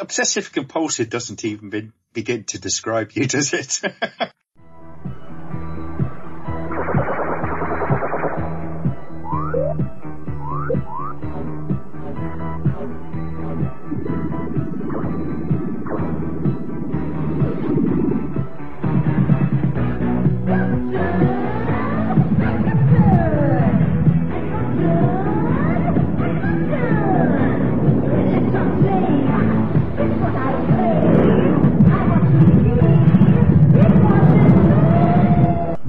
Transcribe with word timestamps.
obsessive 0.00 0.52
compulsive 0.52 1.10
doesn't 1.10 1.44
even 1.44 1.70
be, 1.70 1.90
begin 2.12 2.44
to 2.44 2.58
describe 2.58 3.12
you, 3.12 3.26
does 3.26 3.52
it? 3.52 3.80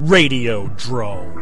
Radio 0.06 0.68
Drome. 0.68 1.34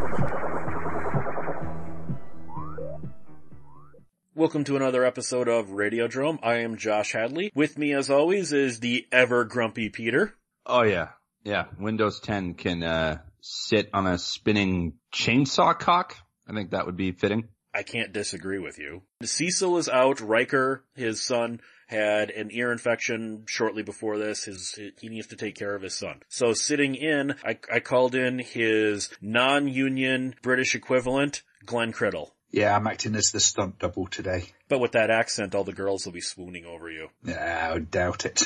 Welcome 4.33 4.63
to 4.63 4.75
another 4.75 5.05
episode 5.05 5.47
of 5.47 5.69
Radio 5.69 6.07
Radiodrome. 6.07 6.39
I 6.41 6.61
am 6.61 6.75
Josh 6.75 7.11
Hadley. 7.11 7.51
With 7.53 7.77
me 7.77 7.93
as 7.93 8.09
always 8.09 8.53
is 8.53 8.79
the 8.79 9.05
ever 9.11 9.43
grumpy 9.43 9.89
Peter. 9.89 10.33
Oh 10.65 10.81
yeah. 10.81 11.09
Yeah. 11.43 11.65
Windows 11.79 12.19
10 12.21 12.55
can, 12.55 12.81
uh, 12.81 13.19
sit 13.39 13.91
on 13.93 14.07
a 14.07 14.17
spinning 14.17 14.93
chainsaw 15.13 15.77
cock. 15.77 16.17
I 16.49 16.53
think 16.53 16.71
that 16.71 16.87
would 16.87 16.97
be 16.97 17.11
fitting. 17.11 17.49
I 17.71 17.83
can't 17.83 18.13
disagree 18.13 18.57
with 18.57 18.79
you. 18.79 19.03
Cecil 19.21 19.77
is 19.77 19.89
out. 19.89 20.21
Riker, 20.21 20.83
his 20.95 21.21
son, 21.21 21.59
had 21.87 22.29
an 22.31 22.49
ear 22.51 22.71
infection 22.71 23.43
shortly 23.47 23.83
before 23.83 24.17
this. 24.17 24.45
His, 24.45 24.77
he 24.99 25.09
needs 25.09 25.27
to 25.27 25.35
take 25.35 25.55
care 25.55 25.75
of 25.75 25.81
his 25.81 25.97
son. 25.97 26.21
So 26.29 26.53
sitting 26.53 26.95
in, 26.95 27.35
I, 27.43 27.57
I 27.71 27.79
called 27.79 28.15
in 28.15 28.39
his 28.39 29.09
non-union 29.21 30.35
British 30.41 30.75
equivalent, 30.75 31.43
Glenn 31.65 31.93
Criddle. 31.93 32.31
Yeah, 32.51 32.75
I'm 32.75 32.87
acting 32.87 33.15
as 33.15 33.31
the 33.31 33.39
stunt 33.39 33.79
double 33.79 34.07
today. 34.07 34.45
But 34.67 34.79
with 34.79 34.93
that 34.93 35.11
accent, 35.11 35.53
all 35.53 35.63
the 35.63 35.73
girls 35.73 36.05
will 36.05 36.13
be 36.13 36.21
swooning 36.21 36.65
over 36.65 36.89
you. 36.89 37.09
Yeah, 37.23 37.71
I 37.73 37.79
doubt 37.79 38.25
it. 38.25 38.43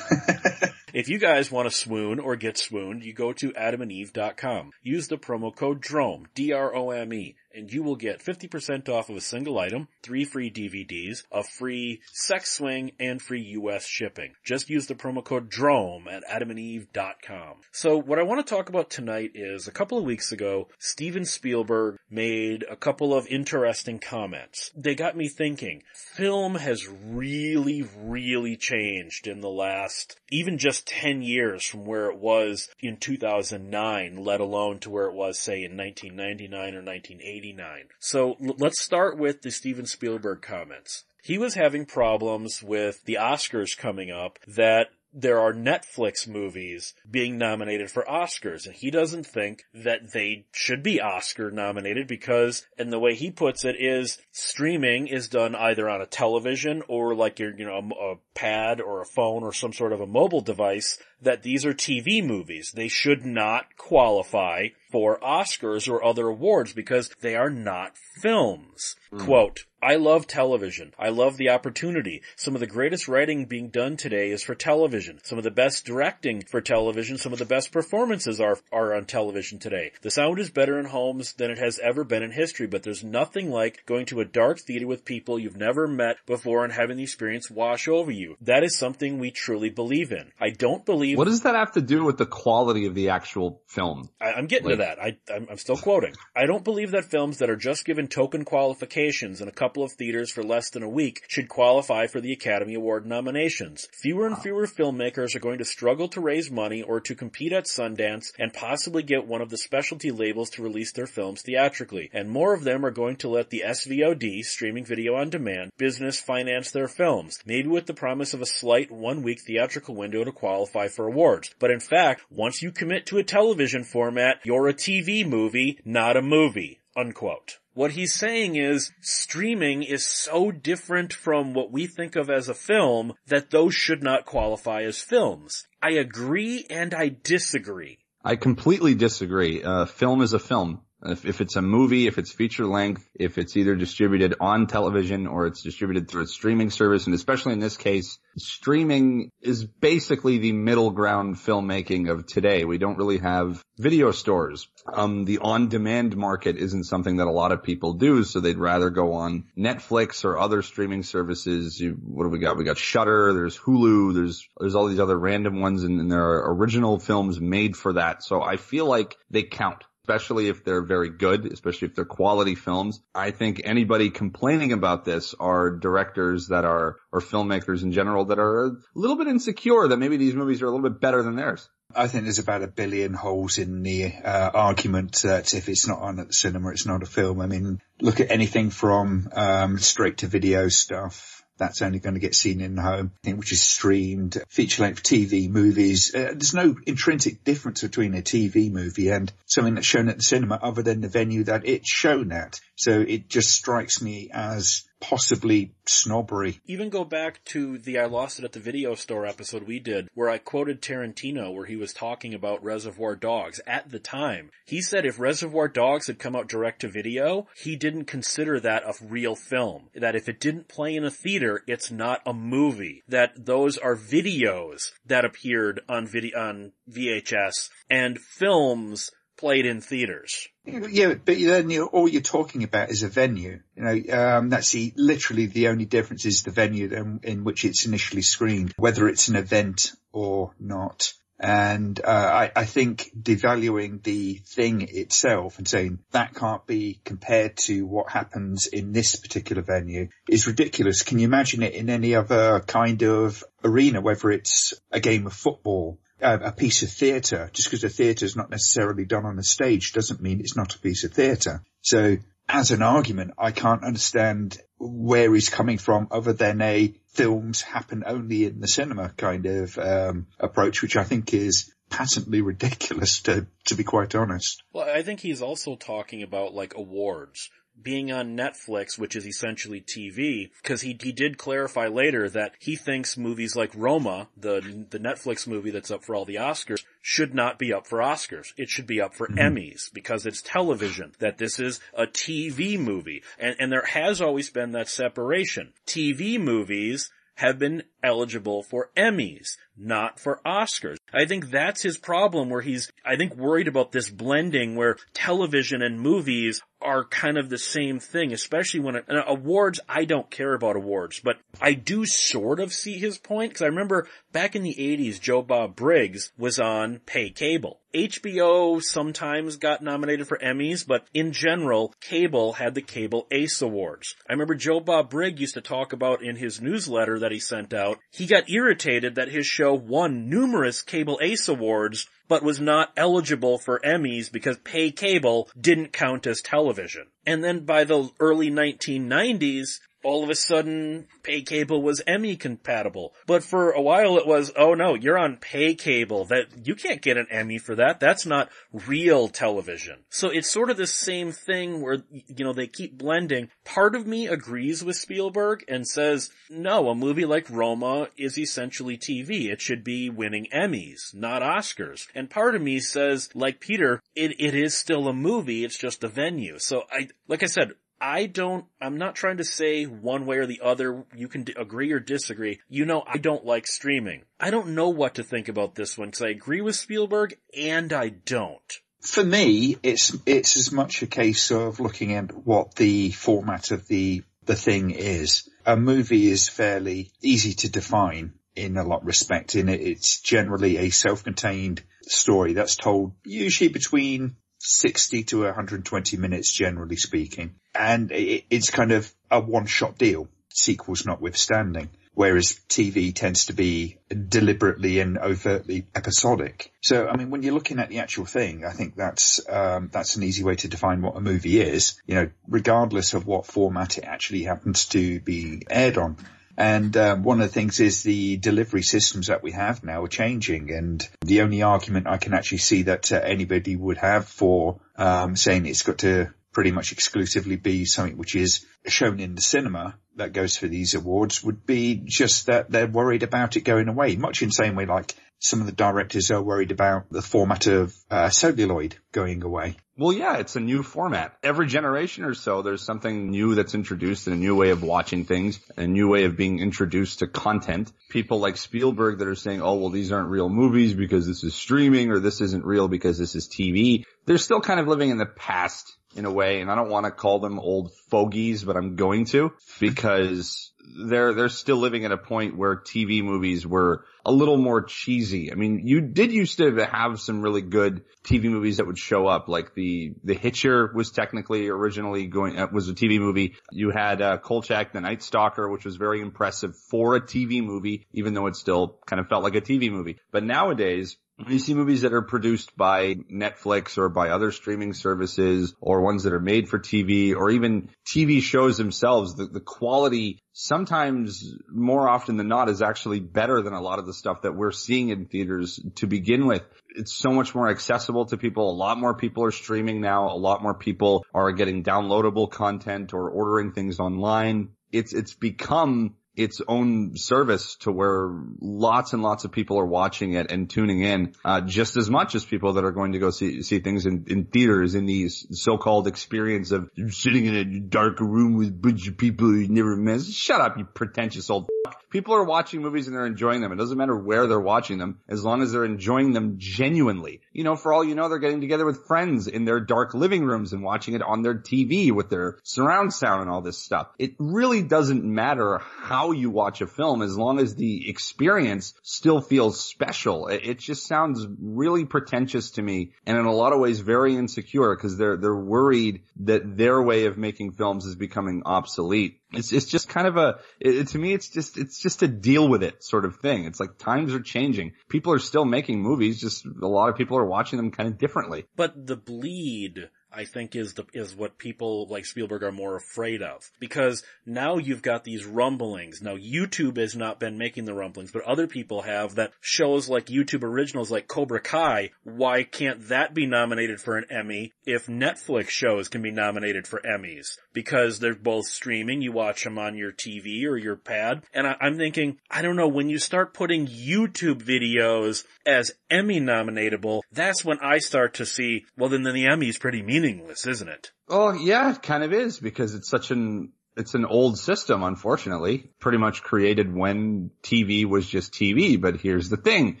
if 0.92 1.08
you 1.08 1.18
guys 1.18 1.50
want 1.50 1.70
to 1.70 1.76
swoon 1.76 2.18
or 2.18 2.34
get 2.36 2.58
swooned, 2.58 3.04
you 3.04 3.12
go 3.12 3.32
to 3.34 3.52
adamandeve.com. 3.52 4.72
Use 4.82 5.08
the 5.08 5.18
promo 5.18 5.54
code 5.54 5.80
DROME, 5.80 6.26
D-R-O-M-E, 6.34 7.36
and 7.54 7.72
you 7.72 7.82
will 7.82 7.96
get 7.96 8.22
50% 8.22 8.88
off 8.88 9.10
of 9.10 9.16
a 9.16 9.20
single 9.20 9.58
item, 9.58 9.88
three 10.02 10.24
free 10.24 10.50
DVDs, 10.50 11.24
a 11.32 11.42
free 11.42 12.00
sex 12.12 12.52
swing, 12.52 12.92
and 13.00 13.20
free 13.20 13.42
US 13.42 13.86
shipping. 13.86 14.34
Just 14.44 14.70
use 14.70 14.86
the 14.86 14.94
promo 14.94 15.24
code 15.24 15.48
DROME 15.48 16.08
at 16.08 16.24
adamandeve.com. 16.24 17.56
So 17.72 17.96
what 17.96 18.18
I 18.18 18.22
want 18.22 18.46
to 18.46 18.54
talk 18.54 18.68
about 18.68 18.90
tonight 18.90 19.32
is 19.34 19.66
a 19.66 19.72
couple 19.72 19.98
of 19.98 20.04
weeks 20.04 20.32
ago, 20.32 20.68
Steven 20.78 21.24
Spielberg 21.24 21.96
made 22.10 22.64
a 22.68 22.76
couple 22.76 23.14
of 23.14 23.26
interesting 23.26 23.98
comments. 23.98 24.70
They 24.76 24.94
got 24.94 25.16
me 25.16 25.28
thinking, 25.28 25.82
film 26.18 26.56
has 26.56 26.88
really, 26.88 27.88
really 27.96 28.56
changed 28.56 29.28
in 29.28 29.40
the 29.40 29.48
last, 29.48 30.18
even 30.32 30.58
just 30.58 30.84
10 30.88 31.22
years 31.22 31.64
from 31.64 31.84
where 31.84 32.10
it 32.10 32.18
was 32.18 32.68
in 32.80 32.96
2009, 32.96 34.16
let 34.16 34.40
alone 34.40 34.80
to 34.80 34.90
where 34.90 35.06
it 35.06 35.14
was, 35.14 35.38
say, 35.38 35.62
in 35.62 35.76
1999 35.76 36.74
or 36.74 36.82
1989. 36.82 37.84
so 38.00 38.36
let's 38.40 38.80
start 38.80 39.16
with 39.16 39.42
the 39.42 39.50
Steven 39.52 39.86
Spielberg 39.86 40.42
comments. 40.42 41.04
He 41.22 41.38
was 41.38 41.54
having 41.54 41.86
problems 41.86 42.64
with 42.64 43.04
the 43.04 43.18
Oscars 43.20 43.78
coming 43.78 44.10
up 44.10 44.40
that 44.48 44.88
there 45.20 45.40
are 45.40 45.52
Netflix 45.52 46.28
movies 46.28 46.94
being 47.10 47.38
nominated 47.38 47.90
for 47.90 48.04
Oscars 48.04 48.66
and 48.66 48.74
he 48.74 48.90
doesn't 48.90 49.26
think 49.26 49.64
that 49.74 50.12
they 50.12 50.46
should 50.52 50.82
be 50.82 51.00
Oscar 51.00 51.50
nominated 51.50 52.06
because, 52.06 52.64
and 52.78 52.92
the 52.92 53.00
way 53.00 53.14
he 53.14 53.30
puts 53.32 53.64
it 53.64 53.74
is 53.78 54.18
streaming 54.30 55.08
is 55.08 55.28
done 55.28 55.56
either 55.56 55.88
on 55.88 56.00
a 56.00 56.06
television 56.06 56.82
or 56.86 57.16
like 57.16 57.40
your, 57.40 57.52
you 57.58 57.64
know, 57.64 57.78
a, 57.78 58.12
a 58.12 58.16
pad 58.34 58.80
or 58.80 59.00
a 59.00 59.06
phone 59.06 59.42
or 59.42 59.52
some 59.52 59.72
sort 59.72 59.92
of 59.92 60.00
a 60.00 60.06
mobile 60.06 60.40
device 60.40 60.98
that 61.22 61.42
these 61.42 61.64
are 61.64 61.74
TV 61.74 62.24
movies. 62.24 62.72
They 62.74 62.88
should 62.88 63.24
not 63.24 63.76
qualify 63.76 64.68
for 64.90 65.18
Oscars 65.20 65.88
or 65.88 66.02
other 66.04 66.28
awards 66.28 66.72
because 66.72 67.10
they 67.20 67.36
are 67.36 67.50
not 67.50 67.92
films. 68.22 68.96
Mm. 69.12 69.24
Quote, 69.24 69.64
I 69.80 69.94
love 69.94 70.26
television. 70.26 70.92
I 70.98 71.10
love 71.10 71.36
the 71.36 71.50
opportunity. 71.50 72.22
Some 72.36 72.54
of 72.54 72.60
the 72.60 72.66
greatest 72.66 73.06
writing 73.06 73.44
being 73.44 73.68
done 73.68 73.96
today 73.96 74.30
is 74.30 74.42
for 74.42 74.56
television. 74.56 75.20
Some 75.22 75.38
of 75.38 75.44
the 75.44 75.52
best 75.52 75.84
directing 75.84 76.42
for 76.42 76.60
television, 76.60 77.16
some 77.16 77.32
of 77.32 77.38
the 77.38 77.44
best 77.44 77.70
performances 77.70 78.40
are, 78.40 78.58
are 78.72 78.94
on 78.94 79.04
television 79.04 79.60
today. 79.60 79.92
The 80.02 80.10
sound 80.10 80.40
is 80.40 80.50
better 80.50 80.80
in 80.80 80.86
homes 80.86 81.34
than 81.34 81.52
it 81.52 81.58
has 81.58 81.78
ever 81.78 82.02
been 82.02 82.24
in 82.24 82.32
history, 82.32 82.66
but 82.66 82.82
there's 82.82 83.04
nothing 83.04 83.50
like 83.50 83.86
going 83.86 84.06
to 84.06 84.20
a 84.20 84.24
dark 84.24 84.58
theater 84.58 84.86
with 84.86 85.04
people 85.04 85.38
you've 85.38 85.56
never 85.56 85.86
met 85.86 86.16
before 86.26 86.64
and 86.64 86.72
having 86.72 86.96
the 86.96 87.04
experience 87.04 87.48
wash 87.48 87.86
over 87.86 88.10
you. 88.10 88.36
That 88.40 88.64
is 88.64 88.76
something 88.76 89.18
we 89.18 89.30
truly 89.30 89.70
believe 89.70 90.10
in. 90.10 90.32
I 90.40 90.50
don't 90.50 90.84
believe. 90.84 91.07
What 91.16 91.26
does 91.26 91.42
that 91.42 91.54
have 91.54 91.72
to 91.72 91.80
do 91.80 92.04
with 92.04 92.18
the 92.18 92.26
quality 92.26 92.86
of 92.86 92.94
the 92.94 93.10
actual 93.10 93.62
film? 93.66 94.08
I, 94.20 94.38
am 94.38 94.46
getting 94.46 94.68
like, 94.68 94.78
to 94.78 94.84
that. 94.84 94.98
I, 95.00 95.16
I'm, 95.32 95.48
I'm 95.50 95.58
still 95.58 95.76
quoting. 95.76 96.14
I 96.36 96.46
don't 96.46 96.64
believe 96.64 96.90
that 96.92 97.04
films 97.04 97.38
that 97.38 97.50
are 97.50 97.56
just 97.56 97.84
given 97.84 98.08
token 98.08 98.44
qualifications 98.44 99.40
in 99.40 99.48
a 99.48 99.52
couple 99.52 99.82
of 99.82 99.92
theaters 99.92 100.30
for 100.30 100.42
less 100.42 100.70
than 100.70 100.82
a 100.82 100.88
week 100.88 101.22
should 101.28 101.48
qualify 101.48 102.06
for 102.06 102.20
the 102.20 102.32
Academy 102.32 102.74
Award 102.74 103.06
nominations. 103.06 103.88
Fewer 103.92 104.26
and 104.26 104.36
ah. 104.36 104.40
fewer 104.40 104.66
filmmakers 104.66 105.34
are 105.34 105.40
going 105.40 105.58
to 105.58 105.64
struggle 105.64 106.08
to 106.08 106.20
raise 106.20 106.50
money 106.50 106.82
or 106.82 107.00
to 107.00 107.14
compete 107.14 107.52
at 107.52 107.64
Sundance 107.64 108.32
and 108.38 108.52
possibly 108.52 109.02
get 109.02 109.26
one 109.26 109.40
of 109.40 109.50
the 109.50 109.58
specialty 109.58 110.10
labels 110.10 110.50
to 110.50 110.62
release 110.62 110.92
their 110.92 111.06
films 111.06 111.42
theatrically. 111.42 112.10
And 112.12 112.30
more 112.30 112.54
of 112.54 112.64
them 112.64 112.84
are 112.84 112.90
going 112.90 113.16
to 113.16 113.28
let 113.28 113.50
the 113.50 113.64
SVOD, 113.66 114.42
streaming 114.42 114.84
video 114.84 115.14
on 115.14 115.30
demand, 115.30 115.70
business 115.76 116.20
finance 116.20 116.70
their 116.70 116.88
films, 116.88 117.38
maybe 117.46 117.68
with 117.68 117.86
the 117.86 117.94
promise 117.94 118.34
of 118.34 118.42
a 118.42 118.46
slight 118.46 118.90
one 118.90 119.22
week 119.22 119.40
theatrical 119.40 119.94
window 119.94 120.24
to 120.24 120.32
qualify 120.32 120.88
for 120.98 121.06
awards. 121.06 121.54
But 121.60 121.70
in 121.70 121.78
fact, 121.78 122.24
once 122.28 122.60
you 122.60 122.72
commit 122.72 123.06
to 123.06 123.18
a 123.18 123.22
television 123.22 123.84
format, 123.84 124.40
you're 124.42 124.66
a 124.66 124.74
TV 124.74 125.24
movie, 125.24 125.78
not 125.84 126.16
a 126.16 126.22
movie. 126.22 126.80
Unquote. 126.96 127.58
What 127.72 127.92
he's 127.92 128.12
saying 128.12 128.56
is 128.56 128.90
streaming 129.00 129.84
is 129.84 130.04
so 130.04 130.50
different 130.50 131.12
from 131.12 131.54
what 131.54 131.70
we 131.70 131.86
think 131.86 132.16
of 132.16 132.28
as 132.28 132.48
a 132.48 132.54
film 132.54 133.12
that 133.28 133.50
those 133.50 133.76
should 133.76 134.02
not 134.02 134.26
qualify 134.26 134.82
as 134.82 135.00
films. 135.00 135.68
I 135.80 135.90
agree 135.90 136.66
and 136.68 136.92
I 136.92 137.14
disagree. 137.22 137.98
I 138.24 138.34
completely 138.34 138.96
disagree. 138.96 139.62
Uh, 139.62 139.86
film 139.86 140.20
is 140.20 140.32
a 140.32 140.40
film. 140.40 140.80
If, 141.04 141.24
if, 141.24 141.40
it's 141.40 141.54
a 141.54 141.62
movie, 141.62 142.08
if 142.08 142.18
it's 142.18 142.32
feature 142.32 142.66
length, 142.66 143.08
if 143.14 143.38
it's 143.38 143.56
either 143.56 143.76
distributed 143.76 144.34
on 144.40 144.66
television 144.66 145.28
or 145.28 145.46
it's 145.46 145.62
distributed 145.62 146.10
through 146.10 146.22
a 146.22 146.26
streaming 146.26 146.70
service, 146.70 147.06
and 147.06 147.14
especially 147.14 147.52
in 147.52 147.60
this 147.60 147.76
case, 147.76 148.18
streaming 148.36 149.30
is 149.40 149.64
basically 149.64 150.38
the 150.38 150.52
middle 150.52 150.90
ground 150.90 151.36
filmmaking 151.36 152.10
of 152.10 152.26
today. 152.26 152.64
We 152.64 152.78
don't 152.78 152.98
really 152.98 153.18
have 153.18 153.62
video 153.78 154.10
stores. 154.10 154.66
Um, 154.92 155.24
the 155.24 155.38
on-demand 155.38 156.16
market 156.16 156.56
isn't 156.56 156.84
something 156.84 157.18
that 157.18 157.28
a 157.28 157.32
lot 157.32 157.52
of 157.52 157.62
people 157.62 157.92
do, 157.92 158.24
so 158.24 158.40
they'd 158.40 158.58
rather 158.58 158.90
go 158.90 159.14
on 159.14 159.44
Netflix 159.56 160.24
or 160.24 160.36
other 160.38 160.62
streaming 160.62 161.04
services. 161.04 161.78
You, 161.78 161.92
what 161.92 162.24
do 162.24 162.30
we 162.30 162.40
got? 162.40 162.56
We 162.56 162.64
got 162.64 162.78
Shudder. 162.78 163.32
there's 163.34 163.56
Hulu, 163.56 164.14
there's, 164.14 164.48
there's 164.58 164.74
all 164.74 164.88
these 164.88 165.00
other 165.00 165.16
random 165.16 165.60
ones 165.60 165.84
and, 165.84 166.00
and 166.00 166.10
there 166.10 166.24
are 166.24 166.54
original 166.54 166.98
films 166.98 167.40
made 167.40 167.76
for 167.76 167.92
that. 167.92 168.24
So 168.24 168.42
I 168.42 168.56
feel 168.56 168.86
like 168.86 169.16
they 169.30 169.44
count 169.44 169.84
especially 170.08 170.48
if 170.48 170.64
they're 170.64 170.82
very 170.82 171.10
good, 171.10 171.44
especially 171.52 171.86
if 171.86 171.94
they're 171.94 172.06
quality 172.06 172.54
films. 172.54 173.02
I 173.14 173.30
think 173.30 173.60
anybody 173.64 174.08
complaining 174.08 174.72
about 174.72 175.04
this 175.04 175.34
are 175.38 175.76
directors 175.76 176.48
that 176.48 176.64
are, 176.64 176.96
or 177.12 177.20
filmmakers 177.20 177.82
in 177.82 177.92
general 177.92 178.24
that 178.26 178.38
are 178.38 178.66
a 178.66 178.70
little 178.94 179.16
bit 179.16 179.26
insecure 179.26 179.86
that 179.88 179.98
maybe 179.98 180.16
these 180.16 180.34
movies 180.34 180.62
are 180.62 180.66
a 180.66 180.70
little 180.70 180.88
bit 180.88 180.98
better 180.98 181.22
than 181.22 181.36
theirs. 181.36 181.68
I 181.94 182.08
think 182.08 182.24
there's 182.24 182.38
about 182.38 182.62
a 182.62 182.68
billion 182.68 183.12
holes 183.12 183.58
in 183.58 183.82
the 183.82 184.12
uh, 184.24 184.50
argument 184.54 185.20
that 185.24 185.52
if 185.52 185.68
it's 185.68 185.86
not 185.86 186.00
on 186.00 186.20
at 186.20 186.28
the 186.28 186.32
cinema, 186.32 186.70
it's 186.70 186.86
not 186.86 187.02
a 187.02 187.06
film. 187.06 187.42
I 187.42 187.46
mean, 187.46 187.78
look 188.00 188.20
at 188.20 188.30
anything 188.30 188.70
from 188.70 189.28
um, 189.32 189.78
straight 189.78 190.18
to 190.18 190.26
video 190.26 190.68
stuff 190.68 191.37
that's 191.58 191.82
only 191.82 191.98
going 191.98 192.14
to 192.14 192.20
get 192.20 192.34
seen 192.34 192.60
in 192.60 192.74
the 192.74 192.82
home, 192.82 193.12
which 193.24 193.52
is 193.52 193.62
streamed, 193.62 194.42
feature 194.48 194.82
length 194.82 195.02
TV 195.02 195.50
movies. 195.50 196.14
Uh, 196.14 196.32
there's 196.32 196.54
no 196.54 196.76
intrinsic 196.86 197.44
difference 197.44 197.82
between 197.82 198.14
a 198.14 198.22
TV 198.22 198.70
movie 198.70 199.10
and 199.10 199.32
something 199.46 199.74
that's 199.74 199.86
shown 199.86 200.08
at 200.08 200.16
the 200.16 200.22
cinema 200.22 200.58
other 200.62 200.82
than 200.82 201.00
the 201.00 201.08
venue 201.08 201.44
that 201.44 201.66
it's 201.66 201.90
shown 201.90 202.32
at. 202.32 202.60
So 202.76 203.00
it 203.00 203.28
just 203.28 203.50
strikes 203.50 204.00
me 204.00 204.30
as 204.32 204.87
possibly 205.00 205.72
snobbery. 205.86 206.60
Even 206.66 206.90
go 206.90 207.04
back 207.04 207.44
to 207.46 207.78
the 207.78 207.98
I 207.98 208.06
Lost 208.06 208.38
It 208.38 208.44
at 208.44 208.52
the 208.52 208.60
Video 208.60 208.94
Store 208.94 209.26
episode 209.26 209.64
we 209.64 209.78
did, 209.78 210.08
where 210.14 210.28
I 210.28 210.38
quoted 210.38 210.82
Tarantino, 210.82 211.52
where 211.52 211.66
he 211.66 211.76
was 211.76 211.92
talking 211.92 212.34
about 212.34 212.62
Reservoir 212.62 213.16
Dogs. 213.16 213.60
At 213.66 213.90
the 213.90 213.98
time, 213.98 214.50
he 214.64 214.80
said 214.80 215.06
if 215.06 215.18
Reservoir 215.18 215.68
Dogs 215.68 216.06
had 216.06 216.18
come 216.18 216.36
out 216.36 216.48
direct 216.48 216.80
to 216.80 216.88
video, 216.88 217.46
he 217.56 217.76
didn't 217.76 218.04
consider 218.04 218.60
that 218.60 218.82
a 218.84 218.94
real 219.04 219.34
film. 219.34 219.90
That 219.94 220.16
if 220.16 220.28
it 220.28 220.40
didn't 220.40 220.68
play 220.68 220.94
in 220.96 221.04
a 221.04 221.10
theater, 221.10 221.62
it's 221.66 221.90
not 221.90 222.20
a 222.26 222.32
movie. 222.32 223.02
That 223.08 223.46
those 223.46 223.78
are 223.78 223.96
videos 223.96 224.92
that 225.06 225.24
appeared 225.24 225.80
on 225.88 226.06
video, 226.06 226.38
on 226.38 226.72
VHS 226.90 227.70
and 227.90 228.18
films 228.18 229.10
played 229.38 229.64
in 229.64 229.80
theaters. 229.80 230.48
Yeah, 230.64 231.14
but 231.14 231.38
then 231.38 231.70
you're, 231.70 231.86
all 231.86 232.08
you're 232.08 232.20
talking 232.20 232.64
about 232.64 232.90
is 232.90 233.02
a 233.02 233.08
venue. 233.08 233.60
You 233.74 233.82
know, 233.82 234.18
um, 234.18 234.50
that's 234.50 234.72
the, 234.72 234.92
literally 234.96 235.46
the 235.46 235.68
only 235.68 235.86
difference 235.86 236.26
is 236.26 236.42
the 236.42 236.50
venue 236.50 236.88
in, 236.88 237.20
in, 237.22 237.44
which 237.44 237.64
it's 237.64 237.86
initially 237.86 238.22
screened, 238.22 238.74
whether 238.76 239.08
it's 239.08 239.28
an 239.28 239.36
event 239.36 239.92
or 240.12 240.52
not. 240.60 241.14
And 241.40 242.00
uh, 242.04 242.10
I, 242.10 242.50
I, 242.56 242.64
think 242.64 243.12
devaluing 243.16 244.02
the 244.02 244.42
thing 244.44 244.82
itself 244.82 245.58
and 245.58 245.68
saying 245.68 246.00
that 246.10 246.34
can't 246.34 246.66
be 246.66 247.00
compared 247.04 247.56
to 247.58 247.86
what 247.86 248.10
happens 248.10 248.66
in 248.66 248.90
this 248.90 249.14
particular 249.14 249.62
venue 249.62 250.08
is 250.28 250.48
ridiculous. 250.48 251.02
Can 251.02 251.20
you 251.20 251.28
imagine 251.28 251.62
it 251.62 251.74
in 251.74 251.90
any 251.90 252.16
other 252.16 252.58
kind 252.66 253.04
of 253.04 253.44
arena, 253.62 254.00
whether 254.00 254.32
it's 254.32 254.74
a 254.90 254.98
game 254.98 255.28
of 255.28 255.32
football 255.32 256.00
uh, 256.22 256.38
a 256.42 256.52
piece 256.52 256.82
of 256.82 256.90
theatre. 256.90 257.50
Just 257.52 257.68
because 257.68 257.84
a 257.84 257.88
theatre 257.88 258.24
is 258.24 258.36
not 258.36 258.50
necessarily 258.50 259.04
done 259.04 259.26
on 259.26 259.38
a 259.38 259.42
stage 259.42 259.92
doesn't 259.92 260.20
mean 260.20 260.40
it's 260.40 260.56
not 260.56 260.74
a 260.74 260.78
piece 260.78 261.04
of 261.04 261.12
theatre. 261.12 261.62
So 261.80 262.18
as 262.48 262.70
an 262.70 262.82
argument, 262.82 263.32
I 263.38 263.50
can't 263.50 263.84
understand 263.84 264.58
where 264.78 265.32
he's 265.34 265.50
coming 265.50 265.78
from 265.78 266.08
other 266.10 266.32
than 266.32 266.60
a 266.60 266.94
films 267.08 267.62
happen 267.62 268.04
only 268.06 268.44
in 268.44 268.60
the 268.60 268.68
cinema 268.68 269.10
kind 269.16 269.44
of 269.46 269.78
um, 269.78 270.26
approach, 270.38 270.82
which 270.82 270.96
I 270.96 271.04
think 271.04 271.34
is 271.34 271.72
patently 271.90 272.42
ridiculous 272.42 273.22
to 273.22 273.46
to 273.66 273.74
be 273.74 273.84
quite 273.84 274.14
honest. 274.14 274.62
Well, 274.72 274.88
I 274.88 275.02
think 275.02 275.20
he's 275.20 275.42
also 275.42 275.76
talking 275.76 276.22
about 276.22 276.54
like 276.54 276.74
awards 276.76 277.50
being 277.82 278.12
on 278.12 278.36
Netflix, 278.36 278.98
which 278.98 279.16
is 279.16 279.26
essentially 279.26 279.80
TV, 279.80 280.50
because 280.62 280.82
he 280.82 280.96
he 281.00 281.12
did 281.12 281.38
clarify 281.38 281.88
later 281.88 282.28
that 282.30 282.54
he 282.58 282.76
thinks 282.76 283.16
movies 283.16 283.56
like 283.56 283.72
Roma, 283.74 284.28
the 284.36 284.86
the 284.90 284.98
Netflix 284.98 285.46
movie 285.46 285.70
that's 285.70 285.90
up 285.90 286.04
for 286.04 286.14
all 286.14 286.24
the 286.24 286.36
Oscars, 286.36 286.84
should 287.00 287.34
not 287.34 287.58
be 287.58 287.72
up 287.72 287.86
for 287.86 287.98
Oscars. 287.98 288.52
It 288.56 288.68
should 288.68 288.86
be 288.86 289.00
up 289.00 289.14
for 289.14 289.28
mm-hmm. 289.28 289.38
Emmys 289.38 289.92
because 289.92 290.26
it's 290.26 290.42
television. 290.42 291.12
That 291.18 291.38
this 291.38 291.58
is 291.58 291.80
a 291.94 292.06
TV 292.06 292.78
movie, 292.78 293.22
and 293.38 293.56
and 293.58 293.72
there 293.72 293.86
has 293.86 294.20
always 294.20 294.50
been 294.50 294.72
that 294.72 294.88
separation. 294.88 295.72
TV 295.86 296.40
movies 296.40 297.10
have 297.38 297.58
been 297.58 297.84
eligible 298.02 298.64
for 298.64 298.90
Emmys, 298.96 299.56
not 299.78 300.18
for 300.18 300.40
Oscars. 300.44 300.96
I 301.12 301.24
think 301.24 301.50
that's 301.50 301.82
his 301.82 301.98
problem 301.98 302.50
where 302.50 302.60
he's, 302.60 302.90
I 303.04 303.16
think 303.16 303.36
worried 303.36 303.68
about 303.68 303.92
this 303.92 304.10
blending 304.10 304.76
where 304.76 304.96
television 305.14 305.82
and 305.82 306.00
movies 306.00 306.60
are 306.80 307.04
kind 307.04 307.38
of 307.38 307.48
the 307.48 307.58
same 307.58 307.98
thing, 307.98 308.32
especially 308.32 308.80
when 308.80 308.96
it, 308.96 309.04
awards, 309.08 309.80
I 309.88 310.04
don't 310.04 310.30
care 310.30 310.54
about 310.54 310.76
awards, 310.76 311.20
but 311.20 311.38
I 311.60 311.72
do 311.72 312.06
sort 312.06 312.60
of 312.60 312.72
see 312.72 312.98
his 312.98 313.18
point 313.18 313.50
because 313.50 313.62
I 313.62 313.66
remember 313.66 314.06
back 314.32 314.54
in 314.54 314.62
the 314.62 314.76
80s, 314.78 315.20
Joe 315.20 315.42
Bob 315.42 315.74
Briggs 315.74 316.32
was 316.38 316.60
on 316.60 317.00
pay 317.04 317.30
cable. 317.30 317.80
HBO 317.94 318.82
sometimes 318.82 319.56
got 319.56 319.82
nominated 319.82 320.28
for 320.28 320.38
Emmys, 320.38 320.86
but 320.86 321.06
in 321.14 321.32
general, 321.32 321.94
cable 322.00 322.52
had 322.52 322.74
the 322.74 322.82
Cable 322.82 323.26
Ace 323.30 323.62
Awards. 323.62 324.14
I 324.28 324.34
remember 324.34 324.54
Joe 324.54 324.78
Bob 324.78 325.10
Briggs 325.10 325.40
used 325.40 325.54
to 325.54 325.62
talk 325.62 325.92
about 325.92 326.22
in 326.22 326.36
his 326.36 326.60
newsletter 326.60 327.18
that 327.20 327.32
he 327.32 327.40
sent 327.40 327.72
out, 327.72 327.98
he 328.12 328.26
got 328.26 328.50
irritated 328.50 329.14
that 329.14 329.30
his 329.30 329.46
show 329.46 329.67
won 329.74 330.28
numerous 330.28 330.82
Cable 330.82 331.18
Ace 331.22 331.48
Awards 331.48 332.06
but 332.28 332.42
was 332.42 332.60
not 332.60 332.92
eligible 332.96 333.58
for 333.58 333.80
Emmys 333.80 334.30
because 334.30 334.58
pay 334.58 334.90
cable 334.90 335.48
didn't 335.58 335.92
count 335.92 336.26
as 336.26 336.42
television. 336.42 337.06
And 337.26 337.42
then 337.42 337.60
by 337.60 337.84
the 337.84 338.10
early 338.20 338.50
1990s, 338.50 339.80
all 340.04 340.22
of 340.22 340.30
a 340.30 340.34
sudden 340.34 341.06
pay 341.22 341.42
cable 341.42 341.82
was 341.82 342.02
Emmy 342.06 342.36
compatible. 342.36 343.14
But 343.26 343.42
for 343.42 343.70
a 343.72 343.80
while 343.80 344.16
it 344.16 344.26
was, 344.26 344.52
oh 344.56 344.74
no, 344.74 344.94
you're 344.94 345.18
on 345.18 345.36
pay 345.36 345.74
cable. 345.74 346.24
That 346.26 346.46
you 346.64 346.74
can't 346.74 347.02
get 347.02 347.16
an 347.16 347.26
Emmy 347.30 347.58
for 347.58 347.74
that. 347.76 348.00
That's 348.00 348.26
not 348.26 348.50
real 348.72 349.28
television. 349.28 350.04
So 350.10 350.28
it's 350.28 350.50
sort 350.50 350.70
of 350.70 350.76
the 350.76 350.86
same 350.86 351.32
thing 351.32 351.80
where, 351.80 352.02
you 352.10 352.44
know, 352.44 352.52
they 352.52 352.66
keep 352.66 352.98
blending. 352.98 353.50
Part 353.64 353.94
of 353.94 354.06
me 354.06 354.26
agrees 354.26 354.84
with 354.84 354.96
Spielberg 354.96 355.64
and 355.68 355.86
says, 355.86 356.30
no, 356.48 356.88
a 356.88 356.94
movie 356.94 357.26
like 357.26 357.50
Roma 357.50 358.08
is 358.16 358.38
essentially 358.38 358.96
TV. 358.96 359.50
It 359.50 359.60
should 359.60 359.84
be 359.84 360.10
winning 360.10 360.46
Emmys, 360.54 361.14
not 361.14 361.42
Oscars. 361.42 362.06
And 362.14 362.30
part 362.30 362.54
of 362.54 362.62
me 362.62 362.80
says, 362.80 363.30
like 363.34 363.60
Peter, 363.60 364.00
it, 364.14 364.40
it 364.40 364.54
is 364.54 364.74
still 364.74 365.08
a 365.08 365.12
movie. 365.12 365.64
It's 365.64 365.78
just 365.78 366.04
a 366.04 366.08
venue. 366.08 366.58
So 366.58 366.84
I, 366.90 367.08
like 367.26 367.42
I 367.42 367.46
said, 367.46 367.72
I 368.00 368.26
don't, 368.26 368.64
I'm 368.80 368.98
not 368.98 369.14
trying 369.14 369.38
to 369.38 369.44
say 369.44 369.84
one 369.84 370.26
way 370.26 370.38
or 370.38 370.46
the 370.46 370.60
other. 370.62 371.04
You 371.14 371.28
can 371.28 371.44
d- 371.44 371.54
agree 371.56 371.92
or 371.92 372.00
disagree. 372.00 372.60
You 372.68 372.84
know, 372.84 373.02
I 373.06 373.18
don't 373.18 373.44
like 373.44 373.66
streaming. 373.66 374.22
I 374.38 374.50
don't 374.50 374.74
know 374.74 374.88
what 374.88 375.16
to 375.16 375.24
think 375.24 375.48
about 375.48 375.74
this 375.74 375.98
one 375.98 376.08
because 376.08 376.22
I 376.22 376.28
agree 376.28 376.60
with 376.60 376.76
Spielberg 376.76 377.36
and 377.56 377.92
I 377.92 378.10
don't. 378.10 378.80
For 379.00 379.24
me, 379.24 379.76
it's, 379.82 380.16
it's 380.26 380.56
as 380.56 380.72
much 380.72 381.02
a 381.02 381.06
case 381.06 381.50
of 381.50 381.80
looking 381.80 382.14
at 382.14 382.32
what 382.32 382.74
the 382.74 383.10
format 383.10 383.70
of 383.70 383.86
the, 383.86 384.22
the 384.44 384.56
thing 384.56 384.90
is. 384.90 385.48
A 385.66 385.76
movie 385.76 386.28
is 386.28 386.48
fairly 386.48 387.12
easy 387.20 387.54
to 387.54 387.70
define 387.70 388.34
in 388.56 388.76
a 388.76 388.84
lot 388.84 389.02
of 389.02 389.06
respect 389.06 389.54
in 389.54 389.68
it. 389.68 389.80
It's 389.80 390.20
generally 390.20 390.78
a 390.78 390.90
self-contained 390.90 391.82
story 392.02 392.54
that's 392.54 392.76
told 392.76 393.12
usually 393.24 393.68
between 393.68 394.36
60 394.68 395.24
to 395.24 395.42
120 395.44 396.16
minutes 396.18 396.52
generally 396.52 396.96
speaking. 396.96 397.54
And 397.74 398.12
it, 398.12 398.44
it's 398.50 398.70
kind 398.70 398.92
of 398.92 399.12
a 399.30 399.40
one 399.40 399.66
shot 399.66 399.98
deal, 399.98 400.28
sequels 400.50 401.06
notwithstanding. 401.06 401.88
Whereas 402.14 402.58
TV 402.68 403.14
tends 403.14 403.46
to 403.46 403.52
be 403.52 403.98
deliberately 404.10 404.98
and 404.98 405.18
overtly 405.18 405.86
episodic. 405.94 406.72
So, 406.80 407.06
I 407.06 407.16
mean, 407.16 407.30
when 407.30 407.44
you're 407.44 407.54
looking 407.54 407.78
at 407.78 407.90
the 407.90 408.00
actual 408.00 408.24
thing, 408.24 408.64
I 408.64 408.72
think 408.72 408.96
that's, 408.96 409.40
um, 409.48 409.88
that's 409.92 410.16
an 410.16 410.24
easy 410.24 410.42
way 410.42 410.56
to 410.56 410.68
define 410.68 411.00
what 411.00 411.16
a 411.16 411.20
movie 411.20 411.60
is, 411.60 412.02
you 412.06 412.16
know, 412.16 412.30
regardless 412.48 413.14
of 413.14 413.24
what 413.24 413.46
format 413.46 413.98
it 413.98 414.04
actually 414.04 414.42
happens 414.42 414.86
to 414.86 415.20
be 415.20 415.62
aired 415.70 415.96
on. 415.96 416.16
And 416.58 416.96
um, 416.96 417.22
one 417.22 417.40
of 417.40 417.46
the 417.46 417.54
things 417.54 417.78
is 417.78 418.02
the 418.02 418.36
delivery 418.36 418.82
systems 418.82 419.28
that 419.28 419.44
we 419.44 419.52
have 419.52 419.84
now 419.84 420.02
are 420.02 420.08
changing. 420.08 420.72
And 420.72 421.08
the 421.20 421.42
only 421.42 421.62
argument 421.62 422.08
I 422.08 422.16
can 422.16 422.34
actually 422.34 422.58
see 422.58 422.82
that 422.82 423.12
uh, 423.12 423.20
anybody 423.22 423.76
would 423.76 423.98
have 423.98 424.26
for 424.26 424.80
um, 424.96 425.36
saying 425.36 425.66
it's 425.66 425.84
got 425.84 425.98
to 425.98 426.34
pretty 426.52 426.72
much 426.72 426.90
exclusively 426.90 427.54
be 427.54 427.84
something 427.84 428.18
which 428.18 428.34
is 428.34 428.66
shown 428.88 429.20
in 429.20 429.36
the 429.36 429.40
cinema 429.40 429.96
that 430.16 430.32
goes 430.32 430.56
for 430.56 430.66
these 430.66 430.94
awards 430.94 431.44
would 431.44 431.64
be 431.64 431.94
just 431.94 432.46
that 432.46 432.68
they're 432.68 432.88
worried 432.88 433.22
about 433.22 433.56
it 433.56 433.60
going 433.60 433.86
away, 433.86 434.16
much 434.16 434.42
in 434.42 434.48
the 434.48 434.52
same 434.52 434.74
way 434.74 434.84
like 434.84 435.14
some 435.38 435.60
of 435.60 435.66
the 435.66 435.72
directors 435.72 436.30
are 436.30 436.42
worried 436.42 436.72
about 436.72 437.10
the 437.10 437.22
format 437.22 437.66
of 437.66 437.94
uh, 438.10 438.28
celluloid 438.28 438.96
going 439.12 439.42
away. 439.42 439.76
Well, 439.96 440.12
yeah, 440.12 440.36
it's 440.36 440.54
a 440.54 440.60
new 440.60 440.84
format. 440.84 441.36
Every 441.42 441.66
generation 441.66 442.24
or 442.24 442.34
so, 442.34 442.62
there's 442.62 442.82
something 442.82 443.30
new 443.30 443.56
that's 443.56 443.74
introduced 443.74 444.28
and 444.28 444.36
a 444.36 444.38
new 444.38 444.54
way 444.54 444.70
of 444.70 444.84
watching 444.84 445.24
things, 445.24 445.58
a 445.76 445.88
new 445.88 446.08
way 446.08 446.24
of 446.24 446.36
being 446.36 446.60
introduced 446.60 447.18
to 447.18 447.26
content. 447.26 447.92
People 448.08 448.38
like 448.38 448.56
Spielberg 448.56 449.18
that 449.18 449.26
are 449.26 449.34
saying, 449.34 449.60
oh, 449.60 449.74
well, 449.74 449.90
these 449.90 450.12
aren't 450.12 450.28
real 450.28 450.48
movies 450.48 450.94
because 450.94 451.26
this 451.26 451.42
is 451.42 451.54
streaming 451.54 452.10
or 452.10 452.20
this 452.20 452.40
isn't 452.40 452.64
real 452.64 452.86
because 452.86 453.18
this 453.18 453.34
is 453.34 453.48
TV. 453.48 454.04
They're 454.24 454.38
still 454.38 454.60
kind 454.60 454.78
of 454.78 454.86
living 454.86 455.10
in 455.10 455.18
the 455.18 455.26
past 455.26 455.96
in 456.14 456.24
a 456.24 456.30
way, 456.30 456.60
and 456.60 456.70
I 456.70 456.74
don't 456.74 456.90
want 456.90 457.06
to 457.06 457.10
call 457.10 457.38
them 457.40 457.58
old 457.58 457.92
fogies, 458.10 458.64
but 458.64 458.76
I'm 458.76 458.96
going 458.96 459.26
to 459.26 459.52
because 459.80 460.72
they're 461.06 461.34
they're 461.34 461.48
still 461.48 461.76
living 461.76 462.04
at 462.04 462.12
a 462.12 462.16
point 462.16 462.56
where 462.56 462.76
TV 462.76 463.22
movies 463.22 463.66
were 463.66 464.04
a 464.24 464.32
little 464.32 464.56
more 464.56 464.82
cheesy. 464.82 465.50
I 465.52 465.54
mean, 465.54 465.86
you 465.86 466.00
did 466.00 466.32
used 466.32 466.58
to 466.58 466.84
have 466.84 467.20
some 467.20 467.40
really 467.40 467.62
good 467.62 468.04
TV 468.24 468.44
movies 468.44 468.76
that 468.76 468.86
would 468.86 468.98
show 468.98 469.26
up, 469.26 469.48
like 469.48 469.74
the 469.74 470.14
the 470.24 470.34
Hitcher 470.34 470.92
was 470.94 471.10
technically 471.10 471.68
originally 471.68 472.26
going 472.26 472.58
uh, 472.58 472.68
was 472.72 472.88
a 472.88 472.94
TV 472.94 473.18
movie. 473.18 473.56
You 473.70 473.90
had 473.90 474.20
uh, 474.22 474.38
Kolchak, 474.38 474.92
the 474.92 475.00
Night 475.00 475.22
Stalker, 475.22 475.68
which 475.68 475.84
was 475.84 475.96
very 475.96 476.20
impressive 476.20 476.76
for 476.90 477.16
a 477.16 477.20
TV 477.20 477.62
movie, 477.62 478.06
even 478.12 478.34
though 478.34 478.46
it 478.46 478.56
still 478.56 478.98
kind 479.06 479.20
of 479.20 479.28
felt 479.28 479.42
like 479.44 479.54
a 479.54 479.60
TV 479.60 479.90
movie. 479.90 480.18
But 480.30 480.44
nowadays, 480.44 481.16
you 481.46 481.58
see 481.58 481.74
movies 481.74 482.02
that 482.02 482.12
are 482.12 482.22
produced 482.22 482.76
by 482.76 483.14
Netflix 483.14 483.96
or 483.96 484.08
by 484.08 484.30
other 484.30 484.50
streaming 484.50 484.92
services 484.92 485.74
or 485.80 486.00
ones 486.00 486.24
that 486.24 486.32
are 486.32 486.40
made 486.40 486.68
for 486.68 486.78
TV 486.78 487.34
or 487.34 487.50
even 487.50 487.90
TV 488.04 488.42
shows 488.42 488.76
themselves, 488.76 489.36
the, 489.36 489.46
the 489.46 489.60
quality 489.60 490.40
sometimes 490.52 491.54
more 491.68 492.08
often 492.08 492.36
than 492.36 492.48
not 492.48 492.68
is 492.68 492.82
actually 492.82 493.20
better 493.20 493.62
than 493.62 493.72
a 493.72 493.80
lot 493.80 494.00
of 494.00 494.06
the 494.06 494.12
stuff 494.12 494.42
that 494.42 494.56
we're 494.56 494.72
seeing 494.72 495.10
in 495.10 495.26
theaters 495.26 495.78
to 495.96 496.08
begin 496.08 496.46
with. 496.46 496.62
It's 496.96 497.14
so 497.14 497.30
much 497.30 497.54
more 497.54 497.68
accessible 497.68 498.26
to 498.26 498.36
people. 498.36 498.70
A 498.70 498.74
lot 498.74 498.98
more 498.98 499.14
people 499.14 499.44
are 499.44 499.52
streaming 499.52 500.00
now. 500.00 500.32
A 500.32 500.36
lot 500.36 500.62
more 500.62 500.74
people 500.74 501.24
are 501.32 501.52
getting 501.52 501.84
downloadable 501.84 502.50
content 502.50 503.14
or 503.14 503.30
ordering 503.30 503.72
things 503.72 504.00
online. 504.00 504.70
it's, 504.90 505.12
it's 505.12 505.34
become 505.34 506.16
its 506.38 506.60
own 506.66 507.16
service 507.16 507.76
to 507.80 507.90
where 507.90 508.30
lots 508.60 509.12
and 509.12 509.22
lots 509.22 509.44
of 509.44 509.52
people 509.52 509.78
are 509.78 509.86
watching 509.86 510.34
it 510.34 510.50
and 510.50 510.70
tuning 510.70 511.02
in, 511.02 511.34
uh, 511.44 511.60
just 511.60 511.96
as 511.96 512.08
much 512.08 512.34
as 512.34 512.44
people 512.44 512.74
that 512.74 512.84
are 512.84 512.92
going 512.92 513.12
to 513.12 513.18
go 513.18 513.30
see, 513.30 513.62
see 513.62 513.80
things 513.80 514.06
in, 514.06 514.24
in 514.28 514.44
theaters 514.44 514.94
in 514.94 515.06
these 515.06 515.46
so-called 515.50 516.06
experience 516.06 516.70
of 516.70 516.90
sitting 517.10 517.46
in 517.46 517.54
a 517.54 517.64
dark 517.80 518.20
room 518.20 518.56
with 518.56 518.68
a 518.68 518.72
bunch 518.72 519.08
of 519.08 519.16
people 519.16 519.56
you 519.56 519.68
never 519.68 519.96
met. 519.96 520.22
Shut 520.22 520.60
up, 520.60 520.78
you 520.78 520.84
pretentious 520.84 521.50
old 521.50 521.68
People 522.10 522.34
are 522.34 522.44
watching 522.44 522.80
movies 522.80 523.06
and 523.06 523.14
they're 523.14 523.26
enjoying 523.26 523.60
them. 523.60 523.70
It 523.70 523.76
doesn't 523.76 523.98
matter 523.98 524.16
where 524.16 524.46
they're 524.46 524.58
watching 524.58 524.96
them 524.96 525.20
as 525.28 525.44
long 525.44 525.60
as 525.60 525.72
they're 525.72 525.84
enjoying 525.84 526.32
them 526.32 526.54
genuinely. 526.56 527.42
You 527.52 527.64
know, 527.64 527.76
for 527.76 527.92
all 527.92 528.02
you 528.02 528.14
know, 528.14 528.30
they're 528.30 528.38
getting 528.38 528.62
together 528.62 528.86
with 528.86 529.06
friends 529.06 529.46
in 529.46 529.66
their 529.66 529.80
dark 529.80 530.14
living 530.14 530.44
rooms 530.44 530.72
and 530.72 530.82
watching 530.82 531.14
it 531.14 531.22
on 531.22 531.42
their 531.42 531.54
TV 531.54 532.10
with 532.10 532.30
their 532.30 532.58
surround 532.62 533.12
sound 533.12 533.42
and 533.42 533.50
all 533.50 533.60
this 533.60 533.76
stuff. 533.76 534.08
It 534.18 534.36
really 534.38 534.82
doesn't 534.82 535.22
matter 535.22 535.78
how 535.78 536.27
you 536.32 536.50
watch 536.50 536.80
a 536.80 536.86
film 536.86 537.22
as 537.22 537.36
long 537.36 537.58
as 537.58 537.74
the 537.74 538.08
experience 538.08 538.94
still 539.02 539.40
feels 539.40 539.80
special. 539.80 540.48
It, 540.48 540.60
it 540.64 540.78
just 540.78 541.06
sounds 541.06 541.46
really 541.60 542.04
pretentious 542.04 542.72
to 542.72 542.82
me 542.82 543.12
and 543.26 543.36
in 543.36 543.44
a 543.44 543.52
lot 543.52 543.72
of 543.72 543.80
ways 543.80 544.00
very 544.00 544.36
insecure 544.36 544.94
because 544.94 545.16
they're, 545.16 545.36
they're 545.36 545.54
worried 545.54 546.22
that 546.40 546.76
their 546.76 547.02
way 547.02 547.26
of 547.26 547.38
making 547.38 547.72
films 547.72 548.04
is 548.04 548.14
becoming 548.14 548.62
obsolete. 548.64 549.40
It's, 549.52 549.72
it's 549.72 549.86
just 549.86 550.08
kind 550.08 550.26
of 550.26 550.36
a, 550.36 550.58
it, 550.80 551.08
to 551.08 551.18
me, 551.18 551.32
it's 551.32 551.48
just, 551.48 551.78
it's 551.78 552.00
just 552.00 552.22
a 552.22 552.28
deal 552.28 552.68
with 552.68 552.82
it 552.82 553.02
sort 553.02 553.24
of 553.24 553.36
thing. 553.36 553.64
It's 553.64 553.80
like 553.80 553.98
times 553.98 554.34
are 554.34 554.40
changing. 554.40 554.92
People 555.08 555.32
are 555.32 555.38
still 555.38 555.64
making 555.64 556.02
movies, 556.02 556.40
just 556.40 556.66
a 556.66 556.86
lot 556.86 557.08
of 557.08 557.16
people 557.16 557.38
are 557.38 557.46
watching 557.46 557.78
them 557.78 557.90
kind 557.90 558.08
of 558.08 558.18
differently. 558.18 558.66
But 558.76 559.06
the 559.06 559.16
bleed 559.16 560.10
I 560.38 560.44
think 560.44 560.76
is 560.76 560.94
the, 560.94 561.04
is 561.12 561.34
what 561.34 561.58
people 561.58 562.06
like 562.06 562.24
Spielberg 562.24 562.62
are 562.62 562.70
more 562.70 562.94
afraid 562.94 563.42
of. 563.42 563.68
Because 563.80 564.22
now 564.46 564.76
you've 564.76 565.02
got 565.02 565.24
these 565.24 565.44
rumblings. 565.44 566.22
Now 566.22 566.36
YouTube 566.36 566.96
has 566.96 567.16
not 567.16 567.40
been 567.40 567.58
making 567.58 567.86
the 567.86 567.94
rumblings, 567.94 568.30
but 568.30 568.44
other 568.44 568.68
people 568.68 569.02
have 569.02 569.34
that 569.34 569.52
shows 569.60 570.08
like 570.08 570.26
YouTube 570.26 570.62
originals 570.62 571.10
like 571.10 571.26
Cobra 571.26 571.60
Kai, 571.60 572.10
why 572.22 572.62
can't 572.62 573.08
that 573.08 573.34
be 573.34 573.46
nominated 573.46 574.00
for 574.00 574.16
an 574.16 574.26
Emmy 574.30 574.72
if 574.86 575.06
Netflix 575.06 575.70
shows 575.70 576.08
can 576.08 576.22
be 576.22 576.30
nominated 576.30 576.86
for 576.86 577.00
Emmys? 577.00 577.58
Because 577.72 578.20
they're 578.20 578.36
both 578.36 578.66
streaming, 578.66 579.22
you 579.22 579.32
watch 579.32 579.64
them 579.64 579.76
on 579.76 579.96
your 579.96 580.12
TV 580.12 580.64
or 580.66 580.76
your 580.76 580.96
pad, 580.96 581.42
and 581.52 581.66
I, 581.66 581.76
I'm 581.80 581.96
thinking, 581.96 582.38
I 582.48 582.62
don't 582.62 582.76
know, 582.76 582.86
when 582.86 583.08
you 583.08 583.18
start 583.18 583.54
putting 583.54 583.88
YouTube 583.88 584.62
videos 584.62 585.44
as 585.66 585.90
Emmy 586.08 586.40
nominatable, 586.40 587.22
that's 587.32 587.64
when 587.64 587.80
I 587.80 587.98
start 587.98 588.34
to 588.34 588.46
see, 588.46 588.84
well 588.96 589.08
then, 589.08 589.24
then 589.24 589.34
the 589.34 589.46
Emmy's 589.46 589.78
pretty 589.78 590.02
mean 590.02 590.27
meaningless, 590.28 590.66
isn't 590.66 590.88
it? 590.88 591.12
Oh 591.28 591.52
yeah, 591.52 591.92
it 591.92 592.02
kind 592.02 592.22
of 592.22 592.32
is 592.32 592.58
because 592.58 592.94
it's 592.94 593.08
such 593.08 593.30
an 593.30 593.72
it's 593.98 594.14
an 594.14 594.24
old 594.24 594.56
system, 594.58 595.02
unfortunately, 595.02 595.90
pretty 595.98 596.18
much 596.18 596.44
created 596.44 596.94
when 596.94 597.50
TV 597.64 598.06
was 598.06 598.28
just 598.28 598.52
TV. 598.52 598.98
But 598.98 599.16
here's 599.16 599.48
the 599.48 599.56
thing. 599.56 600.00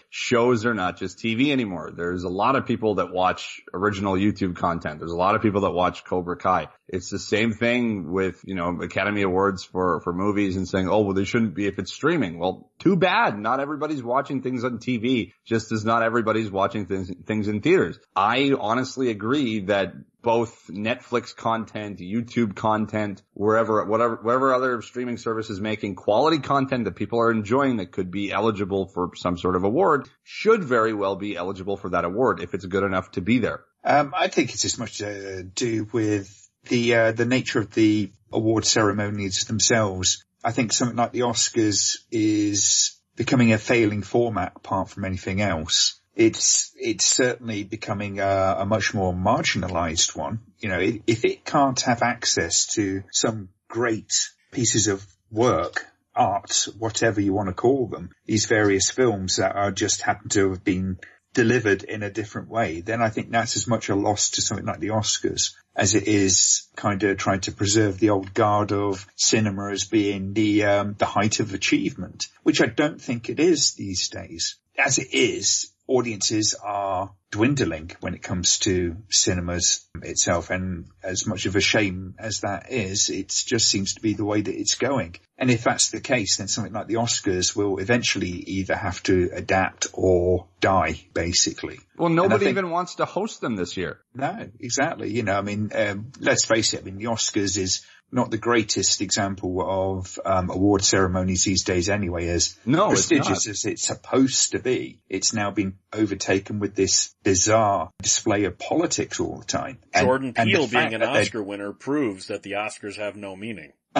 Shows 0.08 0.64
are 0.66 0.74
not 0.74 0.98
just 0.98 1.18
TV 1.18 1.50
anymore. 1.50 1.90
There's 1.94 2.22
a 2.22 2.28
lot 2.28 2.54
of 2.54 2.64
people 2.64 2.96
that 2.96 3.12
watch 3.12 3.60
original 3.74 4.14
YouTube 4.14 4.54
content. 4.54 5.00
There's 5.00 5.10
a 5.10 5.16
lot 5.16 5.34
of 5.34 5.42
people 5.42 5.62
that 5.62 5.72
watch 5.72 6.04
Cobra 6.04 6.36
Kai. 6.36 6.68
It's 6.86 7.10
the 7.10 7.18
same 7.18 7.52
thing 7.52 8.12
with, 8.12 8.40
you 8.44 8.54
know, 8.54 8.80
Academy 8.80 9.22
Awards 9.22 9.64
for, 9.64 10.00
for 10.02 10.12
movies 10.12 10.56
and 10.56 10.68
saying, 10.68 10.88
oh, 10.88 11.00
well, 11.00 11.14
they 11.14 11.24
shouldn't 11.24 11.56
be 11.56 11.66
if 11.66 11.80
it's 11.80 11.92
streaming. 11.92 12.38
Well, 12.38 12.70
too 12.78 12.94
bad. 12.94 13.36
Not 13.36 13.58
everybody's 13.58 14.02
watching 14.02 14.42
things 14.42 14.62
on 14.62 14.78
TV, 14.78 15.32
just 15.44 15.72
as 15.72 15.84
not 15.84 16.04
everybody's 16.04 16.52
watching 16.52 16.86
things, 16.86 17.10
things 17.26 17.48
in 17.48 17.62
theaters. 17.62 17.98
I 18.14 18.52
honestly 18.58 19.10
agree 19.10 19.62
that 19.62 19.92
both 20.28 20.66
Netflix 20.66 21.34
content, 21.34 22.00
YouTube 22.00 22.54
content, 22.54 23.22
wherever, 23.32 23.82
whatever, 23.86 24.16
whatever 24.16 24.52
other 24.52 24.82
streaming 24.82 25.16
service 25.16 25.48
is 25.48 25.58
making 25.58 25.94
quality 25.94 26.38
content 26.38 26.84
that 26.84 26.96
people 26.96 27.18
are 27.18 27.30
enjoying 27.30 27.78
that 27.78 27.92
could 27.92 28.10
be 28.10 28.30
eligible 28.30 28.88
for 28.88 29.12
some 29.16 29.38
sort 29.38 29.56
of 29.56 29.64
award 29.64 30.06
should 30.24 30.62
very 30.62 30.92
well 30.92 31.16
be 31.16 31.34
eligible 31.34 31.78
for 31.78 31.88
that 31.88 32.04
award 32.04 32.42
if 32.42 32.52
it's 32.52 32.66
good 32.66 32.84
enough 32.84 33.10
to 33.12 33.22
be 33.22 33.38
there. 33.38 33.64
Um, 33.82 34.12
I 34.14 34.28
think 34.28 34.52
it's 34.52 34.66
as 34.66 34.78
much 34.78 34.98
to 34.98 35.44
do 35.44 35.88
with 35.94 36.28
the, 36.68 36.94
uh, 36.94 37.12
the 37.12 37.24
nature 37.24 37.60
of 37.60 37.72
the 37.72 38.12
award 38.30 38.66
ceremonies 38.66 39.46
themselves. 39.46 40.26
I 40.44 40.52
think 40.52 40.74
something 40.74 40.98
like 40.98 41.12
the 41.12 41.20
Oscars 41.20 41.96
is 42.10 43.00
becoming 43.16 43.54
a 43.54 43.58
failing 43.58 44.02
format 44.02 44.52
apart 44.56 44.90
from 44.90 45.06
anything 45.06 45.40
else 45.40 45.97
it's 46.18 46.72
it's 46.76 47.06
certainly 47.06 47.62
becoming 47.62 48.18
a, 48.18 48.56
a 48.58 48.66
much 48.66 48.92
more 48.92 49.14
marginalised 49.14 50.16
one. 50.16 50.40
You 50.58 50.68
know, 50.68 50.80
if 51.06 51.24
it 51.24 51.44
can't 51.44 51.80
have 51.82 52.02
access 52.02 52.66
to 52.74 53.04
some 53.12 53.50
great 53.68 54.12
pieces 54.50 54.88
of 54.88 55.06
work, 55.30 55.86
art, 56.16 56.66
whatever 56.76 57.20
you 57.20 57.32
want 57.32 57.48
to 57.48 57.54
call 57.54 57.86
them, 57.86 58.10
these 58.26 58.46
various 58.46 58.90
films 58.90 59.36
that 59.36 59.54
are 59.54 59.70
just 59.70 60.02
happen 60.02 60.28
to 60.30 60.50
have 60.50 60.64
been 60.64 60.98
delivered 61.34 61.84
in 61.84 62.02
a 62.02 62.10
different 62.10 62.48
way, 62.48 62.80
then 62.80 63.00
I 63.00 63.10
think 63.10 63.30
that's 63.30 63.56
as 63.56 63.68
much 63.68 63.88
a 63.88 63.94
loss 63.94 64.30
to 64.30 64.42
something 64.42 64.66
like 64.66 64.80
the 64.80 64.88
Oscars 64.88 65.52
as 65.76 65.94
it 65.94 66.08
is 66.08 66.66
kind 66.74 67.00
of 67.04 67.16
trying 67.16 67.42
to 67.42 67.52
preserve 67.52 68.00
the 68.00 68.10
old 68.10 68.34
guard 68.34 68.72
of 68.72 69.06
cinema 69.14 69.70
as 69.70 69.84
being 69.84 70.32
the 70.32 70.64
um, 70.64 70.96
the 70.98 71.06
height 71.06 71.38
of 71.38 71.54
achievement, 71.54 72.26
which 72.42 72.60
I 72.60 72.66
don't 72.66 73.00
think 73.00 73.28
it 73.28 73.38
is 73.38 73.74
these 73.74 74.08
days. 74.08 74.56
As 74.76 74.98
it 74.98 75.14
is, 75.14 75.70
audiences 75.88 76.54
are 76.62 77.12
dwindling 77.30 77.90
when 78.00 78.14
it 78.14 78.22
comes 78.22 78.58
to 78.60 78.96
cinemas 79.10 79.86
itself. 80.02 80.50
And 80.50 80.86
as 81.02 81.26
much 81.26 81.46
of 81.46 81.56
a 81.56 81.60
shame 81.60 82.14
as 82.18 82.40
that 82.40 82.70
is, 82.70 83.10
it 83.10 83.28
just 83.28 83.68
seems 83.68 83.94
to 83.94 84.00
be 84.00 84.14
the 84.14 84.24
way 84.24 84.40
that 84.40 84.54
it's 84.54 84.76
going. 84.76 85.16
And 85.36 85.50
if 85.50 85.64
that's 85.64 85.90
the 85.90 86.00
case, 86.00 86.36
then 86.36 86.48
something 86.48 86.72
like 86.72 86.86
the 86.86 86.94
Oscars 86.94 87.54
will 87.54 87.78
eventually 87.78 88.30
either 88.30 88.74
have 88.74 89.02
to 89.04 89.30
adapt 89.32 89.88
or 89.92 90.46
die, 90.60 91.00
basically. 91.12 91.80
Well, 91.96 92.08
nobody 92.08 92.46
think, 92.46 92.58
even 92.58 92.70
wants 92.70 92.96
to 92.96 93.04
host 93.04 93.40
them 93.40 93.56
this 93.56 93.76
year. 93.76 94.00
No, 94.14 94.48
exactly. 94.58 95.12
You 95.12 95.22
know, 95.22 95.36
I 95.36 95.42
mean, 95.42 95.70
um, 95.74 96.12
let's 96.20 96.44
face 96.44 96.74
it. 96.74 96.80
I 96.80 96.84
mean, 96.84 96.98
the 96.98 97.04
Oscars 97.04 97.56
is 97.56 97.84
not 98.10 98.30
the 98.30 98.38
greatest 98.38 99.00
example 99.00 99.60
of 99.60 100.18
um, 100.24 100.50
award 100.50 100.82
ceremonies 100.82 101.44
these 101.44 101.64
days 101.64 101.88
anyway, 101.88 102.28
as 102.28 102.58
no, 102.64 102.88
prestigious 102.88 103.46
as 103.46 103.64
it's 103.64 103.82
supposed 103.82 104.52
to 104.52 104.58
be. 104.58 105.00
It's 105.08 105.34
now 105.34 105.50
been 105.50 105.78
overtaken 105.92 106.58
with 106.58 106.74
this 106.74 107.14
bizarre 107.22 107.90
display 108.02 108.44
of 108.44 108.58
politics 108.58 109.20
all 109.20 109.38
the 109.38 109.44
time. 109.44 109.78
And, 109.92 110.06
Jordan 110.06 110.32
Peele 110.32 110.66
being 110.66 110.94
an 110.94 111.02
Oscar 111.02 111.42
winner 111.42 111.72
proves 111.72 112.28
that 112.28 112.42
the 112.42 112.52
Oscars 112.52 112.96
have 112.96 113.16
no 113.16 113.36
meaning. 113.36 113.72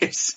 it's, 0.00 0.36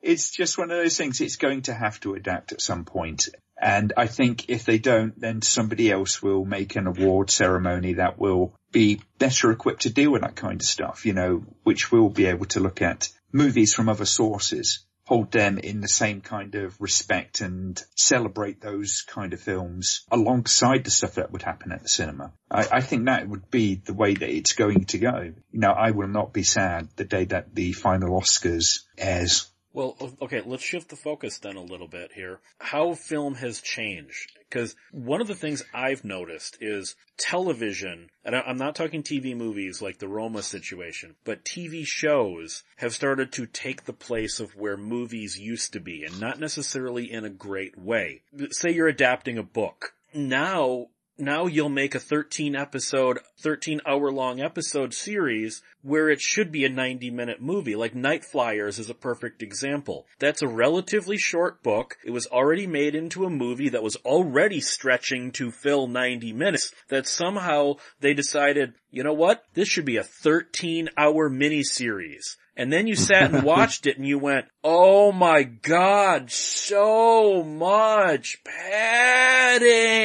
it's 0.00 0.30
just 0.30 0.58
one 0.58 0.70
of 0.70 0.78
those 0.78 0.96
things. 0.96 1.20
It's 1.20 1.36
going 1.36 1.62
to 1.62 1.74
have 1.74 1.98
to 2.00 2.14
adapt 2.14 2.52
at 2.52 2.60
some 2.60 2.84
point. 2.84 3.28
And 3.60 3.92
I 3.96 4.06
think 4.06 4.48
if 4.48 4.64
they 4.64 4.78
don't, 4.78 5.18
then 5.18 5.40
somebody 5.42 5.90
else 5.90 6.22
will 6.22 6.44
make 6.44 6.76
an 6.76 6.86
award 6.86 7.30
ceremony 7.30 7.94
that 7.94 8.18
will 8.18 8.54
be 8.70 9.00
better 9.18 9.50
equipped 9.50 9.82
to 9.82 9.90
deal 9.90 10.12
with 10.12 10.22
that 10.22 10.36
kind 10.36 10.60
of 10.60 10.66
stuff, 10.66 11.06
you 11.06 11.14
know, 11.14 11.44
which 11.62 11.90
will 11.90 12.10
be 12.10 12.26
able 12.26 12.46
to 12.46 12.60
look 12.60 12.82
at 12.82 13.08
movies 13.32 13.72
from 13.72 13.88
other 13.88 14.04
sources, 14.04 14.84
hold 15.06 15.30
them 15.30 15.56
in 15.58 15.80
the 15.80 15.88
same 15.88 16.20
kind 16.20 16.54
of 16.56 16.78
respect 16.80 17.40
and 17.40 17.82
celebrate 17.94 18.60
those 18.60 19.04
kind 19.06 19.32
of 19.32 19.40
films 19.40 20.04
alongside 20.10 20.84
the 20.84 20.90
stuff 20.90 21.14
that 21.14 21.30
would 21.32 21.42
happen 21.42 21.72
at 21.72 21.82
the 21.82 21.88
cinema. 21.88 22.32
I, 22.50 22.66
I 22.72 22.80
think 22.80 23.04
that 23.04 23.28
would 23.28 23.50
be 23.50 23.76
the 23.76 23.94
way 23.94 24.14
that 24.14 24.28
it's 24.28 24.54
going 24.54 24.84
to 24.86 24.98
go. 24.98 25.32
You 25.52 25.60
know, 25.60 25.70
I 25.70 25.92
will 25.92 26.08
not 26.08 26.32
be 26.32 26.42
sad 26.42 26.88
the 26.96 27.04
day 27.04 27.24
that 27.26 27.54
the 27.54 27.72
final 27.72 28.20
Oscars 28.20 28.80
airs. 28.98 29.50
Well, 29.76 29.94
okay, 30.22 30.40
let's 30.42 30.62
shift 30.62 30.88
the 30.88 30.96
focus 30.96 31.36
then 31.36 31.56
a 31.56 31.62
little 31.62 31.86
bit 31.86 32.12
here. 32.14 32.40
How 32.58 32.94
film 32.94 33.34
has 33.34 33.60
changed. 33.60 34.32
Because 34.48 34.74
one 34.90 35.20
of 35.20 35.26
the 35.26 35.34
things 35.34 35.62
I've 35.74 36.02
noticed 36.02 36.56
is 36.62 36.96
television, 37.18 38.08
and 38.24 38.34
I'm 38.34 38.56
not 38.56 38.74
talking 38.74 39.02
TV 39.02 39.36
movies 39.36 39.82
like 39.82 39.98
the 39.98 40.08
Roma 40.08 40.42
situation, 40.42 41.16
but 41.24 41.44
TV 41.44 41.86
shows 41.86 42.62
have 42.76 42.94
started 42.94 43.32
to 43.32 43.44
take 43.44 43.84
the 43.84 43.92
place 43.92 44.40
of 44.40 44.56
where 44.56 44.78
movies 44.78 45.38
used 45.38 45.74
to 45.74 45.80
be, 45.80 46.04
and 46.04 46.18
not 46.18 46.40
necessarily 46.40 47.12
in 47.12 47.26
a 47.26 47.30
great 47.30 47.76
way. 47.76 48.22
Say 48.52 48.70
you're 48.70 48.88
adapting 48.88 49.36
a 49.36 49.42
book. 49.42 49.92
Now, 50.14 50.86
now 51.18 51.46
you'll 51.46 51.68
make 51.68 51.94
a 51.94 52.00
13 52.00 52.54
episode, 52.54 53.18
13 53.38 53.80
hour 53.86 54.10
long 54.10 54.40
episode 54.40 54.92
series 54.92 55.62
where 55.82 56.10
it 56.10 56.20
should 56.20 56.52
be 56.52 56.64
a 56.64 56.68
90 56.68 57.10
minute 57.10 57.40
movie. 57.40 57.76
Like 57.76 57.94
Nightflyers 57.94 58.78
is 58.78 58.90
a 58.90 58.94
perfect 58.94 59.42
example. 59.42 60.06
That's 60.18 60.42
a 60.42 60.48
relatively 60.48 61.16
short 61.16 61.62
book. 61.62 61.96
It 62.04 62.10
was 62.10 62.26
already 62.26 62.66
made 62.66 62.94
into 62.94 63.24
a 63.24 63.30
movie 63.30 63.70
that 63.70 63.82
was 63.82 63.96
already 64.04 64.60
stretching 64.60 65.32
to 65.32 65.50
fill 65.50 65.86
90 65.86 66.32
minutes 66.32 66.72
that 66.88 67.06
somehow 67.06 67.76
they 68.00 68.12
decided, 68.12 68.74
you 68.90 69.02
know 69.02 69.14
what? 69.14 69.44
This 69.54 69.68
should 69.68 69.86
be 69.86 69.96
a 69.96 70.04
13 70.04 70.90
hour 70.98 71.30
miniseries. 71.30 72.36
And 72.56 72.72
then 72.72 72.86
you 72.86 72.94
sat 72.96 73.34
and 73.34 73.42
watched 73.42 73.86
it 73.86 73.98
and 73.98 74.06
you 74.06 74.18
went, 74.18 74.46
oh 74.64 75.12
my 75.12 75.42
god, 75.42 76.30
so 76.30 77.42
much 77.42 78.38
padding! 78.44 79.98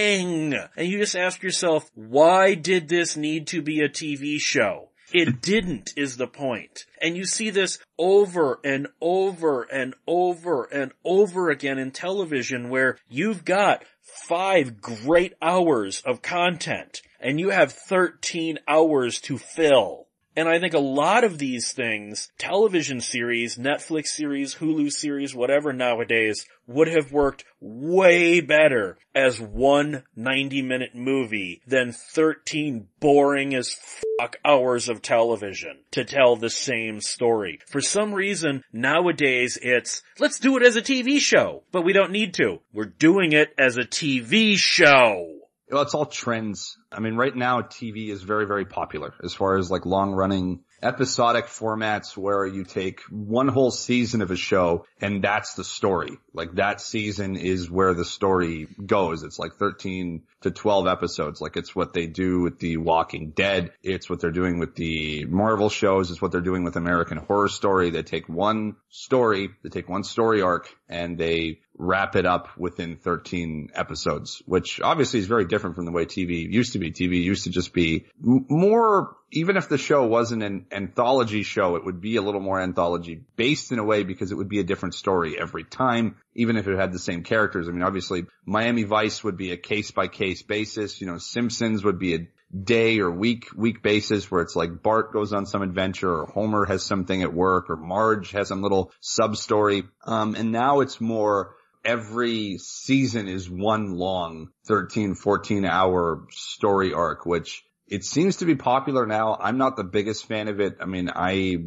And 0.75 0.87
you 0.87 0.99
just 0.99 1.15
ask 1.15 1.41
yourself, 1.41 1.89
why 1.95 2.55
did 2.55 2.89
this 2.89 3.15
need 3.15 3.47
to 3.47 3.61
be 3.61 3.79
a 3.81 3.89
TV 3.89 4.39
show? 4.39 4.89
It 5.13 5.41
didn't 5.41 5.93
is 5.97 6.17
the 6.17 6.27
point. 6.27 6.85
And 7.01 7.17
you 7.17 7.25
see 7.25 7.49
this 7.49 7.79
over 7.97 8.59
and 8.63 8.87
over 9.01 9.63
and 9.63 9.93
over 10.07 10.63
and 10.65 10.91
over 11.03 11.49
again 11.49 11.77
in 11.77 11.91
television 11.91 12.69
where 12.69 12.97
you've 13.09 13.45
got 13.45 13.83
five 14.01 14.81
great 14.81 15.33
hours 15.41 16.01
of 16.05 16.21
content 16.21 17.01
and 17.19 17.39
you 17.39 17.49
have 17.49 17.71
13 17.71 18.59
hours 18.67 19.19
to 19.21 19.37
fill. 19.37 20.07
And 20.35 20.47
I 20.47 20.59
think 20.59 20.73
a 20.73 20.79
lot 20.79 21.23
of 21.25 21.37
these 21.37 21.73
things, 21.73 22.31
television 22.37 23.01
series, 23.01 23.57
Netflix 23.57 24.07
series, 24.07 24.55
Hulu 24.55 24.89
series, 24.91 25.35
whatever 25.35 25.73
nowadays, 25.73 26.45
would 26.67 26.87
have 26.87 27.11
worked 27.11 27.43
way 27.59 28.39
better 28.39 28.97
as 29.13 29.41
one 29.41 30.03
90 30.15 30.61
minute 30.61 30.95
movie 30.95 31.61
than 31.67 31.91
13 31.91 32.87
boring 33.01 33.53
as 33.53 33.75
fuck 34.19 34.37
hours 34.45 34.87
of 34.87 35.01
television 35.01 35.79
to 35.91 36.05
tell 36.05 36.37
the 36.37 36.49
same 36.49 37.01
story. 37.01 37.59
For 37.67 37.81
some 37.81 38.13
reason, 38.13 38.63
nowadays 38.71 39.57
it's, 39.61 40.01
let's 40.17 40.39
do 40.39 40.55
it 40.55 40.63
as 40.63 40.77
a 40.77 40.81
TV 40.81 41.19
show, 41.19 41.63
but 41.73 41.83
we 41.83 41.91
don't 41.91 42.11
need 42.11 42.35
to. 42.35 42.59
We're 42.71 42.85
doing 42.85 43.33
it 43.33 43.53
as 43.57 43.77
a 43.77 43.81
TV 43.81 44.55
show. 44.55 45.40
Well, 45.71 45.83
it's 45.83 45.93
all 45.93 46.05
trends. 46.05 46.77
I 46.91 46.99
mean, 46.99 47.15
right 47.15 47.35
now 47.35 47.61
TV 47.61 48.09
is 48.09 48.21
very, 48.23 48.45
very 48.45 48.65
popular 48.65 49.13
as 49.23 49.33
far 49.33 49.57
as 49.57 49.71
like 49.71 49.85
long 49.85 50.11
running 50.11 50.63
episodic 50.83 51.45
formats 51.45 52.17
where 52.17 52.45
you 52.45 52.63
take 52.63 53.01
one 53.09 53.47
whole 53.47 53.71
season 53.71 54.21
of 54.21 54.31
a 54.31 54.35
show 54.35 54.85
and 54.99 55.23
that's 55.23 55.53
the 55.53 55.63
story. 55.63 56.17
Like 56.33 56.55
that 56.55 56.81
season 56.81 57.35
is 57.37 57.69
where 57.69 57.93
the 57.93 58.03
story 58.03 58.67
goes. 58.85 59.23
It's 59.23 59.39
like 59.39 59.53
13 59.55 60.23
to 60.41 60.51
12 60.51 60.87
episodes. 60.87 61.39
Like 61.39 61.55
it's 61.55 61.75
what 61.75 61.93
they 61.93 62.07
do 62.07 62.41
with 62.41 62.59
the 62.59 62.77
Walking 62.77 63.31
Dead. 63.31 63.71
It's 63.83 64.09
what 64.09 64.19
they're 64.19 64.31
doing 64.31 64.59
with 64.59 64.75
the 64.75 65.25
Marvel 65.25 65.69
shows. 65.69 66.11
It's 66.11 66.21
what 66.21 66.31
they're 66.31 66.41
doing 66.41 66.63
with 66.63 66.75
American 66.75 67.17
Horror 67.17 67.49
Story. 67.49 67.91
They 67.91 68.03
take 68.03 68.27
one 68.27 68.75
story, 68.89 69.51
they 69.63 69.69
take 69.69 69.87
one 69.87 70.03
story 70.03 70.41
arc 70.41 70.73
and 70.89 71.17
they 71.17 71.59
wrap 71.81 72.15
it 72.15 72.27
up 72.27 72.55
within 72.57 72.95
13 72.95 73.71
episodes, 73.73 74.43
which 74.45 74.79
obviously 74.81 75.19
is 75.19 75.25
very 75.25 75.45
different 75.45 75.75
from 75.75 75.85
the 75.85 75.91
way 75.91 76.05
TV 76.05 76.47
used 76.47 76.73
to 76.73 76.79
be. 76.79 76.91
TV 76.91 77.23
used 77.23 77.45
to 77.45 77.49
just 77.49 77.73
be 77.73 78.05
more, 78.19 79.15
even 79.31 79.57
if 79.57 79.67
the 79.67 79.79
show 79.79 80.05
wasn't 80.05 80.43
an 80.43 80.67
anthology 80.71 81.41
show, 81.41 81.75
it 81.77 81.83
would 81.83 81.99
be 81.99 82.17
a 82.17 82.21
little 82.21 82.39
more 82.39 82.61
anthology 82.61 83.23
based 83.35 83.71
in 83.71 83.79
a 83.79 83.83
way 83.83 84.03
because 84.03 84.31
it 84.31 84.35
would 84.35 84.47
be 84.47 84.59
a 84.59 84.63
different 84.63 84.93
story 84.93 85.39
every 85.39 85.63
time, 85.63 86.17
even 86.35 86.55
if 86.55 86.67
it 86.67 86.77
had 86.77 86.93
the 86.93 86.99
same 86.99 87.23
characters. 87.23 87.67
I 87.67 87.71
mean, 87.71 87.81
obviously 87.81 88.27
Miami 88.45 88.83
Vice 88.83 89.23
would 89.23 89.35
be 89.35 89.51
a 89.51 89.57
case 89.57 89.89
by 89.89 90.07
case 90.07 90.43
basis. 90.43 91.01
You 91.01 91.07
know, 91.07 91.17
Simpsons 91.17 91.83
would 91.83 91.97
be 91.97 92.13
a 92.13 92.27
day 92.55 92.99
or 92.99 93.09
week, 93.09 93.47
week 93.55 93.81
basis 93.81 94.29
where 94.29 94.43
it's 94.43 94.55
like 94.55 94.83
Bart 94.83 95.13
goes 95.13 95.33
on 95.33 95.47
some 95.47 95.63
adventure 95.63 96.13
or 96.13 96.25
Homer 96.27 96.65
has 96.65 96.83
something 96.83 97.23
at 97.23 97.33
work 97.33 97.71
or 97.71 97.75
Marge 97.75 98.31
has 98.31 98.49
some 98.49 98.61
little 98.61 98.91
sub 98.99 99.35
story. 99.35 99.83
Um, 100.05 100.35
and 100.35 100.51
now 100.51 100.81
it's 100.81 101.01
more, 101.01 101.55
every 101.83 102.57
season 102.57 103.27
is 103.27 103.49
one 103.49 103.95
long 103.95 104.49
13, 104.67 105.15
14 105.15 105.65
hour 105.65 106.27
story 106.31 106.93
arc, 106.93 107.25
which 107.25 107.63
it 107.87 108.03
seems 108.03 108.37
to 108.37 108.45
be 108.45 108.55
popular 108.55 109.05
now. 109.05 109.37
I'm 109.39 109.57
not 109.57 109.75
the 109.75 109.83
biggest 109.83 110.25
fan 110.25 110.47
of 110.47 110.59
it. 110.59 110.77
I 110.79 110.85
mean, 110.85 111.11
I, 111.13 111.57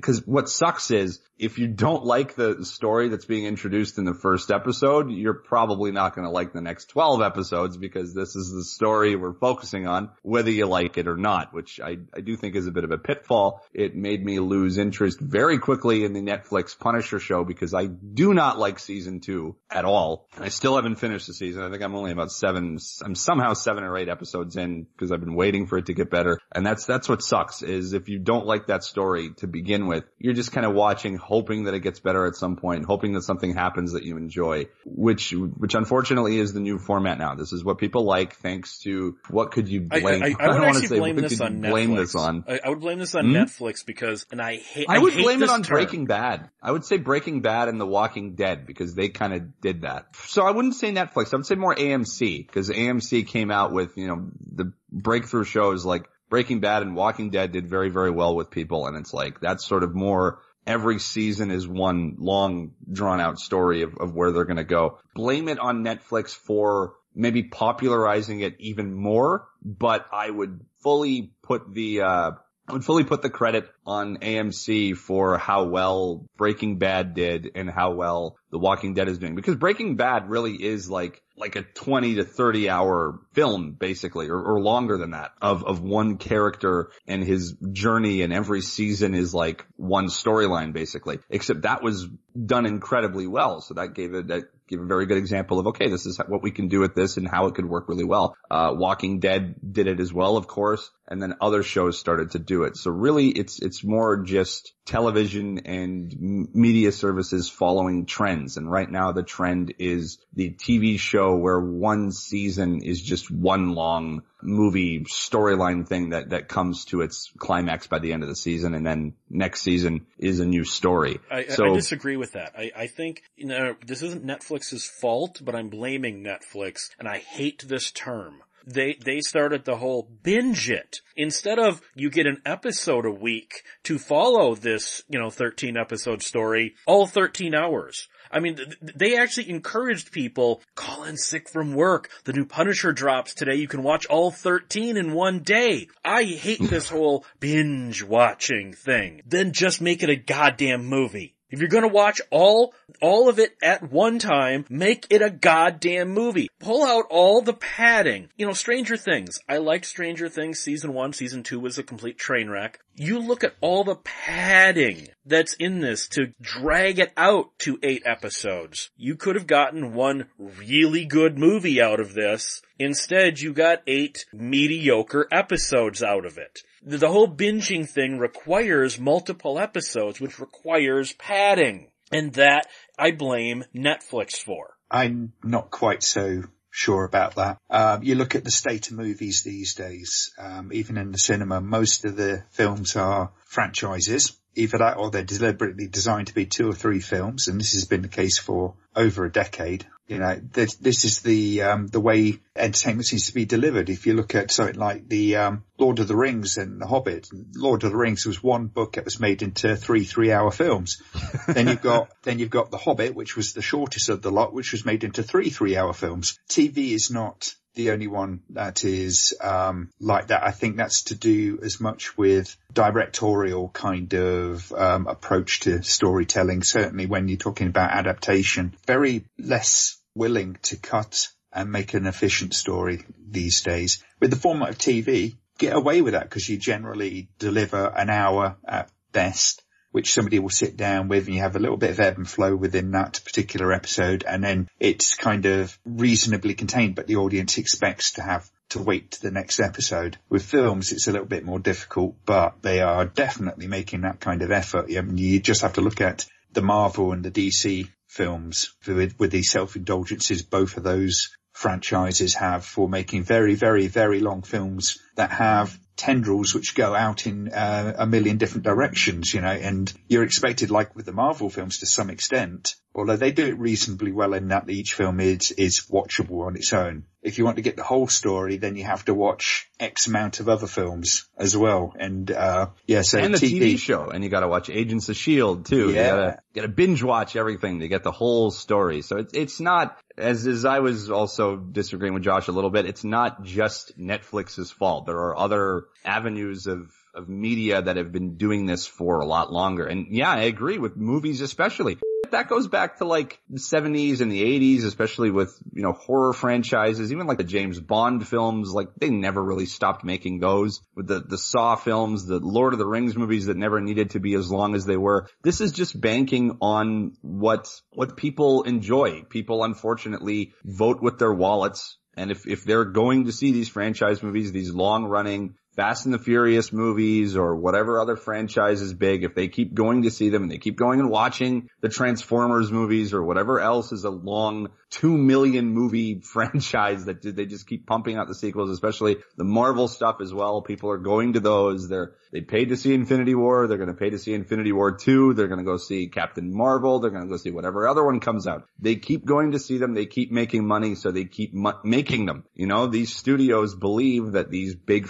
cause 0.00 0.22
what 0.26 0.48
sucks 0.48 0.90
is 0.90 1.20
if 1.38 1.58
you 1.58 1.68
don't 1.68 2.04
like 2.04 2.34
the 2.34 2.64
story 2.64 3.08
that's 3.08 3.26
being 3.26 3.44
introduced 3.44 3.98
in 3.98 4.04
the 4.04 4.14
first 4.14 4.50
episode, 4.50 5.10
you're 5.10 5.34
probably 5.34 5.92
not 5.92 6.14
going 6.14 6.26
to 6.26 6.30
like 6.30 6.52
the 6.52 6.62
next 6.62 6.88
12 6.90 7.20
episodes 7.20 7.76
because 7.76 8.14
this 8.14 8.36
is 8.36 8.52
the 8.52 8.64
story 8.64 9.16
we're 9.16 9.34
focusing 9.34 9.86
on, 9.86 10.10
whether 10.22 10.50
you 10.50 10.66
like 10.66 10.96
it 10.96 11.06
or 11.06 11.16
not, 11.16 11.52
which 11.52 11.78
I, 11.78 11.98
I 12.14 12.20
do 12.20 12.36
think 12.36 12.56
is 12.56 12.66
a 12.66 12.70
bit 12.70 12.84
of 12.84 12.90
a 12.90 12.98
pitfall. 12.98 13.62
It 13.74 13.94
made 13.94 14.24
me 14.24 14.38
lose 14.38 14.78
interest 14.78 15.20
very 15.20 15.58
quickly 15.58 16.04
in 16.04 16.14
the 16.14 16.22
Netflix 16.22 16.78
Punisher 16.78 17.18
show 17.18 17.44
because 17.44 17.74
I 17.74 17.86
do 17.86 18.32
not 18.32 18.58
like 18.58 18.78
season 18.78 19.20
two 19.20 19.56
at 19.70 19.84
all. 19.84 20.28
I 20.38 20.48
still 20.48 20.76
haven't 20.76 20.96
finished 20.96 21.26
the 21.26 21.34
season. 21.34 21.62
I 21.62 21.70
think 21.70 21.82
I'm 21.82 21.94
only 21.94 22.12
about 22.12 22.30
seven, 22.30 22.78
I'm 23.04 23.14
somehow 23.14 23.52
seven 23.52 23.84
or 23.84 23.98
eight 23.98 24.08
episodes 24.08 24.56
in 24.56 24.84
because 24.84 25.12
I've 25.12 25.20
been 25.20 25.34
waiting 25.34 25.66
for 25.66 25.76
it 25.76 25.86
to 25.86 25.94
get 25.94 26.10
better. 26.10 26.38
And 26.54 26.64
that's, 26.64 26.86
that's 26.86 27.10
what 27.10 27.22
sucks 27.22 27.62
is 27.62 27.92
if 27.92 28.08
you 28.08 28.18
don't 28.18 28.46
like 28.46 28.68
that 28.68 28.84
story 28.84 29.34
to 29.38 29.46
begin 29.46 29.65
with, 29.66 30.04
you're 30.18 30.34
just 30.34 30.52
kind 30.52 30.66
of 30.66 30.74
watching 30.74 31.16
hoping 31.16 31.64
that 31.64 31.74
it 31.74 31.80
gets 31.80 32.00
better 32.00 32.26
at 32.26 32.34
some 32.36 32.56
point, 32.56 32.84
hoping 32.86 33.12
that 33.12 33.22
something 33.22 33.54
happens 33.54 33.92
that 33.92 34.04
you 34.04 34.16
enjoy, 34.16 34.66
which, 34.84 35.32
which 35.32 35.74
unfortunately 35.74 36.38
is 36.38 36.52
the 36.52 36.60
new 36.60 36.78
format 36.78 37.18
now. 37.18 37.34
This 37.34 37.52
is 37.52 37.64
what 37.64 37.78
people 37.78 38.04
like 38.04 38.36
thanks 38.36 38.78
to 38.80 39.18
what 39.28 39.50
could 39.52 39.68
you 39.68 39.82
blame? 39.82 40.22
I, 40.22 40.26
I, 40.26 40.34
I 40.40 40.46
would 40.46 40.52
don't 40.52 40.54
wanna 40.54 40.66
actually 40.68 40.86
say, 40.86 40.98
blame 40.98 41.16
this 41.16 41.40
on 41.40 41.60
Netflix. 41.60 41.70
blame 41.70 41.94
this 41.96 42.14
on. 42.14 42.44
I, 42.48 42.60
I 42.64 42.68
would 42.68 42.80
blame 42.80 42.98
this 42.98 43.14
on 43.14 43.26
Hmm? 43.26 43.36
Netflix 43.36 43.84
because, 43.84 44.26
and 44.30 44.40
I 44.40 44.56
hate. 44.56 44.86
I 44.88 44.98
would 44.98 45.12
hate 45.12 45.22
blame 45.22 45.42
it 45.42 45.50
on 45.50 45.62
term. 45.62 45.74
Breaking 45.76 46.06
Bad. 46.06 46.50
I 46.62 46.70
would 46.70 46.84
say 46.84 46.96
Breaking 46.98 47.40
Bad 47.42 47.68
and 47.68 47.80
The 47.80 47.86
Walking 47.86 48.34
Dead 48.34 48.66
because 48.66 48.94
they 48.94 49.08
kind 49.08 49.34
of 49.34 49.60
did 49.60 49.82
that. 49.82 50.06
So 50.26 50.46
I 50.46 50.50
wouldn't 50.50 50.74
say 50.74 50.92
Netflix. 50.92 51.32
I 51.32 51.36
would 51.36 51.46
say 51.46 51.54
more 51.56 51.74
AMC 51.74 52.46
because 52.46 52.70
AMC 52.70 53.26
came 53.26 53.50
out 53.50 53.72
with, 53.72 53.96
you 53.96 54.06
know, 54.08 54.28
the 54.54 54.72
breakthrough 54.92 55.44
shows 55.44 55.84
like 55.84 56.08
Breaking 56.28 56.60
Bad 56.60 56.82
and 56.82 56.96
Walking 56.96 57.30
Dead 57.30 57.52
did 57.52 57.68
very, 57.68 57.88
very 57.88 58.10
well 58.10 58.34
with 58.34 58.50
people. 58.50 58.86
And 58.86 58.96
it's 58.96 59.14
like, 59.14 59.40
that's 59.40 59.64
sort 59.64 59.82
of 59.82 59.94
more 59.94 60.40
every 60.66 60.98
season 60.98 61.50
is 61.50 61.66
one 61.66 62.16
long 62.18 62.72
drawn 62.90 63.20
out 63.20 63.38
story 63.38 63.82
of, 63.82 63.96
of 63.98 64.14
where 64.14 64.32
they're 64.32 64.44
going 64.44 64.56
to 64.56 64.64
go. 64.64 64.98
Blame 65.14 65.48
it 65.48 65.58
on 65.58 65.84
Netflix 65.84 66.30
for 66.30 66.94
maybe 67.14 67.44
popularizing 67.44 68.40
it 68.40 68.56
even 68.58 68.92
more, 68.92 69.46
but 69.62 70.06
I 70.12 70.28
would 70.28 70.60
fully 70.82 71.32
put 71.42 71.72
the, 71.72 72.02
uh, 72.02 72.30
I 72.68 72.72
would 72.72 72.84
fully 72.84 73.04
put 73.04 73.22
the 73.22 73.30
credit 73.30 73.68
on 73.86 74.18
AMC 74.18 74.96
for 74.96 75.38
how 75.38 75.64
well 75.64 76.26
Breaking 76.36 76.78
Bad 76.78 77.14
did 77.14 77.52
and 77.54 77.70
how 77.70 77.92
well 77.92 78.36
The 78.50 78.58
Walking 78.58 78.94
Dead 78.94 79.08
is 79.08 79.18
doing 79.18 79.36
because 79.36 79.54
Breaking 79.54 79.94
Bad 79.96 80.28
really 80.28 80.54
is 80.54 80.90
like 80.90 81.22
like 81.36 81.56
a 81.56 81.62
20 81.62 82.16
to 82.16 82.24
30 82.24 82.68
hour 82.68 83.20
film 83.32 83.72
basically 83.72 84.28
or, 84.28 84.40
or 84.40 84.60
longer 84.60 84.96
than 84.96 85.10
that 85.10 85.32
of 85.42 85.64
of 85.64 85.82
one 85.82 86.16
character 86.16 86.90
and 87.06 87.22
his 87.22 87.54
journey 87.72 88.22
and 88.22 88.32
every 88.32 88.62
season 88.62 89.14
is 89.14 89.34
like 89.34 89.66
one 89.76 90.06
storyline 90.06 90.72
basically. 90.72 91.18
Except 91.30 91.62
that 91.62 91.82
was 91.82 92.06
done 92.44 92.66
incredibly 92.66 93.26
well. 93.26 93.60
So 93.60 93.74
that 93.74 93.94
gave 93.94 94.14
it 94.14 94.28
that 94.28 94.44
gave 94.66 94.80
a 94.80 94.86
very 94.86 95.06
good 95.06 95.18
example 95.18 95.58
of 95.58 95.68
okay 95.68 95.88
this 95.88 96.06
is 96.06 96.18
what 96.26 96.42
we 96.42 96.50
can 96.50 96.68
do 96.68 96.80
with 96.80 96.94
this 96.94 97.16
and 97.16 97.28
how 97.28 97.46
it 97.46 97.54
could 97.54 97.66
work 97.66 97.88
really 97.88 98.04
well. 98.04 98.36
Uh 98.50 98.72
Walking 98.74 99.20
Dead 99.20 99.56
did 99.72 99.86
it 99.86 100.00
as 100.00 100.12
well 100.12 100.36
of 100.36 100.46
course 100.46 100.90
and 101.08 101.22
then 101.22 101.34
other 101.40 101.62
shows 101.62 101.98
started 101.98 102.30
to 102.32 102.38
do 102.38 102.64
it 102.64 102.76
so 102.76 102.90
really 102.90 103.28
it's 103.28 103.60
it's 103.60 103.82
more 103.84 104.18
just 104.18 104.72
television 104.84 105.58
and 105.66 106.14
media 106.54 106.92
services 106.92 107.48
following 107.48 108.06
trends 108.06 108.56
and 108.56 108.70
right 108.70 108.90
now 108.90 109.12
the 109.12 109.22
trend 109.22 109.74
is 109.78 110.18
the 110.34 110.50
TV 110.50 110.98
show 110.98 111.34
where 111.36 111.58
one 111.60 112.12
season 112.12 112.80
is 112.82 113.00
just 113.02 113.30
one 113.30 113.74
long 113.74 114.22
movie 114.42 115.00
storyline 115.04 115.86
thing 115.88 116.10
that 116.10 116.30
that 116.30 116.46
comes 116.48 116.84
to 116.84 117.00
its 117.00 117.32
climax 117.38 117.86
by 117.88 117.98
the 117.98 118.12
end 118.12 118.22
of 118.22 118.28
the 118.28 118.36
season 118.36 118.74
and 118.74 118.86
then 118.86 119.14
next 119.28 119.62
season 119.62 120.06
is 120.18 120.38
a 120.40 120.46
new 120.46 120.64
story 120.64 121.18
I, 121.30 121.38
I- 121.38 121.46
so 121.48 121.72
I 121.72 121.74
disagree 121.74 122.16
with 122.16 122.32
that. 122.32 122.52
I, 122.56 122.70
I 122.76 122.86
think, 122.86 123.22
you 123.36 123.46
know, 123.46 123.76
this 123.84 124.02
isn't 124.02 124.24
Netflix's 124.24 124.84
fault, 124.86 125.40
but 125.44 125.54
I'm 125.54 125.68
blaming 125.68 126.22
Netflix, 126.22 126.90
and 126.98 127.08
I 127.08 127.18
hate 127.18 127.64
this 127.66 127.90
term. 127.90 128.42
They, 128.66 128.94
they 128.94 129.20
started 129.20 129.64
the 129.64 129.76
whole 129.76 130.10
binge 130.22 130.68
it. 130.68 130.96
Instead 131.16 131.58
of 131.58 131.80
you 131.94 132.10
get 132.10 132.26
an 132.26 132.42
episode 132.44 133.06
a 133.06 133.10
week 133.10 133.62
to 133.84 133.98
follow 133.98 134.54
this, 134.54 135.02
you 135.08 135.18
know, 135.18 135.30
13 135.30 135.76
episode 135.76 136.22
story, 136.22 136.74
all 136.86 137.06
13 137.06 137.54
hours. 137.54 138.08
I 138.30 138.40
mean, 138.40 138.56
th- 138.56 138.68
th- 138.80 138.94
they 138.96 139.16
actually 139.16 139.50
encouraged 139.50 140.10
people, 140.10 140.60
call 140.74 141.04
in 141.04 141.16
sick 141.16 141.48
from 141.48 141.74
work. 141.74 142.10
The 142.24 142.32
new 142.32 142.44
Punisher 142.44 142.92
drops 142.92 143.34
today. 143.34 143.54
You 143.54 143.68
can 143.68 143.84
watch 143.84 144.06
all 144.06 144.32
13 144.32 144.96
in 144.96 145.12
one 145.12 145.40
day. 145.40 145.86
I 146.04 146.24
hate 146.24 146.60
this 146.60 146.88
whole 146.88 147.24
binge 147.38 148.02
watching 148.02 148.72
thing. 148.72 149.22
Then 149.24 149.52
just 149.52 149.80
make 149.80 150.02
it 150.02 150.10
a 150.10 150.16
goddamn 150.16 150.86
movie. 150.86 151.35
If 151.48 151.60
you're 151.60 151.68
gonna 151.68 151.88
watch 151.88 152.20
all, 152.30 152.74
all 153.00 153.28
of 153.28 153.38
it 153.38 153.56
at 153.62 153.90
one 153.92 154.18
time, 154.18 154.64
make 154.68 155.06
it 155.10 155.22
a 155.22 155.30
goddamn 155.30 156.08
movie. 156.10 156.48
Pull 156.58 156.84
out 156.84 157.06
all 157.08 157.40
the 157.40 157.52
padding. 157.52 158.30
You 158.36 158.46
know, 158.46 158.52
Stranger 158.52 158.96
Things. 158.96 159.38
I 159.48 159.58
liked 159.58 159.86
Stranger 159.86 160.28
Things 160.28 160.58
season 160.58 160.92
one, 160.92 161.12
season 161.12 161.42
two 161.42 161.60
was 161.60 161.78
a 161.78 161.84
complete 161.84 162.18
train 162.18 162.50
wreck. 162.50 162.80
You 162.98 163.18
look 163.18 163.44
at 163.44 163.54
all 163.60 163.84
the 163.84 163.96
padding 163.96 165.08
that's 165.26 165.52
in 165.54 165.80
this 165.80 166.08
to 166.08 166.32
drag 166.40 166.98
it 166.98 167.12
out 167.14 167.50
to 167.58 167.78
eight 167.82 168.02
episodes. 168.06 168.90
You 168.96 169.16
could 169.16 169.34
have 169.34 169.46
gotten 169.46 169.92
one 169.92 170.28
really 170.38 171.04
good 171.04 171.38
movie 171.38 171.80
out 171.80 172.00
of 172.00 172.14
this. 172.14 172.62
Instead, 172.78 173.40
you 173.40 173.52
got 173.52 173.82
eight 173.86 174.24
mediocre 174.32 175.28
episodes 175.30 176.02
out 176.02 176.24
of 176.24 176.38
it. 176.38 176.60
The 176.82 177.10
whole 177.10 177.28
binging 177.28 177.86
thing 177.86 178.18
requires 178.18 178.98
multiple 178.98 179.58
episodes, 179.58 180.18
which 180.18 180.40
requires 180.40 181.12
padding. 181.14 181.88
And 182.10 182.32
that 182.34 182.66
I 182.98 183.10
blame 183.10 183.64
Netflix 183.74 184.36
for. 184.36 184.76
I'm 184.90 185.32
not 185.42 185.70
quite 185.70 186.02
so 186.02 186.44
sure 186.76 187.04
about 187.04 187.36
that. 187.36 187.58
Um, 187.70 188.02
you 188.02 188.16
look 188.16 188.34
at 188.34 188.44
the 188.44 188.50
state 188.50 188.90
of 188.90 188.96
movies 188.96 189.42
these 189.42 189.74
days, 189.74 190.30
um, 190.38 190.70
even 190.74 190.98
in 190.98 191.10
the 191.10 191.18
cinema, 191.18 191.60
most 191.62 192.04
of 192.04 192.16
the 192.16 192.44
films 192.50 192.96
are 192.96 193.32
franchises 193.46 194.36
either 194.56 194.78
that 194.78 194.96
or 194.96 195.10
they're 195.10 195.22
deliberately 195.22 195.86
designed 195.86 196.28
to 196.28 196.34
be 196.34 196.46
two 196.46 196.68
or 196.68 196.74
three 196.74 197.00
films, 197.00 197.46
and 197.46 197.60
this 197.60 197.74
has 197.74 197.84
been 197.84 198.02
the 198.02 198.08
case 198.08 198.38
for 198.38 198.74
over 198.96 199.24
a 199.24 199.32
decade. 199.32 199.86
You 200.08 200.18
know, 200.18 200.40
this, 200.52 200.74
this 200.76 201.04
is 201.04 201.20
the 201.20 201.62
um, 201.62 201.88
the 201.88 202.00
way 202.00 202.38
entertainment 202.54 203.06
seems 203.06 203.26
to 203.26 203.34
be 203.34 203.44
delivered. 203.44 203.90
If 203.90 204.06
you 204.06 204.14
look 204.14 204.34
at 204.34 204.52
something 204.52 204.76
like 204.76 205.08
the 205.08 205.36
um, 205.36 205.64
Lord 205.78 205.98
of 205.98 206.06
the 206.06 206.16
Rings 206.16 206.58
and 206.58 206.80
The 206.80 206.86
Hobbit, 206.86 207.28
Lord 207.54 207.82
of 207.82 207.90
the 207.90 207.96
Rings 207.96 208.24
was 208.24 208.42
one 208.42 208.66
book 208.66 208.94
that 208.94 209.04
was 209.04 209.18
made 209.18 209.42
into 209.42 209.76
three 209.76 210.04
three 210.04 210.32
hour 210.32 210.52
films. 210.52 211.02
then 211.48 211.66
you've 211.66 211.82
got 211.82 212.08
then 212.22 212.38
you've 212.38 212.50
got 212.50 212.70
The 212.70 212.78
Hobbit, 212.78 213.14
which 213.14 213.36
was 213.36 213.52
the 213.52 213.62
shortest 213.62 214.08
of 214.08 214.22
the 214.22 214.30
lot, 214.30 214.54
which 214.54 214.72
was 214.72 214.86
made 214.86 215.02
into 215.02 215.24
three 215.24 215.50
three 215.50 215.76
hour 215.76 215.92
films. 215.92 216.38
TV 216.48 216.92
is 216.92 217.10
not 217.10 217.54
the 217.76 217.90
only 217.90 218.08
one 218.08 218.40
that 218.50 218.84
is 218.84 219.36
um, 219.40 219.90
like 220.00 220.28
that. 220.28 220.42
I 220.42 220.50
think 220.50 220.76
that's 220.76 221.04
to 221.04 221.14
do 221.14 221.60
as 221.62 221.80
much 221.80 222.18
with 222.18 222.56
directorial 222.72 223.68
kind 223.68 224.12
of 224.14 224.72
um, 224.72 225.06
approach 225.06 225.60
to 225.60 225.82
storytelling. 225.82 226.62
Certainly, 226.62 227.06
when 227.06 227.28
you're 227.28 227.36
talking 227.36 227.68
about 227.68 227.92
adaptation, 227.92 228.74
very 228.86 229.26
less 229.38 229.98
willing 230.14 230.58
to 230.62 230.76
cut 230.76 231.28
and 231.52 231.70
make 231.70 231.94
an 231.94 232.06
efficient 232.06 232.54
story 232.54 233.04
these 233.30 233.60
days. 233.62 234.02
With 234.20 234.30
the 234.30 234.36
format 234.36 234.70
of 234.70 234.78
TV, 234.78 235.36
get 235.58 235.76
away 235.76 236.02
with 236.02 236.14
that 236.14 236.24
because 236.24 236.48
you 236.48 236.56
generally 236.56 237.28
deliver 237.38 237.86
an 237.86 238.10
hour 238.10 238.56
at 238.66 238.90
best 239.12 239.62
which 239.96 240.12
somebody 240.12 240.38
will 240.38 240.50
sit 240.50 240.76
down 240.76 241.08
with 241.08 241.24
and 241.24 241.34
you 241.34 241.40
have 241.40 241.56
a 241.56 241.58
little 241.58 241.78
bit 241.78 241.88
of 241.88 242.00
ebb 242.00 242.18
and 242.18 242.28
flow 242.28 242.54
within 242.54 242.90
that 242.90 243.18
particular 243.24 243.72
episode 243.72 244.24
and 244.28 244.44
then 244.44 244.68
it's 244.78 245.14
kind 245.14 245.46
of 245.46 245.78
reasonably 245.86 246.52
contained 246.52 246.94
but 246.94 247.06
the 247.06 247.16
audience 247.16 247.56
expects 247.56 248.12
to 248.12 248.22
have 248.22 248.46
to 248.68 248.82
wait 248.82 249.12
to 249.12 249.22
the 249.22 249.30
next 249.30 249.58
episode. 249.58 250.18
With 250.28 250.42
films, 250.42 250.92
it's 250.92 251.08
a 251.08 251.12
little 251.12 251.26
bit 251.26 251.46
more 251.46 251.58
difficult, 251.58 252.16
but 252.26 252.60
they 252.60 252.82
are 252.82 253.06
definitely 253.06 253.68
making 253.68 254.02
that 254.02 254.20
kind 254.20 254.42
of 254.42 254.50
effort. 254.50 254.86
I 254.94 255.00
mean, 255.00 255.16
you 255.16 255.40
just 255.40 255.62
have 255.62 255.74
to 255.74 255.80
look 255.80 256.02
at 256.02 256.26
the 256.52 256.60
Marvel 256.62 257.12
and 257.12 257.24
the 257.24 257.30
DC 257.30 257.88
films 258.06 258.74
with, 258.86 259.18
with 259.18 259.30
these 259.30 259.50
self-indulgences. 259.50 260.42
Both 260.42 260.76
of 260.76 260.82
those 260.82 261.30
franchises 261.52 262.34
have 262.34 262.66
for 262.66 262.86
making 262.86 263.22
very, 263.22 263.54
very, 263.54 263.86
very 263.86 264.20
long 264.20 264.42
films 264.42 264.98
that 265.16 265.30
have 265.30 265.78
tendrils 265.96 266.54
which 266.54 266.74
go 266.74 266.94
out 266.94 267.26
in 267.26 267.48
uh, 267.48 267.94
a 267.98 268.06
million 268.06 268.36
different 268.36 268.64
directions, 268.64 269.32
you 269.32 269.40
know, 269.40 269.48
and 269.48 269.92
you're 270.08 270.24
expected, 270.24 270.70
like 270.70 270.94
with 270.94 271.06
the 271.06 271.12
Marvel 271.12 271.50
films 271.50 271.78
to 271.78 271.86
some 271.86 272.10
extent, 272.10 272.74
although 272.96 273.16
they 273.16 273.30
do 273.30 273.46
it 273.46 273.58
reasonably 273.58 274.10
well 274.10 274.32
in 274.32 274.48
that 274.48 274.68
each 274.70 274.94
film 274.94 275.20
is, 275.20 275.52
is 275.52 275.82
watchable 275.92 276.46
on 276.46 276.56
its 276.56 276.72
own. 276.72 277.04
If 277.22 277.38
you 277.38 277.44
want 277.44 277.56
to 277.56 277.62
get 277.62 277.76
the 277.76 277.82
whole 277.82 278.06
story, 278.06 278.56
then 278.56 278.74
you 278.76 278.84
have 278.84 279.04
to 279.04 279.14
watch 279.14 279.68
X 279.78 280.06
amount 280.06 280.40
of 280.40 280.48
other 280.48 280.66
films 280.66 281.28
as 281.36 281.56
well. 281.56 281.92
And, 281.98 282.30
uh, 282.30 282.68
yeah, 282.86 283.02
so 283.02 283.18
And 283.18 283.34
the 283.34 283.38
TV, 283.38 283.60
TV 283.74 283.78
show. 283.78 284.08
And 284.08 284.24
you 284.24 284.30
gotta 284.30 284.48
watch 284.48 284.70
Agents 284.70 285.08
of 285.08 285.16
S.H.I.E.L.D. 285.16 285.68
too. 285.68 285.88
You 285.88 285.94
Yeah. 285.94 286.08
gotta, 286.08 286.38
gotta 286.54 286.68
binge 286.68 287.02
watch 287.02 287.36
everything 287.36 287.80
to 287.80 287.88
get 287.88 288.02
the 288.02 288.12
whole 288.12 288.50
story. 288.50 289.02
So 289.02 289.18
it's, 289.18 289.34
it's 289.34 289.60
not, 289.60 289.98
as, 290.16 290.46
as 290.46 290.64
I 290.64 290.78
was 290.78 291.10
also 291.10 291.56
disagreeing 291.56 292.14
with 292.14 292.22
Josh 292.22 292.48
a 292.48 292.52
little 292.52 292.70
bit, 292.70 292.86
it's 292.86 293.04
not 293.04 293.42
just 293.42 293.98
Netflix's 293.98 294.70
fault. 294.70 295.06
There 295.06 295.16
are 295.18 295.36
other 295.36 295.84
avenues 296.04 296.66
of, 296.66 296.92
of 297.12 297.28
media 297.28 297.82
that 297.82 297.96
have 297.96 298.12
been 298.12 298.36
doing 298.36 298.66
this 298.66 298.86
for 298.86 299.20
a 299.20 299.26
lot 299.26 299.52
longer. 299.52 299.84
And 299.86 300.06
yeah, 300.10 300.30
I 300.30 300.42
agree 300.42 300.78
with 300.78 300.96
movies 300.96 301.40
especially. 301.40 301.98
That 302.30 302.48
goes 302.48 302.68
back 302.68 302.98
to 302.98 303.04
like 303.04 303.40
the 303.48 303.58
70s 303.58 304.20
and 304.20 304.30
the 304.30 304.42
80s, 304.42 304.84
especially 304.84 305.30
with, 305.30 305.56
you 305.72 305.82
know, 305.82 305.92
horror 305.92 306.32
franchises, 306.32 307.12
even 307.12 307.26
like 307.26 307.38
the 307.38 307.44
James 307.44 307.80
Bond 307.80 308.26
films, 308.26 308.72
like 308.72 308.88
they 308.96 309.10
never 309.10 309.42
really 309.42 309.66
stopped 309.66 310.04
making 310.04 310.40
those. 310.40 310.80
With 310.94 311.06
the, 311.06 311.20
the 311.20 311.38
Saw 311.38 311.76
films, 311.76 312.26
the 312.26 312.40
Lord 312.40 312.72
of 312.72 312.78
the 312.78 312.86
Rings 312.86 313.16
movies 313.16 313.46
that 313.46 313.56
never 313.56 313.80
needed 313.80 314.10
to 314.10 314.20
be 314.20 314.34
as 314.34 314.50
long 314.50 314.74
as 314.74 314.84
they 314.84 314.96
were. 314.96 315.28
This 315.42 315.60
is 315.60 315.72
just 315.72 316.00
banking 316.00 316.58
on 316.60 317.16
what, 317.22 317.68
what 317.90 318.16
people 318.16 318.62
enjoy. 318.62 319.22
People 319.22 319.64
unfortunately 319.64 320.52
vote 320.64 321.02
with 321.02 321.18
their 321.18 321.32
wallets. 321.32 321.98
And 322.16 322.30
if, 322.30 322.46
if 322.46 322.64
they're 322.64 322.86
going 322.86 323.26
to 323.26 323.32
see 323.32 323.52
these 323.52 323.68
franchise 323.68 324.22
movies, 324.22 324.50
these 324.50 324.72
long 324.72 325.04
running 325.04 325.56
Fast 325.76 326.06
and 326.06 326.14
the 326.14 326.18
Furious 326.18 326.72
movies 326.72 327.36
or 327.36 327.54
whatever 327.54 328.00
other 328.00 328.16
franchise 328.16 328.80
is 328.80 328.94
big, 328.94 329.24
if 329.24 329.34
they 329.34 329.48
keep 329.48 329.74
going 329.74 330.02
to 330.02 330.10
see 330.10 330.30
them 330.30 330.42
and 330.42 330.50
they 330.50 330.56
keep 330.56 330.76
going 330.76 331.00
and 331.00 331.10
watching 331.10 331.68
the 331.82 331.90
Transformers 331.90 332.72
movies 332.72 333.12
or 333.12 333.22
whatever 333.22 333.60
else 333.60 333.92
is 333.92 334.04
a 334.04 334.10
long 334.10 334.68
two 334.90 335.16
million 335.16 335.68
movie 335.68 336.20
franchise 336.24 337.04
that 337.04 337.22
they 337.22 337.44
just 337.44 337.66
keep 337.66 337.86
pumping 337.86 338.16
out 338.16 338.28
the 338.28 338.34
sequels, 338.34 338.70
especially 338.70 339.16
the 339.36 339.44
Marvel 339.44 339.88
stuff 339.88 340.16
as 340.22 340.32
well. 340.32 340.62
People 340.62 340.90
are 340.90 340.98
going 340.98 341.34
to 341.34 341.40
those. 341.40 341.88
They're, 341.88 342.12
they 342.32 342.40
paid 342.40 342.70
to 342.70 342.76
see 342.76 342.94
Infinity 342.94 343.34
War. 343.34 343.66
They're 343.66 343.78
going 343.78 343.88
to 343.88 343.94
pay 343.94 344.10
to 344.10 344.18
see 344.18 344.32
Infinity 344.32 344.72
War 344.72 344.96
2. 344.96 345.34
They're 345.34 345.48
going 345.48 345.58
to 345.58 345.64
go 345.64 345.76
see 345.76 346.08
Captain 346.08 346.54
Marvel. 346.54 347.00
They're 347.00 347.10
going 347.10 347.24
to 347.24 347.28
go 347.28 347.36
see 347.36 347.50
whatever 347.50 347.86
other 347.86 348.04
one 348.04 348.20
comes 348.20 348.46
out. 348.46 348.66
They 348.78 348.96
keep 348.96 349.24
going 349.24 349.52
to 349.52 349.58
see 349.58 349.78
them. 349.78 349.94
They 349.94 350.06
keep 350.06 350.32
making 350.32 350.66
money. 350.66 350.94
So 350.94 351.10
they 351.10 351.24
keep 351.24 351.52
mu- 351.52 351.72
making 351.84 352.26
them. 352.26 352.44
You 352.54 352.66
know, 352.66 352.86
these 352.86 353.14
studios 353.14 353.74
believe 353.74 354.32
that 354.32 354.50
these 354.50 354.74
big 354.74 355.06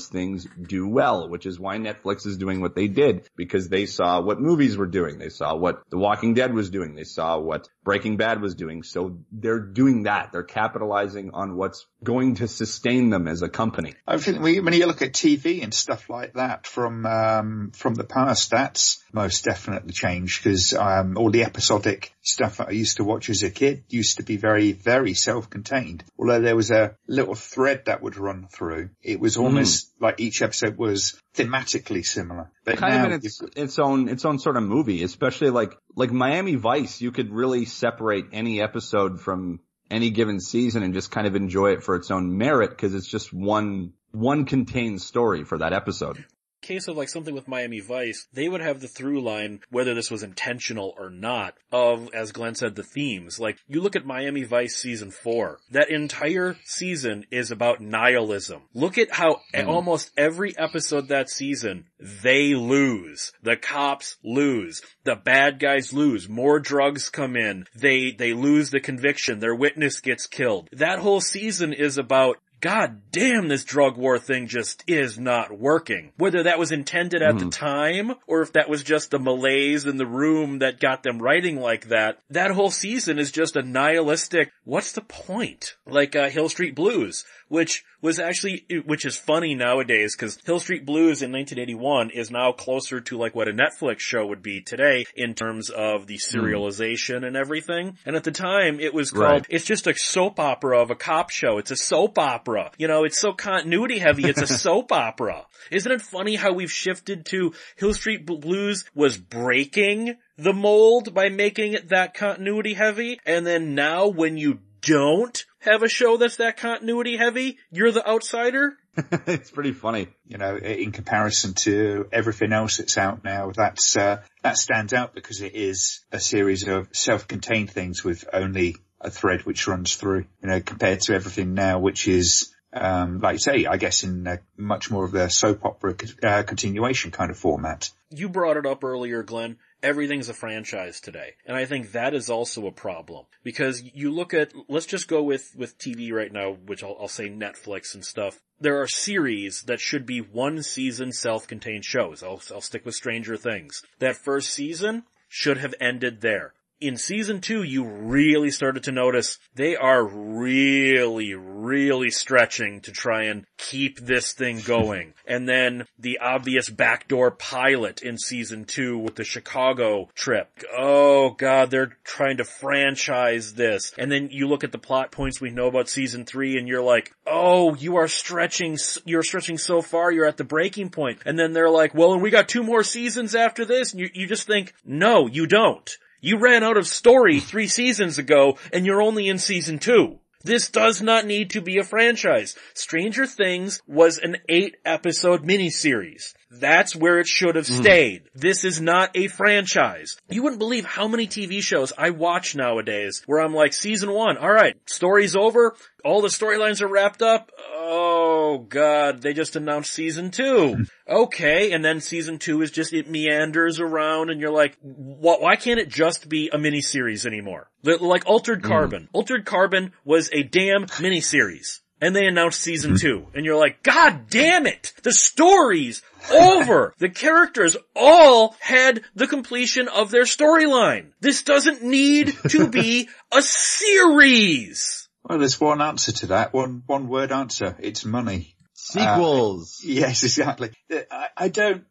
things 0.00 0.46
do 0.60 0.88
well, 0.88 1.28
which 1.28 1.46
is 1.46 1.58
why 1.58 1.76
Netflix 1.78 2.26
is 2.26 2.36
doing 2.36 2.60
what 2.60 2.74
they 2.74 2.88
did 2.88 3.28
because 3.36 3.68
they 3.68 3.86
saw 3.86 4.20
what 4.20 4.40
movies 4.40 4.76
were 4.76 4.86
doing. 4.86 5.18
They 5.18 5.28
saw 5.28 5.54
what 5.56 5.82
The 5.90 5.98
Walking 5.98 6.34
Dead 6.34 6.54
was 6.54 6.70
doing. 6.70 6.94
They 6.94 7.04
saw 7.04 7.38
what 7.38 7.68
Breaking 7.84 8.16
Bad 8.16 8.40
was 8.40 8.54
doing. 8.54 8.82
So 8.82 9.18
they're 9.30 9.60
doing 9.60 10.04
that. 10.04 10.30
They're 10.32 10.42
capitalizing 10.42 11.30
on 11.34 11.56
what's 11.56 11.86
going 12.02 12.36
to 12.36 12.48
sustain 12.48 13.10
them 13.10 13.28
as 13.28 13.42
a 13.42 13.48
company. 13.48 13.94
I 14.06 14.18
think 14.18 14.40
we- 14.40 14.60
when 14.60 14.74
you 14.74 14.86
look 14.86 15.02
at 15.02 15.12
TV 15.12 15.62
and 15.62 15.72
stuff 15.74 16.08
like 16.08 16.34
that 16.34 16.66
from 16.66 17.06
um, 17.06 17.72
from 17.74 17.94
the 17.94 18.04
past, 18.04 18.50
that's 18.50 19.02
most 19.12 19.44
definitely 19.44 19.92
changed 19.92 20.42
because 20.42 20.72
um, 20.74 21.16
all 21.16 21.30
the 21.30 21.44
episodic 21.44 22.14
stuff 22.22 22.58
that 22.58 22.68
I 22.68 22.72
used 22.72 22.96
to 22.96 23.04
watch 23.04 23.28
as 23.28 23.42
a 23.42 23.50
kid 23.50 23.84
used 23.88 24.16
to 24.16 24.22
be 24.22 24.36
very, 24.36 24.72
very 24.72 25.14
self-contained. 25.14 26.04
Although 26.18 26.40
there 26.40 26.56
was 26.56 26.70
a 26.70 26.96
little 27.06 27.34
thread 27.34 27.84
that 27.86 28.02
would 28.02 28.16
run 28.16 28.46
through, 28.48 28.90
it 29.02 29.20
was 29.20 29.34
mm-hmm. 29.34 29.44
almost 29.44 29.92
like 30.00 30.20
each 30.20 30.40
episode 30.40 30.78
was 30.78 31.20
thematically 31.34 32.04
similar. 32.04 32.50
But 32.64 32.78
kind 32.78 32.94
now 32.94 33.06
of 33.06 33.12
in 33.12 33.16
its 33.18 33.42
its 33.56 33.78
own 33.78 34.08
its 34.08 34.24
own 34.24 34.38
sort 34.38 34.56
of 34.56 34.62
movie, 34.62 35.02
especially 35.02 35.50
like 35.50 35.76
like 35.96 36.12
Miami 36.12 36.54
Vice. 36.54 37.00
You 37.00 37.10
could 37.10 37.32
really 37.32 37.64
separate 37.64 38.26
any 38.32 38.62
episode 38.62 39.20
from 39.20 39.60
any 39.90 40.10
given 40.10 40.40
season 40.40 40.82
and 40.82 40.94
just 40.94 41.10
kind 41.10 41.26
of 41.26 41.36
enjoy 41.36 41.72
it 41.72 41.82
for 41.82 41.96
its 41.96 42.10
own 42.10 42.36
merit 42.38 42.70
because 42.70 42.94
it's 42.94 43.08
just 43.08 43.32
one 43.32 43.92
one 44.12 44.44
contained 44.44 45.02
story 45.02 45.44
for 45.44 45.58
that 45.58 45.72
episode. 45.72 46.24
Case 46.62 46.88
of 46.88 46.96
like 46.96 47.08
something 47.08 47.34
with 47.34 47.48
Miami 47.48 47.80
Vice, 47.80 48.26
they 48.32 48.48
would 48.48 48.60
have 48.60 48.80
the 48.80 48.88
through 48.88 49.20
line, 49.20 49.60
whether 49.70 49.94
this 49.94 50.10
was 50.10 50.22
intentional 50.22 50.94
or 50.98 51.10
not, 51.10 51.54
of, 51.70 52.08
as 52.14 52.32
Glenn 52.32 52.54
said, 52.54 52.74
the 52.74 52.82
themes. 52.82 53.38
Like, 53.38 53.58
you 53.68 53.80
look 53.80 53.96
at 53.96 54.06
Miami 54.06 54.44
Vice 54.44 54.76
season 54.76 55.10
four, 55.10 55.58
that 55.72 55.90
entire 55.90 56.56
season 56.64 57.26
is 57.30 57.50
about 57.50 57.80
nihilism. 57.80 58.62
Look 58.74 58.98
at 58.98 59.10
how 59.12 59.40
Mm. 59.54 59.68
almost 59.68 60.10
every 60.16 60.56
episode 60.56 61.08
that 61.08 61.28
season, 61.28 61.86
they 62.00 62.54
lose. 62.54 63.32
The 63.42 63.56
cops 63.56 64.16
lose. 64.24 64.80
The 65.04 65.16
bad 65.16 65.58
guys 65.58 65.92
lose. 65.92 66.28
More 66.28 66.58
drugs 66.60 67.08
come 67.10 67.36
in. 67.36 67.66
They, 67.74 68.12
they 68.12 68.32
lose 68.32 68.70
the 68.70 68.80
conviction. 68.80 69.40
Their 69.40 69.54
witness 69.54 70.00
gets 70.00 70.26
killed. 70.26 70.68
That 70.72 71.00
whole 71.00 71.20
season 71.20 71.72
is 71.72 71.98
about 71.98 72.36
God 72.62 73.02
damn, 73.10 73.48
this 73.48 73.64
drug 73.64 73.96
war 73.96 74.18
thing 74.20 74.46
just 74.46 74.84
is 74.86 75.18
not 75.18 75.58
working. 75.58 76.12
Whether 76.16 76.44
that 76.44 76.60
was 76.60 76.70
intended 76.70 77.20
at 77.20 77.36
the 77.38 77.50
time, 77.50 78.12
or 78.28 78.40
if 78.42 78.52
that 78.52 78.68
was 78.70 78.84
just 78.84 79.10
the 79.10 79.18
malaise 79.18 79.84
in 79.84 79.96
the 79.96 80.06
room 80.06 80.60
that 80.60 80.78
got 80.78 81.02
them 81.02 81.20
writing 81.20 81.60
like 81.60 81.88
that, 81.88 82.20
that 82.30 82.52
whole 82.52 82.70
season 82.70 83.18
is 83.18 83.32
just 83.32 83.56
a 83.56 83.62
nihilistic, 83.62 84.52
what's 84.64 84.92
the 84.92 85.00
point? 85.00 85.74
Like, 85.86 86.14
uh, 86.14 86.28
Hill 86.30 86.48
Street 86.48 86.76
Blues, 86.76 87.24
which 87.48 87.84
was 88.00 88.18
actually, 88.20 88.64
which 88.86 89.04
is 89.04 89.16
funny 89.18 89.54
nowadays, 89.56 90.14
cause 90.14 90.38
Hill 90.44 90.60
Street 90.60 90.86
Blues 90.86 91.20
in 91.22 91.32
1981 91.32 92.10
is 92.10 92.30
now 92.30 92.52
closer 92.52 93.00
to 93.00 93.18
like 93.18 93.34
what 93.34 93.48
a 93.48 93.52
Netflix 93.52 93.98
show 94.00 94.24
would 94.26 94.42
be 94.42 94.60
today 94.60 95.04
in 95.16 95.34
terms 95.34 95.68
of 95.68 96.06
the 96.06 96.16
serialization 96.18 97.24
and 97.26 97.36
everything. 97.36 97.98
And 98.06 98.16
at 98.16 98.24
the 98.24 98.30
time, 98.30 98.78
it 98.80 98.94
was 98.94 99.10
called 99.10 99.22
Right. 99.22 99.46
it's 99.48 99.64
just 99.64 99.86
a 99.86 99.94
soap 99.96 100.38
opera 100.40 100.80
of 100.80 100.90
a 100.90 100.94
cop 100.94 101.30
show. 101.30 101.58
It's 101.58 101.70
a 101.70 101.76
soap 101.76 102.18
opera. 102.18 102.51
You 102.78 102.88
know, 102.88 103.04
it's 103.04 103.18
so 103.18 103.32
continuity 103.32 103.98
heavy. 103.98 104.24
It's 104.24 104.42
a 104.42 104.46
soap 104.58 104.92
opera. 104.92 105.46
Isn't 105.70 105.92
it 105.92 106.02
funny 106.02 106.36
how 106.36 106.52
we've 106.52 106.72
shifted 106.72 107.26
to 107.26 107.54
Hill 107.76 107.94
Street 107.94 108.26
Blues 108.26 108.84
was 108.94 109.16
breaking 109.18 110.16
the 110.36 110.52
mold 110.52 111.14
by 111.14 111.28
making 111.28 111.74
it 111.74 111.90
that 111.90 112.14
continuity 112.14 112.74
heavy. 112.74 113.20
And 113.24 113.46
then 113.46 113.74
now 113.74 114.08
when 114.08 114.36
you 114.36 114.60
don't 114.80 115.44
have 115.60 115.82
a 115.82 115.88
show 115.88 116.16
that's 116.16 116.36
that 116.36 116.56
continuity 116.56 117.16
heavy, 117.16 117.58
you're 117.70 117.92
the 117.92 118.06
outsider? 118.06 118.76
it's 119.26 119.50
pretty 119.50 119.72
funny. 119.72 120.08
you 120.26 120.38
know, 120.38 120.56
in 120.56 120.92
comparison 120.92 121.54
to 121.54 122.08
everything 122.12 122.52
else 122.52 122.78
that's 122.78 122.98
out 122.98 123.24
now, 123.24 123.50
that's, 123.54 123.96
uh, 123.96 124.20
that 124.42 124.58
stands 124.58 124.92
out 124.92 125.14
because 125.14 125.40
it 125.40 125.54
is 125.54 126.04
a 126.10 126.20
series 126.20 126.66
of 126.66 126.88
self-contained 126.92 127.70
things 127.70 128.04
with 128.04 128.24
only 128.32 128.76
a 129.02 129.10
thread 129.10 129.44
which 129.44 129.66
runs 129.66 129.96
through, 129.96 130.24
you 130.42 130.48
know, 130.48 130.60
compared 130.60 131.00
to 131.00 131.14
everything 131.14 131.54
now, 131.54 131.78
which 131.78 132.08
is, 132.08 132.54
um, 132.72 133.20
like 133.20 133.34
you 133.34 133.38
say, 133.38 133.66
I 133.66 133.76
guess 133.76 134.04
in 134.04 134.38
much 134.56 134.90
more 134.90 135.04
of 135.04 135.14
a 135.14 135.28
soap 135.28 135.64
opera 135.64 135.94
uh, 136.22 136.42
continuation 136.44 137.10
kind 137.10 137.30
of 137.30 137.36
format. 137.36 137.90
You 138.10 138.28
brought 138.28 138.56
it 138.56 138.66
up 138.66 138.84
earlier, 138.84 139.22
Glenn. 139.22 139.58
Everything's 139.82 140.28
a 140.28 140.34
franchise 140.34 141.00
today. 141.00 141.34
And 141.44 141.56
I 141.56 141.64
think 141.64 141.92
that 141.92 142.14
is 142.14 142.30
also 142.30 142.66
a 142.66 142.72
problem. 142.72 143.26
Because 143.42 143.82
you 143.82 144.12
look 144.12 144.32
at, 144.32 144.52
let's 144.68 144.86
just 144.86 145.08
go 145.08 145.22
with, 145.24 145.52
with 145.56 145.76
TV 145.76 146.12
right 146.12 146.32
now, 146.32 146.52
which 146.52 146.84
I'll, 146.84 146.96
I'll 147.00 147.08
say 147.08 147.28
Netflix 147.28 147.94
and 147.94 148.04
stuff. 148.04 148.40
There 148.60 148.80
are 148.80 148.86
series 148.86 149.62
that 149.62 149.80
should 149.80 150.06
be 150.06 150.20
one 150.20 150.62
season 150.62 151.10
self-contained 151.10 151.84
shows. 151.84 152.22
I'll, 152.22 152.40
I'll 152.54 152.60
stick 152.60 152.86
with 152.86 152.94
Stranger 152.94 153.36
Things. 153.36 153.82
That 153.98 154.16
first 154.16 154.50
season 154.50 155.02
should 155.28 155.58
have 155.58 155.74
ended 155.80 156.20
there 156.20 156.54
in 156.82 156.96
season 156.96 157.40
two, 157.40 157.62
you 157.62 157.84
really 157.84 158.50
started 158.50 158.84
to 158.84 158.92
notice 158.92 159.38
they 159.54 159.76
are 159.76 160.04
really, 160.04 161.34
really 161.34 162.10
stretching 162.10 162.80
to 162.82 162.92
try 162.92 163.24
and 163.24 163.46
keep 163.56 164.00
this 164.00 164.32
thing 164.32 164.60
going. 164.60 165.14
and 165.26 165.48
then 165.48 165.86
the 165.98 166.18
obvious 166.18 166.68
backdoor 166.68 167.30
pilot 167.30 168.02
in 168.02 168.18
season 168.18 168.64
two 168.64 168.98
with 168.98 169.14
the 169.14 169.24
Chicago 169.24 170.08
trip. 170.14 170.50
Oh 170.76 171.30
god, 171.30 171.70
they're 171.70 171.96
trying 172.04 172.38
to 172.38 172.44
franchise 172.44 173.54
this. 173.54 173.92
And 173.96 174.10
then 174.10 174.28
you 174.30 174.48
look 174.48 174.64
at 174.64 174.72
the 174.72 174.78
plot 174.78 175.12
points 175.12 175.40
we 175.40 175.50
know 175.50 175.68
about 175.68 175.88
season 175.88 176.24
three 176.24 176.58
and 176.58 176.66
you're 176.66 176.82
like, 176.82 177.14
oh, 177.26 177.74
you 177.74 177.96
are 177.96 178.08
stretching, 178.08 178.76
you're 179.04 179.22
stretching 179.22 179.58
so 179.58 179.82
far, 179.82 180.10
you're 180.10 180.26
at 180.26 180.36
the 180.36 180.44
breaking 180.44 180.90
point. 180.90 181.20
And 181.24 181.38
then 181.38 181.52
they're 181.52 181.70
like, 181.70 181.94
well, 181.94 182.12
and 182.12 182.22
we 182.22 182.30
got 182.30 182.48
two 182.48 182.62
more 182.62 182.82
seasons 182.82 183.34
after 183.34 183.64
this. 183.64 183.92
And 183.92 184.00
you, 184.00 184.10
you 184.12 184.26
just 184.26 184.46
think, 184.46 184.74
no, 184.84 185.28
you 185.28 185.46
don't. 185.46 185.88
You 186.24 186.38
ran 186.38 186.62
out 186.62 186.76
of 186.76 186.86
story 186.86 187.40
three 187.40 187.66
seasons 187.66 188.16
ago 188.16 188.56
and 188.72 188.86
you're 188.86 189.02
only 189.02 189.28
in 189.28 189.38
season 189.38 189.80
two. 189.80 190.20
This 190.44 190.70
does 190.70 191.02
not 191.02 191.26
need 191.26 191.50
to 191.50 191.60
be 191.60 191.78
a 191.78 191.84
franchise. 191.84 192.54
Stranger 192.74 193.26
Things 193.26 193.82
was 193.88 194.18
an 194.18 194.36
eight 194.48 194.76
episode 194.84 195.42
miniseries. 195.42 196.32
That's 196.52 196.94
where 196.94 197.18
it 197.18 197.26
should 197.26 197.56
have 197.56 197.66
mm. 197.66 197.80
stayed. 197.80 198.22
This 198.34 198.64
is 198.64 198.80
not 198.80 199.16
a 199.16 199.28
franchise. 199.28 200.18
You 200.28 200.42
wouldn't 200.42 200.58
believe 200.58 200.84
how 200.84 201.08
many 201.08 201.26
TV 201.26 201.62
shows 201.62 201.92
I 201.96 202.10
watch 202.10 202.54
nowadays 202.54 203.22
where 203.26 203.40
I'm 203.40 203.54
like, 203.54 203.72
season 203.72 204.12
one, 204.12 204.36
alright, 204.36 204.76
story's 204.86 205.34
over, 205.34 205.74
all 206.04 206.20
the 206.20 206.28
storylines 206.28 206.82
are 206.82 206.88
wrapped 206.88 207.22
up, 207.22 207.50
oh 207.72 208.66
god, 208.68 209.22
they 209.22 209.32
just 209.32 209.56
announced 209.56 209.92
season 209.92 210.30
two. 210.30 210.86
Okay, 211.08 211.72
and 211.72 211.84
then 211.84 212.00
season 212.00 212.38
two 212.38 212.62
is 212.62 212.70
just, 212.70 212.94
it 212.94 213.10
meanders 213.10 213.80
around 213.80 214.30
and 214.30 214.40
you're 214.40 214.52
like, 214.52 214.78
why 214.80 215.56
can't 215.56 215.80
it 215.80 215.88
just 215.88 216.26
be 216.28 216.48
a 216.48 216.56
miniseries 216.56 217.26
anymore? 217.26 217.68
Like 217.82 218.22
Altered 218.24 218.62
mm. 218.62 218.68
Carbon. 218.68 219.02
Mm. 219.02 219.08
Altered 219.12 219.44
Carbon 219.44 219.92
was 220.04 220.30
a 220.32 220.42
damn 220.44 220.86
miniseries. 220.86 221.80
And 222.02 222.16
they 222.16 222.26
announced 222.26 222.60
season 222.60 222.94
mm-hmm. 222.94 223.06
two. 223.06 223.26
And 223.32 223.46
you're 223.46 223.58
like, 223.58 223.82
God 223.84 224.28
damn 224.28 224.66
it! 224.66 224.92
The 225.04 225.12
story's 225.12 226.02
over! 226.32 226.92
the 226.98 227.08
characters 227.08 227.76
all 227.94 228.56
had 228.58 229.02
the 229.14 229.28
completion 229.28 229.86
of 229.86 230.10
their 230.10 230.24
storyline. 230.24 231.12
This 231.20 231.44
doesn't 231.44 231.84
need 231.84 232.36
to 232.48 232.68
be 232.70 233.08
a 233.32 233.40
series! 233.40 235.08
Well, 235.22 235.38
there's 235.38 235.60
one 235.60 235.80
answer 235.80 236.10
to 236.10 236.26
that, 236.26 236.52
one, 236.52 236.82
one 236.86 237.08
word 237.08 237.30
answer. 237.30 237.76
It's 237.78 238.04
money. 238.04 238.56
Sequels. 238.74 239.80
Uh, 239.84 239.88
yes, 239.88 240.24
exactly. 240.24 240.72
I, 240.90 241.28
I, 241.36 241.48
don't, 241.48 241.84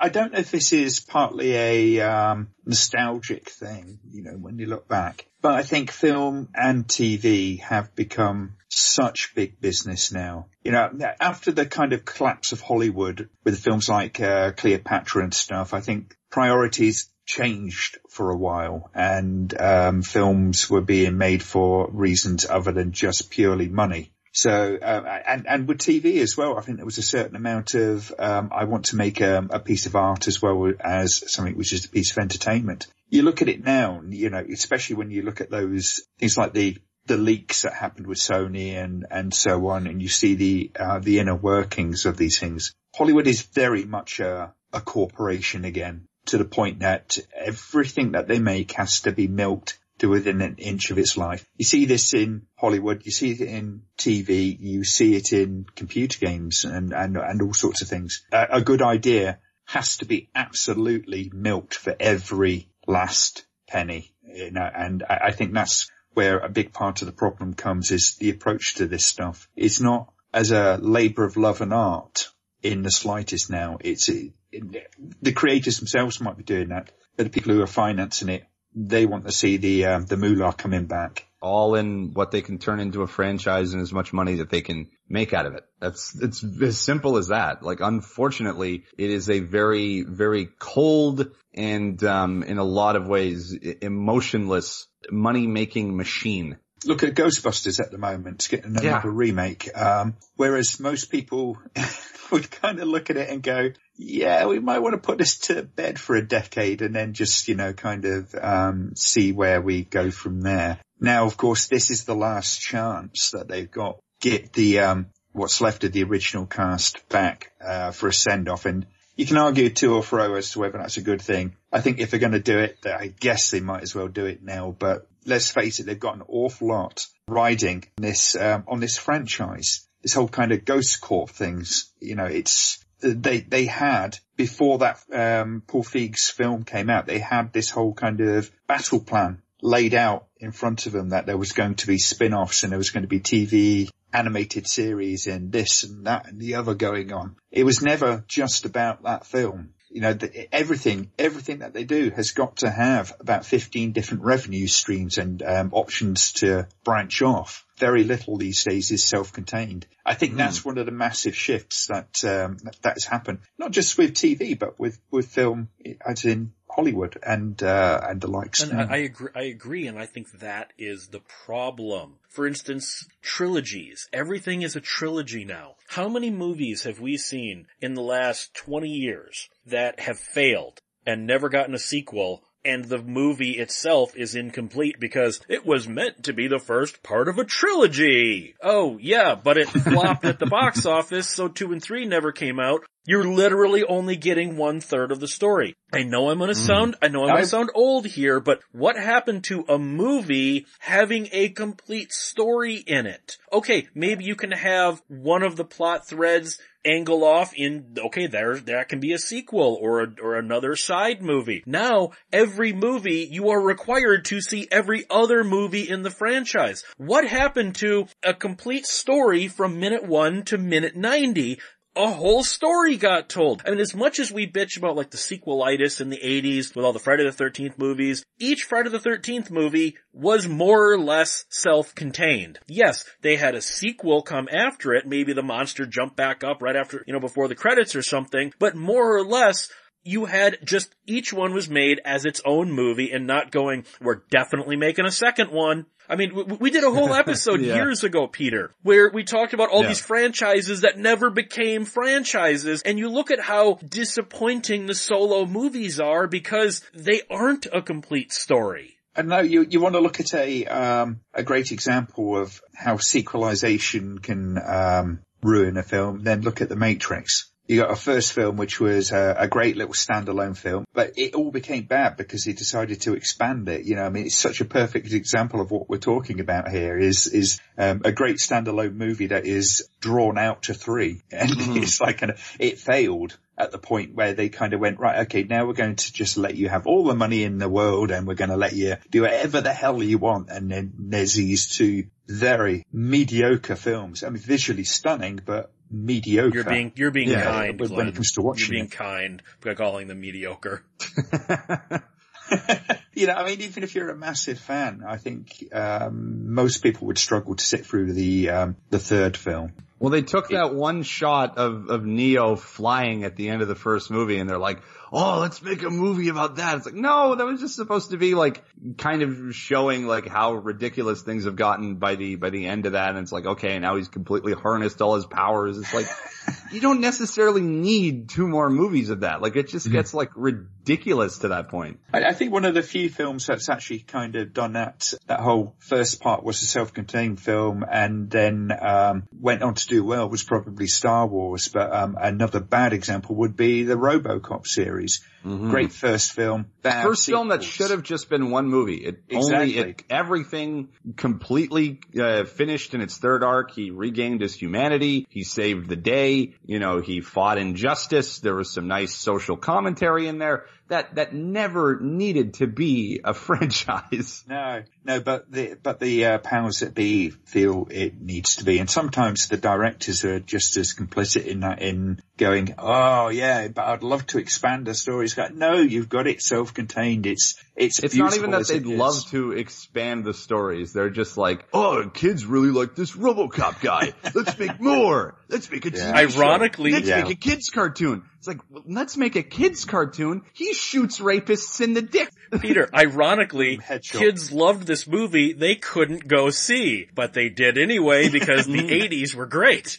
I 0.00 0.08
don't 0.08 0.32
know 0.32 0.40
if 0.40 0.50
this 0.50 0.72
is 0.72 0.98
partly 0.98 1.54
a, 1.54 2.00
um, 2.00 2.48
nostalgic 2.66 3.48
thing, 3.48 4.00
you 4.10 4.24
know, 4.24 4.32
when 4.32 4.58
you 4.58 4.66
look 4.66 4.88
back, 4.88 5.26
but 5.40 5.54
I 5.54 5.62
think 5.62 5.92
film 5.92 6.48
and 6.52 6.86
TV 6.86 7.60
have 7.60 7.94
become 7.94 8.56
such 8.74 9.34
big 9.34 9.60
business 9.60 10.12
now. 10.12 10.46
You 10.64 10.72
know, 10.72 10.90
after 11.20 11.52
the 11.52 11.66
kind 11.66 11.92
of 11.92 12.04
collapse 12.04 12.52
of 12.52 12.60
Hollywood 12.60 13.28
with 13.44 13.60
films 13.60 13.88
like, 13.88 14.20
uh, 14.20 14.52
Cleopatra 14.52 15.24
and 15.24 15.34
stuff, 15.34 15.74
I 15.74 15.80
think 15.80 16.16
priorities 16.30 17.10
changed 17.24 17.98
for 18.08 18.30
a 18.30 18.36
while 18.36 18.90
and 18.94 19.58
um, 19.60 20.02
films 20.02 20.68
were 20.68 20.80
being 20.80 21.18
made 21.18 21.42
for 21.42 21.88
reasons 21.90 22.46
other 22.48 22.72
than 22.72 22.92
just 22.92 23.30
purely 23.30 23.68
money. 23.68 24.12
So, 24.34 24.78
uh, 24.80 25.20
and, 25.26 25.46
and 25.46 25.68
with 25.68 25.78
TV 25.78 26.22
as 26.22 26.38
well, 26.38 26.56
I 26.56 26.62
think 26.62 26.78
there 26.78 26.86
was 26.86 26.96
a 26.96 27.02
certain 27.02 27.36
amount 27.36 27.74
of, 27.74 28.12
um, 28.18 28.48
I 28.50 28.64
want 28.64 28.86
to 28.86 28.96
make 28.96 29.20
a, 29.20 29.46
a, 29.50 29.60
piece 29.60 29.84
of 29.84 29.94
art 29.94 30.26
as 30.26 30.40
well 30.40 30.72
as 30.80 31.30
something 31.30 31.54
which 31.54 31.74
is 31.74 31.84
a 31.84 31.90
piece 31.90 32.12
of 32.12 32.18
entertainment. 32.18 32.86
You 33.10 33.22
look 33.22 33.42
at 33.42 33.50
it 33.50 33.62
now, 33.62 34.00
you 34.08 34.30
know, 34.30 34.42
especially 34.50 34.96
when 34.96 35.10
you 35.10 35.20
look 35.20 35.42
at 35.42 35.50
those 35.50 36.00
things 36.18 36.38
like 36.38 36.54
the, 36.54 36.78
the 37.06 37.16
leaks 37.16 37.62
that 37.62 37.74
happened 37.74 38.06
with 38.06 38.18
Sony 38.18 38.74
and, 38.74 39.06
and 39.10 39.34
so 39.34 39.68
on, 39.68 39.86
and 39.86 40.00
you 40.00 40.08
see 40.08 40.34
the, 40.34 40.70
uh, 40.78 40.98
the 40.98 41.18
inner 41.18 41.34
workings 41.34 42.06
of 42.06 42.16
these 42.16 42.38
things. 42.38 42.74
Hollywood 42.94 43.26
is 43.26 43.42
very 43.42 43.84
much 43.84 44.20
a, 44.20 44.54
a 44.72 44.80
corporation 44.80 45.64
again 45.64 46.06
to 46.26 46.38
the 46.38 46.44
point 46.44 46.80
that 46.80 47.18
everything 47.34 48.12
that 48.12 48.28
they 48.28 48.38
make 48.38 48.72
has 48.72 49.00
to 49.00 49.12
be 49.12 49.26
milked 49.26 49.78
to 49.98 50.08
within 50.08 50.40
an 50.40 50.56
inch 50.58 50.90
of 50.90 50.98
its 50.98 51.16
life. 51.16 51.44
You 51.56 51.64
see 51.64 51.84
this 51.84 52.14
in 52.14 52.42
Hollywood, 52.56 53.02
you 53.04 53.12
see 53.12 53.32
it 53.32 53.40
in 53.40 53.82
TV, 53.98 54.56
you 54.58 54.84
see 54.84 55.14
it 55.14 55.32
in 55.32 55.66
computer 55.76 56.18
games 56.18 56.64
and, 56.64 56.92
and, 56.92 57.16
and 57.16 57.42
all 57.42 57.54
sorts 57.54 57.82
of 57.82 57.88
things. 57.88 58.24
A, 58.32 58.46
a 58.52 58.60
good 58.60 58.82
idea 58.82 59.38
has 59.64 59.98
to 59.98 60.04
be 60.04 60.28
absolutely 60.34 61.30
milked 61.32 61.74
for 61.74 61.94
every 61.98 62.68
last 62.86 63.46
penny, 63.68 64.12
you 64.22 64.50
know, 64.50 64.68
and 64.74 65.02
I, 65.08 65.20
I 65.26 65.30
think 65.32 65.54
that's 65.54 65.88
where 66.14 66.38
a 66.38 66.48
big 66.48 66.72
part 66.72 67.02
of 67.02 67.06
the 67.06 67.12
problem 67.12 67.54
comes 67.54 67.90
is 67.90 68.16
the 68.16 68.30
approach 68.30 68.74
to 68.76 68.86
this 68.86 69.04
stuff. 69.04 69.48
It's 69.56 69.80
not 69.80 70.12
as 70.32 70.50
a 70.50 70.78
labour 70.80 71.24
of 71.24 71.36
love 71.36 71.60
and 71.60 71.72
art 71.72 72.30
in 72.62 72.82
the 72.82 72.90
slightest 72.90 73.50
now. 73.50 73.78
It's, 73.80 74.06
the 74.06 75.32
creators 75.32 75.78
themselves 75.78 76.20
might 76.20 76.36
be 76.36 76.44
doing 76.44 76.68
that, 76.68 76.90
but 77.16 77.24
the 77.24 77.30
people 77.30 77.52
who 77.52 77.62
are 77.62 77.66
financing 77.66 78.28
it, 78.28 78.44
they 78.74 79.06
want 79.06 79.26
to 79.26 79.32
see 79.32 79.58
the 79.58 79.86
um, 79.86 80.06
the 80.06 80.16
moolah 80.16 80.54
coming 80.54 80.86
back. 80.86 81.26
All 81.42 81.74
in 81.74 82.12
what 82.14 82.30
they 82.30 82.40
can 82.40 82.58
turn 82.58 82.80
into 82.80 83.02
a 83.02 83.06
franchise 83.06 83.72
and 83.72 83.82
as 83.82 83.92
much 83.92 84.12
money 84.12 84.36
that 84.36 84.48
they 84.48 84.60
can 84.60 84.90
make 85.08 85.32
out 85.32 85.46
of 85.46 85.54
it. 85.54 85.64
That's 85.80 86.14
it's 86.20 86.44
as 86.62 86.78
simple 86.78 87.16
as 87.16 87.28
that. 87.28 87.62
Like 87.62 87.80
unfortunately, 87.80 88.84
it 88.96 89.10
is 89.10 89.28
a 89.28 89.40
very 89.40 90.02
very 90.02 90.48
cold 90.58 91.32
and 91.52 92.02
um, 92.04 92.42
in 92.42 92.58
a 92.58 92.64
lot 92.64 92.96
of 92.96 93.08
ways 93.08 93.52
emotionless 93.82 94.86
money 95.10 95.46
making 95.46 95.96
machine 95.96 96.58
look 96.84 97.02
at 97.02 97.14
Ghostbusters 97.14 97.80
at 97.80 97.90
the 97.90 97.98
moment, 97.98 98.46
getting 98.50 98.72
another 98.72 98.86
yeah. 98.86 99.02
remake. 99.04 99.68
Um, 99.76 100.16
whereas 100.36 100.80
most 100.80 101.06
people 101.06 101.58
would 102.32 102.50
kind 102.50 102.80
of 102.80 102.88
look 102.88 103.10
at 103.10 103.16
it 103.16 103.28
and 103.28 103.42
go, 103.42 103.70
yeah, 104.04 104.46
we 104.46 104.58
might 104.58 104.80
want 104.80 104.94
to 104.94 104.98
put 104.98 105.18
this 105.18 105.38
to 105.38 105.62
bed 105.62 105.98
for 105.98 106.16
a 106.16 106.26
decade 106.26 106.82
and 106.82 106.94
then 106.94 107.12
just, 107.12 107.48
you 107.48 107.54
know, 107.54 107.72
kind 107.72 108.04
of, 108.04 108.34
um, 108.34 108.92
see 108.96 109.32
where 109.32 109.60
we 109.60 109.84
go 109.84 110.10
from 110.10 110.40
there. 110.40 110.78
Now, 111.00 111.26
of 111.26 111.36
course, 111.36 111.66
this 111.66 111.90
is 111.90 112.04
the 112.04 112.14
last 112.14 112.60
chance 112.60 113.30
that 113.30 113.48
they've 113.48 113.70
got. 113.70 113.98
Get 114.20 114.52
the, 114.52 114.80
um, 114.80 115.06
what's 115.32 115.60
left 115.60 115.84
of 115.84 115.92
the 115.92 116.04
original 116.04 116.46
cast 116.46 117.08
back, 117.08 117.52
uh, 117.64 117.90
for 117.92 118.08
a 118.08 118.12
send 118.12 118.48
off 118.48 118.66
and 118.66 118.86
you 119.14 119.26
can 119.26 119.36
argue 119.36 119.68
to 119.68 119.94
or 119.94 120.02
fro 120.02 120.34
as 120.36 120.52
to 120.52 120.58
whether 120.58 120.78
that's 120.78 120.96
a 120.96 121.02
good 121.02 121.20
thing. 121.20 121.54
I 121.70 121.80
think 121.80 121.98
if 121.98 122.10
they're 122.10 122.20
going 122.20 122.32
to 122.32 122.40
do 122.40 122.58
it, 122.58 122.78
I 122.86 123.08
guess 123.08 123.50
they 123.50 123.60
might 123.60 123.82
as 123.82 123.94
well 123.94 124.08
do 124.08 124.24
it 124.26 124.42
now, 124.42 124.74
but 124.76 125.06
let's 125.26 125.50
face 125.50 125.80
it, 125.80 125.86
they've 125.86 125.98
got 125.98 126.16
an 126.16 126.22
awful 126.28 126.68
lot 126.68 127.06
riding 127.28 127.84
this, 127.96 128.34
um, 128.36 128.64
on 128.66 128.80
this 128.80 128.96
franchise. 128.96 129.86
This 130.02 130.14
whole 130.14 130.28
kind 130.28 130.50
of 130.50 130.64
ghost 130.64 131.00
corp 131.00 131.30
things, 131.30 131.92
you 132.00 132.16
know, 132.16 132.24
it's, 132.24 132.81
they 133.02 133.40
they 133.40 133.66
had 133.66 134.18
before 134.36 134.78
that 134.78 135.00
um, 135.12 135.62
Paul 135.66 135.82
Feig's 135.82 136.30
film 136.30 136.64
came 136.64 136.90
out, 136.90 137.06
they 137.06 137.18
had 137.18 137.52
this 137.52 137.70
whole 137.70 137.94
kind 137.94 138.20
of 138.20 138.50
battle 138.66 139.00
plan 139.00 139.42
laid 139.60 139.94
out 139.94 140.26
in 140.38 140.52
front 140.52 140.86
of 140.86 140.92
them 140.92 141.10
that 141.10 141.26
there 141.26 141.36
was 141.36 141.52
going 141.52 141.76
to 141.76 141.86
be 141.86 141.98
spin-offs 141.98 142.64
and 142.64 142.72
there 142.72 142.78
was 142.78 142.90
going 142.90 143.04
to 143.04 143.08
be 143.08 143.20
TV 143.20 143.88
animated 144.12 144.66
series 144.66 145.26
and 145.26 145.52
this 145.52 145.84
and 145.84 146.06
that 146.06 146.28
and 146.28 146.40
the 146.40 146.56
other 146.56 146.74
going 146.74 147.12
on. 147.12 147.36
It 147.50 147.64
was 147.64 147.82
never 147.82 148.24
just 148.26 148.64
about 148.64 149.04
that 149.04 149.26
film. 149.26 149.74
You 149.92 150.00
know, 150.00 150.14
the, 150.14 150.54
everything, 150.54 151.10
everything 151.18 151.58
that 151.58 151.74
they 151.74 151.84
do 151.84 152.10
has 152.10 152.32
got 152.32 152.56
to 152.58 152.70
have 152.70 153.12
about 153.20 153.44
15 153.44 153.92
different 153.92 154.24
revenue 154.24 154.66
streams 154.66 155.18
and 155.18 155.42
um, 155.42 155.70
options 155.72 156.32
to 156.34 156.66
branch 156.84 157.20
off 157.22 157.66
very 157.76 158.04
little 158.04 158.36
these 158.36 158.62
days 158.62 158.90
is 158.90 159.04
self-contained. 159.04 159.86
I 160.06 160.14
think 160.14 160.34
mm. 160.34 160.36
that's 160.36 160.64
one 160.64 160.78
of 160.78 160.86
the 160.86 160.92
massive 160.92 161.34
shifts 161.34 161.88
that, 161.88 162.24
um, 162.24 162.58
that, 162.62 162.76
that 162.82 162.92
has 162.94 163.04
happened, 163.04 163.40
not 163.58 163.72
just 163.72 163.98
with 163.98 164.14
TV, 164.14 164.58
but 164.58 164.78
with, 164.78 165.00
with 165.10 165.26
film, 165.26 165.68
as 166.06 166.24
in 166.24 166.52
Hollywood 166.74 167.18
and, 167.22 167.62
uh, 167.62 168.00
and 168.02 168.20
the 168.20 168.28
likes. 168.28 168.62
And 168.62 168.80
I, 168.80 168.94
I 168.94 168.96
agree, 168.98 169.30
I 169.34 169.42
agree, 169.42 169.86
and 169.86 169.98
I 169.98 170.06
think 170.06 170.30
that 170.40 170.72
is 170.78 171.08
the 171.08 171.20
problem. 171.20 172.14
For 172.28 172.46
instance, 172.46 173.06
trilogies. 173.20 174.08
Everything 174.12 174.62
is 174.62 174.74
a 174.74 174.80
trilogy 174.80 175.44
now. 175.44 175.76
How 175.88 176.08
many 176.08 176.30
movies 176.30 176.84
have 176.84 177.00
we 177.00 177.16
seen 177.16 177.66
in 177.80 177.94
the 177.94 178.02
last 178.02 178.54
20 178.54 178.88
years 178.88 179.48
that 179.66 180.00
have 180.00 180.18
failed 180.18 180.80
and 181.06 181.26
never 181.26 181.48
gotten 181.48 181.74
a 181.74 181.78
sequel 181.78 182.42
and 182.64 182.84
the 182.84 182.98
movie 182.98 183.58
itself 183.58 184.16
is 184.16 184.34
incomplete 184.34 184.96
because 185.00 185.40
it 185.48 185.66
was 185.66 185.88
meant 185.88 186.24
to 186.24 186.32
be 186.32 186.48
the 186.48 186.58
first 186.58 187.02
part 187.02 187.28
of 187.28 187.38
a 187.38 187.44
trilogy. 187.44 188.54
Oh 188.62 188.98
yeah, 189.00 189.34
but 189.34 189.58
it 189.58 189.68
flopped 189.68 190.24
at 190.24 190.38
the 190.38 190.46
box 190.46 190.86
office, 190.86 191.28
so 191.28 191.48
two 191.48 191.72
and 191.72 191.82
three 191.82 192.04
never 192.04 192.32
came 192.32 192.60
out. 192.60 192.84
You're 193.04 193.24
literally 193.24 193.82
only 193.84 194.16
getting 194.16 194.56
one 194.56 194.80
third 194.80 195.10
of 195.10 195.18
the 195.18 195.26
story. 195.26 195.76
I 195.92 196.04
know 196.04 196.30
I'm 196.30 196.38
gonna 196.38 196.52
mm. 196.52 196.66
sound, 196.66 196.96
I 197.02 197.08
know 197.08 197.22
I'm 197.22 197.34
gonna 197.34 197.46
sound 197.46 197.70
old 197.74 198.06
here, 198.06 198.38
but 198.38 198.60
what 198.70 198.96
happened 198.96 199.44
to 199.44 199.64
a 199.68 199.78
movie 199.78 200.66
having 200.78 201.28
a 201.32 201.48
complete 201.48 202.12
story 202.12 202.76
in 202.76 203.06
it? 203.06 203.38
Okay, 203.52 203.88
maybe 203.94 204.24
you 204.24 204.36
can 204.36 204.52
have 204.52 205.02
one 205.08 205.42
of 205.42 205.56
the 205.56 205.64
plot 205.64 206.06
threads 206.06 206.58
angle 206.84 207.24
off 207.24 207.52
in, 207.54 207.96
okay, 208.06 208.26
there, 208.26 208.58
that 208.58 208.88
can 208.88 209.00
be 209.00 209.12
a 209.12 209.18
sequel 209.18 209.78
or 209.80 210.02
a, 210.02 210.14
or 210.22 210.36
another 210.36 210.76
side 210.76 211.22
movie. 211.22 211.62
Now, 211.66 212.10
every 212.32 212.72
movie, 212.72 213.28
you 213.30 213.50
are 213.50 213.60
required 213.60 214.24
to 214.26 214.40
see 214.40 214.68
every 214.70 215.04
other 215.10 215.44
movie 215.44 215.88
in 215.88 216.02
the 216.02 216.10
franchise. 216.10 216.84
What 216.96 217.26
happened 217.26 217.76
to 217.76 218.06
a 218.24 218.34
complete 218.34 218.86
story 218.86 219.48
from 219.48 219.80
minute 219.80 220.04
one 220.04 220.44
to 220.44 220.58
minute 220.58 220.96
90? 220.96 221.58
A 221.94 222.10
whole 222.10 222.42
story 222.42 222.96
got 222.96 223.28
told. 223.28 223.62
I 223.66 223.70
mean, 223.70 223.80
as 223.80 223.94
much 223.94 224.18
as 224.18 224.32
we 224.32 224.46
bitch 224.46 224.76
about 224.76 224.96
like 224.96 225.10
the 225.10 225.18
sequelitis 225.18 226.00
in 226.00 226.10
the 226.10 226.18
80s 226.18 226.74
with 226.74 226.84
all 226.84 226.92
the 226.92 226.98
Friday 226.98 227.24
the 227.24 227.30
13th 227.30 227.78
movies, 227.78 228.24
each 228.38 228.64
Friday 228.64 228.88
the 228.88 228.98
13th 228.98 229.50
movie 229.50 229.96
was 230.12 230.48
more 230.48 230.92
or 230.92 230.98
less 230.98 231.44
self-contained. 231.50 232.58
Yes, 232.66 233.04
they 233.20 233.36
had 233.36 233.54
a 233.54 233.62
sequel 233.62 234.22
come 234.22 234.48
after 234.50 234.94
it, 234.94 235.06
maybe 235.06 235.32
the 235.32 235.42
monster 235.42 235.86
jumped 235.86 236.16
back 236.16 236.42
up 236.42 236.62
right 236.62 236.76
after, 236.76 237.04
you 237.06 237.12
know, 237.12 237.20
before 237.20 237.48
the 237.48 237.54
credits 237.54 237.94
or 237.94 238.02
something, 238.02 238.52
but 238.58 238.74
more 238.74 239.16
or 239.16 239.24
less, 239.24 239.68
you 240.04 240.24
had 240.24 240.58
just 240.64 240.94
each 241.06 241.32
one 241.32 241.54
was 241.54 241.68
made 241.68 242.00
as 242.04 242.24
its 242.24 242.40
own 242.44 242.72
movie 242.72 243.12
and 243.12 243.26
not 243.26 243.52
going, 243.52 243.84
we're 244.00 244.22
definitely 244.30 244.76
making 244.76 245.04
a 245.04 245.10
second 245.12 245.50
one. 245.50 245.86
I 246.12 246.16
mean, 246.16 246.34
we, 246.34 246.42
we 246.64 246.70
did 246.70 246.84
a 246.84 246.90
whole 246.90 247.14
episode 247.14 247.60
Yeah. 247.62 247.76
years 247.76 248.04
ago, 248.04 248.26
Peter, 248.26 248.74
where 248.82 249.10
we 249.10 249.24
talked 249.24 249.54
about 249.54 249.70
all 249.70 249.80
Yeah. 249.82 249.88
these 249.88 250.00
franchises 250.00 250.82
that 250.82 250.98
never 250.98 251.30
became 251.30 251.86
franchises 251.86 252.82
and 252.84 252.98
you 252.98 253.08
look 253.08 253.30
at 253.30 253.40
how 253.40 253.78
disappointing 253.88 254.84
the 254.86 254.94
solo 254.94 255.46
movies 255.46 255.98
are 256.00 256.26
because 256.26 256.82
they 256.92 257.22
aren't 257.30 257.66
a 257.72 257.80
complete 257.80 258.30
story. 258.30 258.98
And 259.16 259.28
now 259.28 259.40
you, 259.40 259.66
you 259.68 259.80
want 259.80 259.94
to 259.94 260.00
look 260.00 260.20
at 260.20 260.34
a, 260.34 260.66
um, 260.66 261.20
a 261.32 261.42
great 261.42 261.72
example 261.72 262.36
of 262.36 262.60
how 262.74 262.98
sequelization 262.98 264.18
can, 264.18 264.58
um, 264.58 265.20
ruin 265.42 265.76
a 265.76 265.82
film, 265.82 266.22
then 266.22 266.42
look 266.42 266.60
at 266.60 266.68
The 266.68 266.76
Matrix. 266.76 267.50
You 267.72 267.80
got 267.80 267.90
a 267.90 267.96
first 267.96 268.34
film 268.34 268.58
which 268.58 268.78
was 268.80 269.12
a, 269.12 269.34
a 269.38 269.48
great 269.48 269.78
little 269.78 269.94
standalone 269.94 270.54
film, 270.54 270.84
but 270.92 271.14
it 271.16 271.34
all 271.34 271.50
became 271.50 271.84
bad 271.84 272.18
because 272.18 272.44
he 272.44 272.52
decided 272.52 273.00
to 273.02 273.14
expand 273.14 273.66
it. 273.70 273.86
You 273.86 273.96
know, 273.96 274.02
I 274.02 274.10
mean, 274.10 274.26
it's 274.26 274.36
such 274.36 274.60
a 274.60 274.66
perfect 274.66 275.10
example 275.10 275.62
of 275.62 275.70
what 275.70 275.88
we're 275.88 275.96
talking 275.96 276.40
about 276.40 276.68
here 276.68 276.98
is, 276.98 277.26
is, 277.28 277.58
um, 277.78 278.02
a 278.04 278.12
great 278.12 278.36
standalone 278.36 278.94
movie 278.94 279.28
that 279.28 279.46
is 279.46 279.88
drawn 280.00 280.36
out 280.36 280.64
to 280.64 280.74
three 280.74 281.22
and 281.32 281.50
it's 281.78 281.98
like, 281.98 282.20
an, 282.20 282.34
it 282.60 282.78
failed 282.78 283.38
at 283.56 283.70
the 283.70 283.78
point 283.78 284.14
where 284.14 284.34
they 284.34 284.50
kind 284.50 284.74
of 284.74 284.80
went, 284.80 284.98
right, 284.98 285.20
okay, 285.20 285.42
now 285.42 285.66
we're 285.66 285.72
going 285.72 285.96
to 285.96 286.12
just 286.12 286.36
let 286.36 286.54
you 286.54 286.68
have 286.68 286.86
all 286.86 287.04
the 287.04 287.14
money 287.14 287.42
in 287.42 287.56
the 287.56 287.70
world 287.70 288.10
and 288.10 288.26
we're 288.26 288.34
going 288.34 288.50
to 288.50 288.56
let 288.58 288.74
you 288.74 288.96
do 289.08 289.22
whatever 289.22 289.62
the 289.62 289.72
hell 289.72 290.02
you 290.02 290.18
want. 290.18 290.50
And 290.50 290.70
then 290.70 290.92
there's 290.98 291.32
these 291.32 291.74
two 291.74 292.04
very 292.28 292.84
mediocre 292.92 293.76
films. 293.76 294.24
I 294.24 294.28
mean, 294.28 294.42
visually 294.42 294.84
stunning, 294.84 295.40
but 295.42 295.72
mediocre. 295.92 296.54
You're 296.54 296.64
being, 296.64 296.92
you're 296.96 297.10
being 297.10 297.28
Yeah, 297.28 297.44
kind, 297.44 297.80
when- 297.80 297.90
when 297.90 297.96
Glenn. 297.96 298.08
it 298.08 298.14
comes 298.14 298.32
to 298.32 298.42
watching 298.42 298.68
You're 298.68 298.72
being 298.82 298.84
it. 298.86 298.90
kind 298.92 299.42
by 299.60 299.74
calling 299.74 300.08
them 300.08 300.20
mediocre. 300.20 300.82
you 303.14 303.26
know, 303.26 303.34
I 303.34 303.46
mean, 303.46 303.60
even 303.62 303.82
if 303.82 303.94
you're 303.94 304.10
a 304.10 304.16
massive 304.16 304.58
fan, 304.58 305.02
I 305.06 305.16
think, 305.16 305.64
um, 305.72 306.52
most 306.54 306.82
people 306.82 307.06
would 307.06 307.18
struggle 307.18 307.54
to 307.54 307.64
sit 307.64 307.86
through 307.86 308.12
the, 308.12 308.50
um, 308.50 308.76
the 308.90 308.98
third 308.98 309.36
film. 309.36 309.72
Well, 309.98 310.10
they 310.10 310.22
took 310.22 310.48
that 310.48 310.74
one 310.74 311.02
shot 311.04 311.58
of, 311.58 311.88
of 311.88 312.04
Neo 312.04 312.56
flying 312.56 313.22
at 313.24 313.36
the 313.36 313.48
end 313.50 313.62
of 313.62 313.68
the 313.68 313.76
first 313.76 314.10
movie 314.10 314.38
and 314.38 314.50
they're 314.50 314.58
like, 314.58 314.82
oh, 315.12 315.40
let's 315.40 315.60
make 315.62 315.82
a 315.82 315.90
movie 315.90 316.28
about 316.28 316.56
that. 316.56 316.78
It's 316.78 316.86
like, 316.86 316.94
no, 316.94 317.34
that 317.34 317.44
was 317.44 317.60
just 317.60 317.76
supposed 317.76 318.10
to 318.10 318.16
be 318.16 318.34
like 318.34 318.64
kind 318.96 319.22
of 319.22 319.54
showing 319.54 320.06
like 320.06 320.26
how 320.26 320.54
ridiculous 320.54 321.20
things 321.20 321.44
have 321.44 321.56
gotten 321.56 321.96
by 321.96 322.14
the, 322.14 322.36
by 322.36 322.48
the 322.48 322.66
end 322.66 322.86
of 322.86 322.92
that. 322.92 323.10
And 323.10 323.18
it's 323.18 323.32
like, 323.32 323.44
okay, 323.44 323.78
now 323.78 323.96
he's 323.96 324.08
completely 324.08 324.54
harnessed 324.54 325.02
all 325.02 325.16
his 325.16 325.26
powers. 325.26 325.76
It's 325.76 325.92
like, 325.92 326.06
you 326.72 326.80
don't 326.80 327.00
necessarily 327.00 327.60
need 327.60 328.30
two 328.30 328.48
more 328.48 328.70
movies 328.70 329.10
of 329.10 329.20
that. 329.20 329.42
Like 329.42 329.54
it 329.56 329.68
just 329.68 329.86
mm-hmm. 329.86 329.96
gets 329.96 330.14
like 330.14 330.30
ridiculous 330.34 330.81
to 330.84 331.48
that 331.48 331.68
point. 331.68 332.00
I, 332.12 332.24
I 332.24 332.32
think 332.32 332.52
one 332.52 332.64
of 332.64 332.74
the 332.74 332.82
few 332.82 333.08
films 333.08 333.46
that's 333.46 333.68
actually 333.68 334.00
kind 334.00 334.36
of 334.36 334.52
done 334.52 334.74
that. 334.74 335.12
That 335.26 335.40
whole 335.40 335.74
first 335.78 336.20
part 336.20 336.42
was 336.44 336.62
a 336.62 336.66
self-contained 336.66 337.40
film, 337.40 337.84
and 337.90 338.30
then 338.30 338.70
um, 338.80 339.24
went 339.38 339.62
on 339.62 339.74
to 339.74 339.86
do 339.86 340.04
well 340.04 340.28
was 340.28 340.42
probably 340.42 340.86
Star 340.86 341.26
Wars. 341.26 341.68
But 341.68 341.92
um, 341.92 342.16
another 342.20 342.60
bad 342.60 342.92
example 342.92 343.36
would 343.36 343.56
be 343.56 343.84
the 343.84 343.94
RoboCop 343.94 344.66
series. 344.66 345.22
Great 345.44 345.92
first 345.92 346.32
film, 346.34 346.66
First 346.82 347.26
film 347.26 347.48
that 347.48 347.64
should 347.64 347.90
have 347.90 348.04
just 348.04 348.30
been 348.30 348.52
one 348.52 348.68
movie. 348.68 348.98
It 348.98 349.24
only, 349.32 349.72
Exactly. 349.74 349.90
it, 349.90 350.04
everything 350.08 350.90
completely, 351.16 351.98
uh, 352.20 352.44
finished 352.44 352.94
in 352.94 353.00
its 353.00 353.18
third 353.18 353.42
arc. 353.42 353.72
He 353.72 353.90
regained 353.90 354.40
his 354.40 354.54
humanity. 354.54 355.26
He 355.28 355.42
saved 355.42 355.88
the 355.88 355.96
day. 355.96 356.54
You 356.64 356.78
know, 356.78 357.00
he 357.00 357.20
fought 357.22 357.58
injustice. 357.58 358.38
There 358.38 358.54
was 358.54 358.72
some 358.72 358.86
nice 358.86 359.16
social 359.16 359.56
commentary 359.56 360.28
in 360.28 360.38
there 360.38 360.66
that, 360.88 361.14
that 361.14 361.32
never 361.32 361.98
needed 362.00 362.54
to 362.54 362.66
be 362.66 363.20
a 363.24 363.34
franchise. 363.34 364.44
No, 364.48 364.82
no, 365.04 365.20
but 365.20 365.50
the 365.50 365.76
but 365.82 366.00
the 366.00 366.26
uh, 366.26 366.38
powers 366.38 366.80
that 366.80 366.94
be 366.94 367.30
feel 367.30 367.88
it 367.90 368.20
needs 368.20 368.56
to 368.56 368.64
be, 368.64 368.78
and 368.78 368.90
sometimes 368.90 369.48
the 369.48 369.56
directors 369.56 370.24
are 370.24 370.40
just 370.40 370.76
as 370.76 370.94
complicit 370.94 371.46
in 371.46 371.60
that 371.60 371.80
in 371.80 372.20
going, 372.36 372.74
oh 372.78 373.28
yeah, 373.28 373.68
but 373.68 373.84
I'd 373.84 374.02
love 374.02 374.26
to 374.28 374.38
expand 374.38 374.86
the 374.86 374.94
story. 374.94 375.26
It's 375.26 375.36
like, 375.36 375.54
no, 375.54 375.74
you've 375.74 376.08
got 376.08 376.26
it 376.26 376.42
self-contained. 376.42 377.26
It's 377.26 377.62
it's 377.74 377.98
It's 378.00 378.14
not 378.14 378.36
even 378.36 378.50
that 378.50 378.68
they'd 378.68 378.84
love 378.86 379.14
to 379.30 379.52
expand 379.52 380.24
the 380.24 380.34
stories. 380.34 380.92
They're 380.92 381.08
just 381.10 381.36
like, 381.38 381.64
oh, 381.72 382.10
kids 382.12 382.44
really 382.44 382.68
like 382.70 382.94
this 382.94 383.12
RoboCop 383.12 383.80
guy. 383.80 384.12
Let's 384.34 384.58
make 384.58 384.78
more. 384.80 385.34
Let's 385.48 385.70
make 385.70 385.86
a 385.86 385.90
Yeah. 385.90 386.12
TV 386.12 386.30
show. 386.32 386.40
Ironically- 386.42 386.92
let's 386.92 387.08
Yeah. 387.08 387.22
make 387.22 387.32
a 387.32 387.34
kids 387.34 387.70
cartoon. 387.70 388.24
It's 388.38 388.46
like, 388.48 388.58
well, 388.70 388.82
let's 388.86 389.16
make 389.16 389.36
a 389.36 389.42
kids 389.42 389.84
cartoon. 389.84 390.42
He 390.52 390.74
shoots 390.74 391.18
rapists 391.20 391.80
in 391.80 391.94
the 391.94 392.02
dick. 392.02 392.28
Peter, 392.60 392.90
ironically, 392.94 393.80
kids 394.02 394.52
loved 394.52 394.86
this 394.86 395.06
movie 395.06 395.52
they 395.54 395.76
couldn't 395.76 396.28
go 396.28 396.50
see, 396.50 397.08
but 397.14 397.32
they 397.32 397.48
did 397.48 397.78
anyway 397.78 398.28
because 398.28 398.66
the 398.66 398.78
80s 398.82 399.34
were 399.34 399.46
great. 399.46 399.98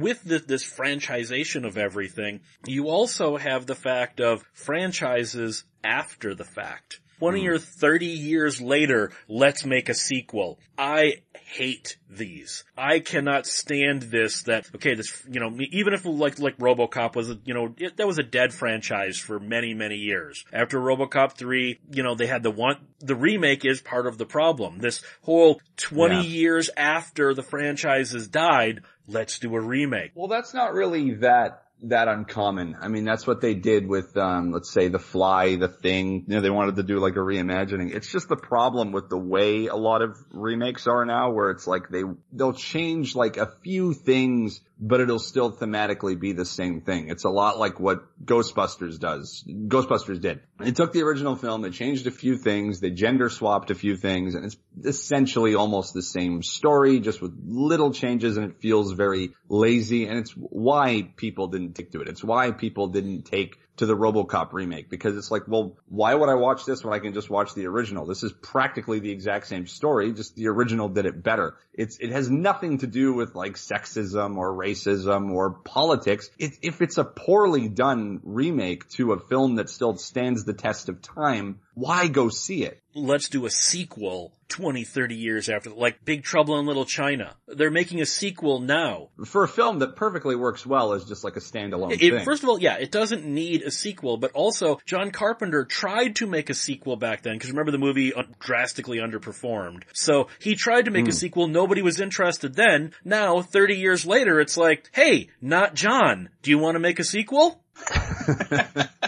With 0.00 0.22
this, 0.22 0.42
this 0.42 0.64
franchisation 0.64 1.66
of 1.66 1.76
everything, 1.76 2.40
you 2.66 2.88
also 2.88 3.36
have 3.36 3.66
the 3.66 3.74
fact 3.74 4.20
of 4.20 4.44
franchises 4.52 5.64
after 5.84 6.34
the 6.34 6.44
fact. 6.44 7.00
20 7.20 7.44
hmm. 7.44 7.52
or 7.52 7.58
30 7.58 8.06
years 8.06 8.60
later, 8.60 9.12
let's 9.28 9.64
make 9.64 9.88
a 9.90 9.94
sequel. 9.94 10.58
I 10.78 11.22
hate 11.34 11.98
these. 12.08 12.64
I 12.78 13.00
cannot 13.00 13.46
stand 13.46 14.02
this 14.02 14.44
that, 14.44 14.66
okay, 14.76 14.94
this, 14.94 15.22
you 15.30 15.38
know, 15.38 15.54
even 15.70 15.92
if 15.92 16.06
like, 16.06 16.38
like 16.38 16.56
Robocop 16.56 17.14
was, 17.14 17.28
a, 17.30 17.38
you 17.44 17.52
know, 17.52 17.74
it, 17.76 17.98
that 17.98 18.06
was 18.06 18.18
a 18.18 18.22
dead 18.22 18.54
franchise 18.54 19.18
for 19.18 19.38
many, 19.38 19.74
many 19.74 19.96
years. 19.96 20.44
After 20.50 20.78
Robocop 20.78 21.36
3, 21.36 21.78
you 21.92 22.02
know, 22.02 22.14
they 22.14 22.26
had 22.26 22.42
the 22.42 22.50
one, 22.50 22.78
the 23.00 23.14
remake 23.14 23.66
is 23.66 23.82
part 23.82 24.06
of 24.06 24.16
the 24.16 24.26
problem. 24.26 24.78
This 24.78 25.02
whole 25.22 25.60
20 25.76 26.14
Yeah. 26.14 26.22
years 26.22 26.70
after 26.74 27.34
the 27.34 27.42
franchise 27.42 28.12
has 28.12 28.28
died, 28.28 28.80
let's 29.10 29.38
do 29.38 29.54
a 29.54 29.60
remake. 29.60 30.12
Well, 30.14 30.28
that's 30.28 30.54
not 30.54 30.72
really 30.72 31.14
that 31.16 31.64
that 31.82 32.08
uncommon. 32.08 32.76
I 32.78 32.88
mean, 32.88 33.04
that's 33.04 33.26
what 33.26 33.40
they 33.40 33.54
did 33.54 33.88
with, 33.88 34.14
um, 34.16 34.52
let's 34.52 34.70
say, 34.70 34.88
The 34.88 34.98
Fly, 34.98 35.56
The 35.56 35.68
Thing. 35.68 36.24
You 36.28 36.34
know, 36.34 36.40
they 36.42 36.50
wanted 36.50 36.76
to 36.76 36.82
do 36.82 36.98
like 36.98 37.14
a 37.14 37.20
reimagining. 37.20 37.94
It's 37.94 38.12
just 38.12 38.28
the 38.28 38.36
problem 38.36 38.92
with 38.92 39.08
the 39.08 39.18
way 39.18 39.66
a 39.66 39.76
lot 39.76 40.02
of 40.02 40.18
remakes 40.30 40.86
are 40.86 41.04
now, 41.04 41.32
where 41.32 41.50
it's 41.50 41.66
like 41.66 41.88
they 41.88 42.02
they'll 42.32 42.52
change 42.52 43.14
like 43.14 43.36
a 43.36 43.50
few 43.62 43.94
things, 43.94 44.60
but 44.80 45.00
it'll 45.00 45.18
still 45.18 45.52
thematically 45.52 46.18
be 46.18 46.32
the 46.32 46.46
same 46.46 46.80
thing. 46.80 47.10
It's 47.10 47.24
a 47.24 47.30
lot 47.30 47.58
like 47.58 47.78
what 47.78 48.02
Ghostbusters 48.24 48.98
does. 48.98 49.44
Ghostbusters 49.46 50.20
did. 50.20 50.40
It 50.58 50.74
took 50.74 50.94
the 50.94 51.02
original 51.02 51.36
film, 51.36 51.60
they 51.60 51.70
changed 51.70 52.06
a 52.06 52.10
few 52.10 52.38
things, 52.38 52.80
they 52.80 52.90
gender 52.90 53.28
swapped 53.28 53.70
a 53.70 53.74
few 53.74 53.96
things, 53.96 54.34
and 54.34 54.46
it's 54.46 54.56
essentially 54.82 55.54
almost 55.54 55.92
the 55.92 56.02
same 56.02 56.42
story, 56.42 57.00
just 57.00 57.20
with 57.20 57.38
little 57.46 57.92
changes, 57.92 58.38
and 58.38 58.46
it 58.46 58.60
feels 58.60 58.92
very 58.92 59.34
lazy. 59.48 60.06
And 60.06 60.18
it's 60.18 60.32
why 60.32 61.12
people 61.16 61.48
didn't 61.48 61.74
take 61.74 61.92
to 61.92 62.00
it. 62.00 62.08
It's 62.08 62.24
why 62.24 62.50
people 62.52 62.88
didn't 62.88 63.24
take 63.24 63.58
to 63.80 63.86
the 63.86 63.96
RoboCop 63.96 64.52
remake 64.52 64.90
because 64.90 65.16
it's 65.16 65.30
like, 65.30 65.48
well, 65.48 65.74
why 65.88 66.14
would 66.14 66.28
I 66.28 66.34
watch 66.34 66.66
this 66.66 66.84
when 66.84 66.92
I 66.92 66.98
can 66.98 67.14
just 67.14 67.30
watch 67.30 67.54
the 67.54 67.66
original? 67.66 68.04
This 68.04 68.22
is 68.22 68.30
practically 68.30 69.00
the 69.00 69.10
exact 69.10 69.46
same 69.46 69.66
story, 69.66 70.12
just 70.12 70.36
the 70.36 70.48
original 70.48 70.90
did 70.90 71.06
it 71.06 71.22
better. 71.22 71.56
It's, 71.72 71.96
it 71.98 72.10
has 72.10 72.28
nothing 72.28 72.78
to 72.78 72.86
do 72.86 73.14
with 73.14 73.34
like 73.34 73.54
sexism 73.54 74.36
or 74.36 74.52
racism 74.52 75.30
or 75.30 75.52
politics. 75.52 76.28
It, 76.38 76.58
if 76.60 76.82
it's 76.82 76.98
a 76.98 77.04
poorly 77.04 77.68
done 77.68 78.20
remake 78.22 78.86
to 78.90 79.12
a 79.12 79.18
film 79.18 79.54
that 79.54 79.70
still 79.70 79.96
stands 79.96 80.44
the 80.44 80.52
test 80.52 80.90
of 80.90 81.00
time, 81.00 81.60
why 81.80 82.08
go 82.08 82.28
see 82.28 82.64
it? 82.64 82.80
let's 82.94 83.28
do 83.28 83.46
a 83.46 83.50
sequel 83.50 84.32
20, 84.48 84.82
30 84.84 85.14
years 85.14 85.48
after, 85.48 85.70
like 85.70 86.04
Big 86.04 86.24
Trouble 86.24 86.58
in 86.58 86.66
Little 86.66 86.84
China. 86.84 87.36
They're 87.46 87.70
making 87.70 88.00
a 88.00 88.06
sequel 88.06 88.58
now. 88.58 89.10
For 89.24 89.44
a 89.44 89.48
film 89.48 89.78
that 89.78 89.94
perfectly 89.94 90.34
works 90.34 90.66
well 90.66 90.92
as 90.92 91.04
just 91.04 91.22
like 91.22 91.36
a 91.36 91.40
standalone 91.40 91.92
It, 91.92 91.98
thing. 92.00 92.24
first 92.24 92.42
of 92.42 92.48
all, 92.48 92.60
yeah, 92.60 92.76
it 92.76 92.90
doesn't 92.90 93.24
need 93.24 93.62
a 93.62 93.70
sequel, 93.70 94.16
but 94.16 94.32
also 94.32 94.80
John 94.86 95.12
Carpenter 95.12 95.64
tried 95.64 96.16
to 96.16 96.26
make 96.26 96.50
a 96.50 96.54
sequel 96.54 96.96
back 96.96 97.22
then, 97.22 97.34
because 97.34 97.50
remember 97.50 97.70
the 97.70 97.78
movie 97.78 98.12
uh, 98.12 98.24
drastically 98.40 98.98
underperformed. 98.98 99.82
So 99.92 100.28
he 100.40 100.56
tried 100.56 100.86
to 100.86 100.90
make 100.90 101.06
a 101.06 101.12
sequel, 101.12 101.46
nobody 101.46 101.82
was 101.82 102.00
interested 102.00 102.54
then. 102.54 102.92
Now, 103.04 103.42
30 103.42 103.76
years 103.76 104.04
later, 104.04 104.40
it's 104.40 104.56
like, 104.56 104.90
hey, 104.92 105.30
not 105.40 105.74
John, 105.74 106.28
do 106.42 106.50
you 106.50 106.58
want 106.58 106.74
to 106.74 106.80
make 106.80 106.98
a 106.98 107.04
sequel? 107.04 107.62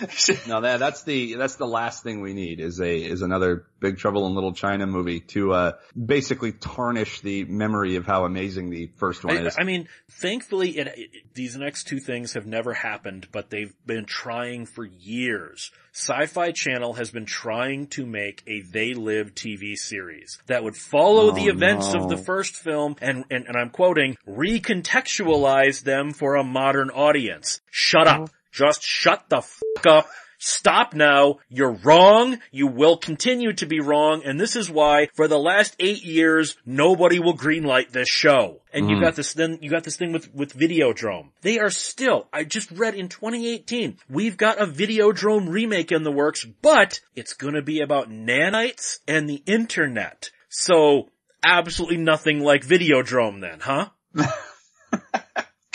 no, 0.46 0.60
that, 0.60 0.78
that's 0.78 1.02
the, 1.02 1.34
that's 1.34 1.56
the 1.56 1.66
last 1.66 2.02
thing 2.02 2.20
we 2.20 2.34
need 2.34 2.60
is 2.60 2.80
a, 2.80 2.96
is 2.96 3.22
another 3.22 3.66
Big 3.80 3.98
Trouble 3.98 4.26
in 4.26 4.34
Little 4.34 4.52
China 4.52 4.86
movie 4.86 5.20
to, 5.20 5.52
uh, 5.52 5.72
basically 5.96 6.52
tarnish 6.52 7.20
the 7.20 7.44
memory 7.44 7.96
of 7.96 8.06
how 8.06 8.24
amazing 8.24 8.70
the 8.70 8.90
first 8.96 9.24
one 9.24 9.36
I, 9.36 9.46
is. 9.46 9.56
I 9.58 9.64
mean, 9.64 9.88
thankfully, 10.10 10.78
it, 10.78 10.86
it, 10.88 11.10
these 11.34 11.56
next 11.56 11.84
two 11.84 12.00
things 12.00 12.34
have 12.34 12.46
never 12.46 12.74
happened, 12.74 13.28
but 13.32 13.50
they've 13.50 13.74
been 13.86 14.04
trying 14.04 14.66
for 14.66 14.84
years. 14.84 15.70
Sci-Fi 15.92 16.52
Channel 16.52 16.94
has 16.94 17.10
been 17.10 17.26
trying 17.26 17.88
to 17.88 18.06
make 18.06 18.42
a 18.46 18.60
They 18.60 18.94
Live 18.94 19.34
TV 19.34 19.76
series 19.76 20.38
that 20.46 20.62
would 20.62 20.76
follow 20.76 21.28
Oh, 21.28 21.30
the 21.32 21.46
events 21.46 21.92
no. 21.92 22.02
of 22.04 22.08
the 22.08 22.16
first 22.16 22.54
film 22.54 22.94
and, 23.00 23.24
and, 23.30 23.46
and 23.46 23.56
I'm 23.56 23.70
quoting, 23.70 24.16
recontextualize 24.28 25.82
them 25.82 26.12
for 26.12 26.36
a 26.36 26.44
modern 26.44 26.90
audience. 26.90 27.60
Shut 27.70 28.06
up. 28.06 28.30
Just 28.52 28.82
shut 28.82 29.24
the 29.28 29.42
fuck 29.42 29.86
up. 29.86 30.08
Stop 30.40 30.94
now. 30.94 31.38
You're 31.48 31.72
wrong. 31.72 32.38
You 32.52 32.68
will 32.68 32.96
continue 32.96 33.52
to 33.54 33.66
be 33.66 33.80
wrong. 33.80 34.22
And 34.24 34.38
this 34.38 34.54
is 34.54 34.70
why 34.70 35.08
for 35.14 35.26
the 35.26 35.38
last 35.38 35.74
eight 35.80 36.04
years, 36.04 36.56
nobody 36.64 37.18
will 37.18 37.36
greenlight 37.36 37.90
this 37.90 38.08
show. 38.08 38.60
And 38.72 38.88
you 38.88 38.96
Mm. 38.98 39.00
got 39.00 39.16
this 39.16 39.32
then, 39.32 39.58
you 39.62 39.68
got 39.68 39.82
this 39.82 39.96
thing 39.96 40.12
with, 40.12 40.32
with 40.32 40.56
Videodrome. 40.56 41.30
They 41.42 41.58
are 41.58 41.70
still, 41.70 42.28
I 42.32 42.44
just 42.44 42.70
read 42.70 42.94
in 42.94 43.08
2018, 43.08 43.98
we've 44.08 44.36
got 44.36 44.62
a 44.62 44.66
Videodrome 44.66 45.48
remake 45.48 45.90
in 45.90 46.04
the 46.04 46.12
works, 46.12 46.44
but 46.62 47.00
it's 47.16 47.32
gonna 47.34 47.62
be 47.62 47.80
about 47.80 48.08
nanites 48.08 48.98
and 49.08 49.28
the 49.28 49.42
internet. 49.44 50.30
So, 50.48 51.08
absolutely 51.44 51.96
nothing 51.96 52.40
like 52.44 52.64
Videodrome 52.64 53.40
then, 53.40 53.58
huh? 53.58 53.88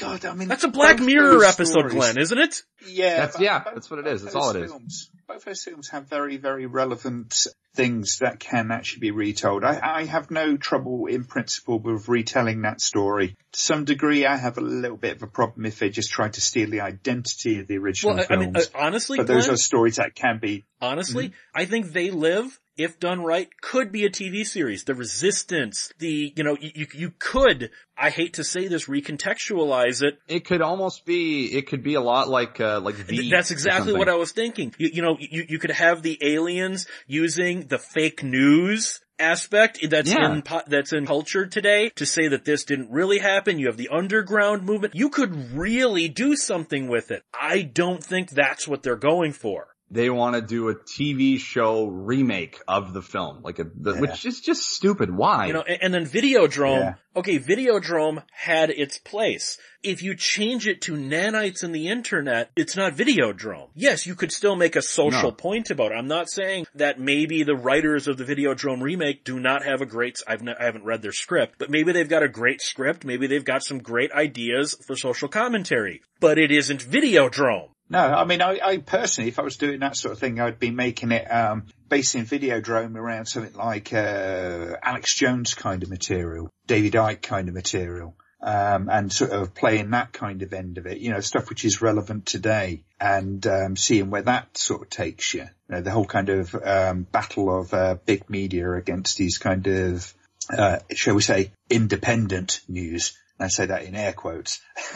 God, 0.04 0.26
I 0.26 0.34
mean, 0.36 0.48
That's 0.48 0.64
a 0.64 0.68
Black 0.68 1.00
Mirror 1.00 1.32
those 1.32 1.44
episode, 1.44 1.72
stories- 1.74 1.94
Glenn, 1.94 2.18
isn't 2.18 2.38
it? 2.38 2.62
Yeah, 2.88 3.10
That's- 3.10 3.34
but 3.34 3.42
yeah, 3.42 3.60
both- 3.64 3.74
that's 3.76 3.90
what 3.90 4.00
it 4.00 4.08
is. 4.08 4.22
both 4.22 4.34
That's 4.34 4.36
all 4.36 4.54
those 4.54 4.62
it 4.62 4.66
is. 4.66 4.72
Films, 4.72 5.10
both 5.28 5.46
those 5.46 5.64
films 5.64 5.90
have 5.90 6.08
very, 6.10 6.38
very 6.38 6.66
relevant 6.66 7.48
things 7.76 8.20
that 8.20 8.40
can 8.40 8.72
actually 8.72 9.00
be 9.00 9.12
retold. 9.12 9.64
I, 9.64 9.80
I 9.82 10.06
have 10.06 10.30
no 10.30 10.58
trouble 10.58 11.08
in 11.08 11.24
principle 11.26 11.80
with 11.80 12.08
retelling 12.08 12.62
that 12.64 12.82
story. 12.82 13.36
To 13.54 13.60
some 13.60 13.86
degree, 13.86 14.26
I 14.26 14.36
have 14.38 14.58
a 14.58 14.62
little 14.62 14.98
bit 14.98 15.16
of 15.16 15.24
a 15.24 15.28
problem 15.28 15.66
if 15.66 15.80
they 15.80 15.90
just 15.90 16.12
try 16.12 16.30
to 16.30 16.42
steal 16.42 16.70
the 16.70 16.82
identity 16.82 17.60
of 17.60 17.68
the 17.68 17.78
original 17.78 18.14
Well, 18.16 18.22
I, 18.22 18.24
I 18.26 18.28
films. 18.28 18.46
mean, 18.46 18.56
uh, 18.58 18.62
honestly, 18.76 19.18
but 19.18 19.28
those 19.28 19.46
Glenn, 19.46 19.54
are 19.56 19.58
stories 19.58 19.96
that 19.96 20.14
can 20.14 20.40
be 20.40 20.66
honestly, 20.82 21.30
Mm-hmm. 21.30 21.36
I 21.62 21.66
think 21.66 21.92
They 21.94 22.12
Live, 22.12 22.60
if 22.78 23.00
done 23.00 23.24
right, 23.24 23.50
could 23.62 23.92
be 23.92 24.06
a 24.06 24.10
TV 24.10 24.46
series. 24.46 24.84
The 24.84 24.96
resistance, 24.96 25.92
the, 26.00 26.34
you 26.36 26.44
know, 26.44 26.58
you, 26.60 26.88
you, 26.94 27.14
could, 27.20 27.70
I 27.98 28.10
hate 28.10 28.34
to 28.34 28.44
say 28.44 28.68
this, 28.68 28.88
recontextualize 28.88 30.02
it. 30.02 30.20
it 30.28 30.46
could 30.46 30.62
almost 30.62 31.06
be, 31.06 31.56
it 31.56 31.68
could 31.68 31.84
be 31.84 31.96
a 31.96 32.02
lot 32.02 32.30
like, 32.30 32.60
uh, 32.60 32.80
like 32.80 32.96
V. 32.96 33.30
That's 33.30 33.52
exactly 33.52 33.94
what 33.94 34.10
I 34.10 34.16
was 34.16 34.32
thinking. 34.32 34.74
You, 34.78 34.90
you 34.94 35.02
know, 35.02 35.18
you, 35.20 35.46
you 35.48 35.60
could 35.60 35.72
have 35.72 36.02
the 36.02 36.18
aliens 36.22 36.88
using 37.08 37.68
the 37.68 37.78
fake 37.78 38.24
news 38.24 39.02
aspect 39.20 39.80
that's 39.90 40.12
Yeah. 40.12 40.34
in 40.34 40.44
that's 40.68 40.92
in 40.92 41.06
culture 41.06 41.46
today 41.46 41.90
to 41.96 42.06
say 42.06 42.28
that 42.30 42.46
this 42.46 42.64
didn't 42.64 42.92
really 42.92 43.20
happen. 43.20 43.60
You 43.60 43.68
have 43.68 43.78
the 43.78 43.90
underground 43.90 44.64
movement. 44.64 44.96
You 44.96 45.10
could 45.10 45.54
really 45.54 46.08
do 46.10 46.36
something 46.36 46.88
with 46.88 47.12
it. 47.12 47.24
I 47.40 47.62
don't 47.62 48.04
think 48.04 48.32
that's 48.32 48.68
what 48.68 48.84
they're 48.84 48.96
going 48.96 49.34
for. 49.34 49.68
They 49.94 50.10
want 50.10 50.36
to 50.36 50.42
do 50.42 50.70
a 50.70 50.76
TV 50.76 51.40
show 51.40 51.86
remake 51.86 52.60
of 52.68 52.94
the 52.94 53.02
film, 53.02 53.42
like 53.44 53.60
a, 53.60 53.66
the, 53.76 53.94
Yeah. 53.94 54.00
which 54.02 54.26
is 54.26 54.42
just 54.42 54.70
stupid. 54.72 55.16
Why? 55.16 55.48
You 55.48 55.54
know, 55.54 55.62
and, 55.62 55.84
and 55.84 55.94
then 55.94 56.06
Videodrome, 56.06 56.80
Yeah. 56.80 56.94
okay, 57.16 57.38
Videodrome 57.40 58.24
had 58.32 58.70
its 58.70 58.98
place. 58.98 59.58
If 59.84 60.02
you 60.02 60.16
change 60.16 60.66
it 60.66 60.82
to 60.84 60.94
nanites 60.94 61.62
in 61.64 61.74
the 61.74 61.90
internet, 61.90 62.50
it's 62.56 62.76
not 62.78 62.94
Videodrome. 62.94 63.68
Yes, 63.76 64.08
you 64.08 64.16
could 64.16 64.32
still 64.32 64.56
make 64.56 64.76
a 64.78 64.82
social 64.82 65.30
No. 65.30 65.32
point 65.32 65.70
about 65.70 65.92
it. 65.92 65.96
I'm 65.96 66.08
not 66.08 66.30
saying 66.30 66.66
that 66.76 67.00
maybe 67.00 67.44
the 67.44 67.56
writers 67.56 68.08
of 68.08 68.18
the 68.18 68.24
Videodrome 68.24 68.82
remake 68.82 69.24
do 69.26 69.40
not 69.40 69.64
have 69.66 69.82
a 69.82 69.86
great, 69.86 70.18
I've 70.28 70.42
ne- 70.42 70.56
I 70.60 70.64
haven't 70.66 70.86
read 70.86 71.02
their 71.02 71.12
script, 71.12 71.56
but 71.60 71.70
maybe 71.70 71.92
they've 71.92 72.08
got 72.10 72.24
a 72.24 72.30
great 72.30 72.62
script, 72.62 73.04
maybe 73.06 73.28
they've 73.28 73.44
got 73.46 73.64
some 73.64 73.80
great 73.80 74.12
ideas 74.14 74.76
for 74.88 74.96
social 74.96 75.28
commentary. 75.28 76.02
But 76.22 76.38
it 76.40 76.52
isn't 76.52 76.82
Videodrome. 76.82 77.70
No, 77.94 78.00
I 78.00 78.26
mean, 78.26 78.42
I, 78.42 78.60
I 78.60 78.78
personally, 78.78 79.30
if 79.30 79.38
I 79.38 79.44
was 79.44 79.58
doing 79.58 79.82
that 79.82 79.96
sort 79.96 80.14
of 80.14 80.18
thing, 80.18 80.40
I'd 80.40 80.58
be 80.58 80.72
making 80.72 81.12
it, 81.12 81.32
um, 81.32 81.68
basing 81.90 82.26
Videodrome 82.26 82.96
around 82.96 83.28
something 83.28 83.54
like, 83.54 83.94
uh, 83.94 84.78
Alex 84.82 85.16
Jones 85.16 85.54
kind 85.54 85.84
of 85.84 85.92
material, 85.92 86.50
David 86.66 86.94
Icke 86.94 87.22
kind 87.22 87.50
of 87.50 87.54
material. 87.54 88.16
Um, 88.42 88.90
and 88.90 89.14
sort 89.14 89.30
of 89.30 89.54
playing 89.54 89.92
that 89.92 90.12
kind 90.12 90.42
of 90.42 90.54
end 90.54 90.80
of 90.80 90.88
it, 90.88 90.98
you 90.98 91.12
know, 91.12 91.20
stuff 91.20 91.50
which 91.50 91.64
is 91.66 91.84
relevant 91.84 92.26
today 92.26 92.84
and, 93.00 93.46
um, 93.46 93.78
seeing 93.78 94.10
where 94.10 94.24
that 94.24 94.58
sort 94.58 94.82
of 94.82 94.90
takes 94.90 95.32
you. 95.36 95.42
You 95.42 95.76
know, 95.76 95.82
the 95.82 95.92
whole 95.92 96.06
kind 96.06 96.30
of, 96.30 96.56
um, 96.56 97.04
battle 97.04 97.56
of, 97.56 97.76
uh, 97.76 97.98
big 98.06 98.28
media 98.28 98.72
against 98.72 99.18
these 99.20 99.38
kind 99.38 99.68
of, 99.68 100.12
uh, 100.50 100.80
shall 100.96 101.14
we 101.14 101.22
say, 101.22 101.52
independent 101.70 102.62
news. 102.68 103.16
I 103.44 103.48
say 103.48 103.68
that 103.68 103.84
in 103.84 103.96
air 103.96 104.14
quotes. 104.14 104.62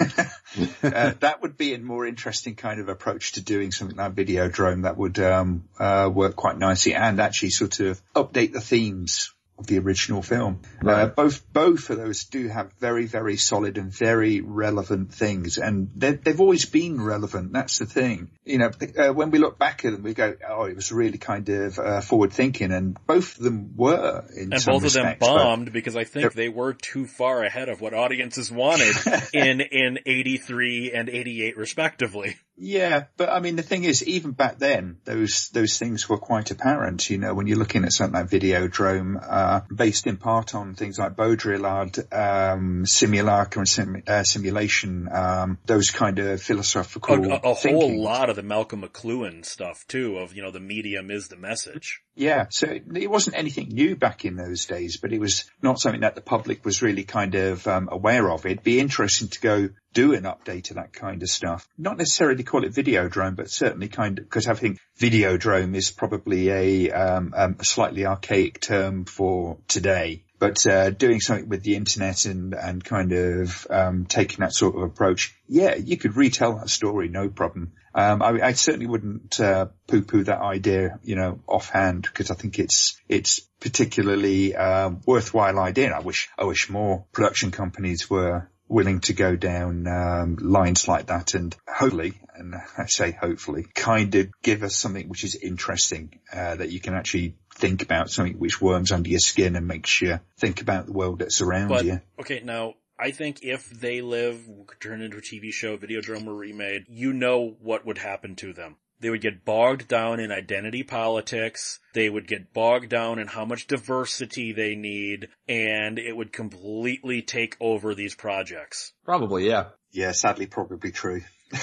uh, 0.84 1.14
that 1.20 1.42
would 1.42 1.58
be 1.58 1.74
a 1.74 1.80
more 1.80 2.06
interesting 2.06 2.56
kind 2.56 2.80
of 2.80 2.90
approach 2.90 3.34
to 3.34 3.42
doing 3.42 3.72
something 3.72 3.98
like 3.98 4.16
Videodrome 4.16 4.84
that 4.84 4.98
would 4.98 5.20
um, 5.20 5.66
uh, 5.80 6.10
work 6.14 6.36
quite 6.36 6.58
nicely 6.58 6.94
and 6.94 7.20
actually 7.20 7.50
sort 7.50 7.80
of 7.80 8.02
update 8.16 8.54
the 8.54 8.62
themes 8.62 9.34
the 9.66 9.80
original 9.80 10.22
film. 10.22 10.62
Uh, 10.86 11.08
both 11.08 11.52
both 11.52 11.90
of 11.90 11.98
those 11.98 12.26
do 12.26 12.48
have 12.48 12.72
very 12.80 13.06
very 13.08 13.38
solid 13.38 13.78
and 13.78 13.92
very 13.92 14.42
relevant 14.42 15.14
things, 15.14 15.58
and 15.58 15.90
they- 15.96 16.12
they've 16.14 16.40
always 16.40 16.66
been 16.66 17.02
relevant. 17.02 17.54
That's 17.54 17.80
the 17.80 17.86
thing. 17.86 18.30
You 18.46 18.60
know, 18.60 18.72
uh, 18.98 19.14
when 19.14 19.32
we 19.32 19.40
look 19.40 19.58
back 19.58 19.84
at 19.84 19.92
them, 19.94 20.04
we 20.04 20.14
go, 20.14 20.36
"Oh, 20.48 20.66
it 20.66 20.76
was 20.76 20.92
really 20.92 21.18
kind 21.18 21.48
of 21.50 21.80
uh, 21.80 22.02
forward 22.02 22.32
thinking," 22.34 22.72
and 22.72 22.98
both 23.08 23.38
of 23.38 23.44
them 23.44 23.76
were 23.76 24.26
in 24.36 24.54
And 24.54 24.62
some 24.62 24.76
both 24.76 24.86
of 24.86 24.94
them 24.94 25.06
respects, 25.06 25.28
bombed 25.28 25.74
because 25.74 25.96
I 25.96 26.04
think 26.04 26.34
they 26.34 26.50
were 26.50 26.74
too 26.74 27.08
far 27.08 27.44
ahead 27.44 27.70
of 27.70 27.82
what 27.82 27.94
audiences 27.94 28.52
wanted 28.52 28.96
in, 29.34 29.62
in 29.62 30.00
83 30.06 30.92
and 30.94 31.10
88 31.10 31.58
respectively. 31.58 32.36
Yeah, 32.60 33.06
but 33.18 33.30
I 33.30 33.40
mean, 33.40 33.56
the 33.56 33.62
thing 33.62 33.84
is, 33.84 34.04
even 34.04 34.32
back 34.32 34.58
then, 34.58 34.98
those 35.06 35.50
those 35.50 35.78
things 35.78 36.10
were 36.10 36.18
quite 36.18 36.50
apparent. 36.50 37.08
You 37.08 37.20
know, 37.20 37.36
when 37.36 37.46
you're 37.46 37.58
looking 37.58 37.86
at 37.86 37.94
something 37.94 38.20
like 38.20 38.32
Videodrome, 38.32 39.24
uh, 39.24 39.62
based 39.74 40.08
in 40.08 40.18
part 40.18 40.56
on 40.56 40.74
things 40.74 40.98
like 40.98 41.16
Baudrillard, 41.16 42.12
um, 42.12 42.86
simulacrum, 42.88 43.62
and 43.62 43.70
sim, 43.70 44.04
uh, 44.08 44.24
simulation, 44.24 45.08
um, 45.12 45.60
those 45.68 45.92
kind 45.92 46.18
of 46.18 46.26
a, 46.26 46.38
philosophical 46.40 47.32
a, 47.32 47.36
a 47.44 47.54
whole 47.54 48.02
lot 48.02 48.30
of 48.30 48.36
the 48.36 48.44
Malcolm 48.44 48.82
McLuhan 48.82 49.46
stuff 49.46 49.86
too 49.88 50.18
of, 50.18 50.34
you 50.34 50.42
know, 50.42 50.52
the 50.52 50.60
medium 50.60 51.12
is 51.12 51.28
the 51.28 51.38
message. 51.38 52.02
Yeah, 52.18 52.48
so 52.50 52.68
it 52.68 53.12
wasn't 53.12 53.38
anything 53.38 53.70
new 53.70 53.96
back 53.96 54.26
in 54.26 54.36
those 54.36 54.66
days, 54.66 54.98
but 54.98 55.14
it 55.14 55.20
was 55.20 55.46
not 55.62 55.80
something 55.80 56.02
that 56.02 56.16
the 56.16 56.22
public 56.22 56.66
was 56.66 56.82
really 56.82 57.04
kind 57.04 57.36
of 57.36 57.68
um, 57.68 57.90
aware 57.92 58.32
of. 58.32 58.44
It'd 58.44 58.64
be 58.64 58.80
interesting 58.80 59.28
to 59.28 59.40
go 59.40 59.70
do 59.94 60.16
an 60.16 60.24
update 60.24 60.72
of 60.72 60.78
that 60.78 60.94
kind 60.94 61.22
of 61.22 61.30
stuff. 61.30 61.68
Not 61.78 62.00
necessarily 62.00 62.44
call 62.44 62.64
it 62.64 62.74
Videodrome, 62.74 63.36
but 63.36 63.52
certainly 63.52 63.88
kind 63.88 64.18
of, 64.18 64.26
because 64.26 64.48
I 64.48 64.56
think 64.56 64.80
Videodrome 65.00 65.76
is 65.76 65.92
probably 65.92 66.50
a, 66.50 66.92
um, 66.92 67.36
um, 67.38 67.56
a 67.60 67.64
slightly 67.64 68.08
archaic 68.08 68.62
term 68.62 69.06
for 69.06 69.60
today. 69.68 70.24
But 70.40 70.68
uh, 70.68 70.92
doing 70.92 71.20
something 71.20 71.50
with 71.50 71.64
the 71.64 71.76
internet 71.76 72.26
and 72.26 72.54
and 72.54 72.84
kind 72.84 73.12
of 73.12 73.66
um, 73.70 74.06
taking 74.06 74.40
that 74.40 74.54
sort 74.54 74.76
of 74.76 74.84
approach, 74.84 75.36
yeah, 75.48 75.76
you 75.76 75.98
could 75.98 76.16
retell 76.16 76.58
that 76.58 76.70
story, 76.70 77.10
no 77.10 77.30
problem. 77.30 77.74
Um, 77.96 78.22
I, 78.22 78.40
I 78.42 78.52
certainly 78.52 78.86
wouldn't 78.86 79.40
uh, 79.40 79.68
poo-poo 79.88 80.26
that 80.26 80.40
idea, 80.40 81.00
you 81.04 81.16
know, 81.16 81.40
offhand 81.48 82.04
because 82.04 82.30
I 82.30 82.36
think 82.36 82.60
it's 82.60 83.02
it's 83.10 83.40
particularly 83.60 84.56
um, 84.56 85.02
worthwhile 85.08 85.58
idea. 85.58 85.92
I 85.92 86.02
wish 86.02 86.30
I 86.38 86.44
wish 86.44 86.70
more 86.70 87.06
production 87.12 87.50
companies 87.50 88.08
were 88.08 88.52
willing 88.68 89.00
to 89.00 89.14
go 89.14 89.36
down 89.36 89.88
um, 89.88 90.38
lines 90.40 90.88
like 90.88 91.08
that, 91.08 91.34
and 91.34 91.56
hopefully, 91.68 92.14
and 92.36 92.54
I 92.78 92.86
say 92.86 93.12
hopefully, 93.12 93.66
kind 93.74 94.14
of 94.14 94.28
give 94.44 94.62
us 94.62 94.76
something 94.76 95.10
which 95.10 95.24
is 95.24 95.36
interesting, 95.36 96.20
uh, 96.32 96.56
that 96.58 96.70
you 96.70 96.80
can 96.80 96.94
actually 96.94 97.36
think 97.58 97.82
about 97.82 98.10
something 98.10 98.38
which 98.40 98.62
worms 98.62 98.92
under 98.92 99.10
your 99.10 99.20
skin 99.20 99.56
and 99.56 99.68
makes 99.68 100.02
you 100.02 100.20
think 100.38 100.62
about 100.62 100.86
the 100.86 100.94
world 100.94 101.20
that's 101.20 101.42
around 101.42 101.70
But 101.70 101.86
you. 101.86 102.02
okay, 102.20 102.42
now 102.44 102.76
I 103.00 103.12
think 103.12 103.40
if 103.44 103.70
they 103.70 104.02
live 104.02 104.40
turned 104.80 105.04
into 105.04 105.18
a 105.18 105.22
TV 105.22 105.52
show, 105.52 105.78
Videodrome 105.78 106.26
were 106.26 106.36
remade, 106.36 106.86
you 106.88 107.14
know 107.14 107.56
what 107.62 107.86
would 107.86 107.98
happen 107.98 108.36
to 108.38 108.54
them. 108.54 108.78
They 109.00 109.12
would 109.12 109.22
get 109.22 109.46
bogged 109.46 109.88
down 109.88 110.20
in 110.20 110.32
identity 110.32 110.82
politics. 110.82 111.80
They 111.94 112.10
would 112.10 112.28
get 112.28 112.52
bogged 112.52 112.90
down 112.90 113.20
in 113.20 113.28
how 113.28 113.46
much 113.46 113.68
diversity 113.68 114.54
they 114.54 114.74
need, 114.76 115.28
and 115.48 116.00
it 116.00 116.18
would 116.18 116.34
completely 116.34 117.22
take 117.22 117.56
over 117.60 117.94
these 117.94 118.16
projects. 118.16 118.94
Probably, 119.06 119.48
yeah. 119.48 119.66
Yeah, 119.92 120.14
sadly, 120.14 120.48
probably 120.48 120.92
true. 120.92 121.22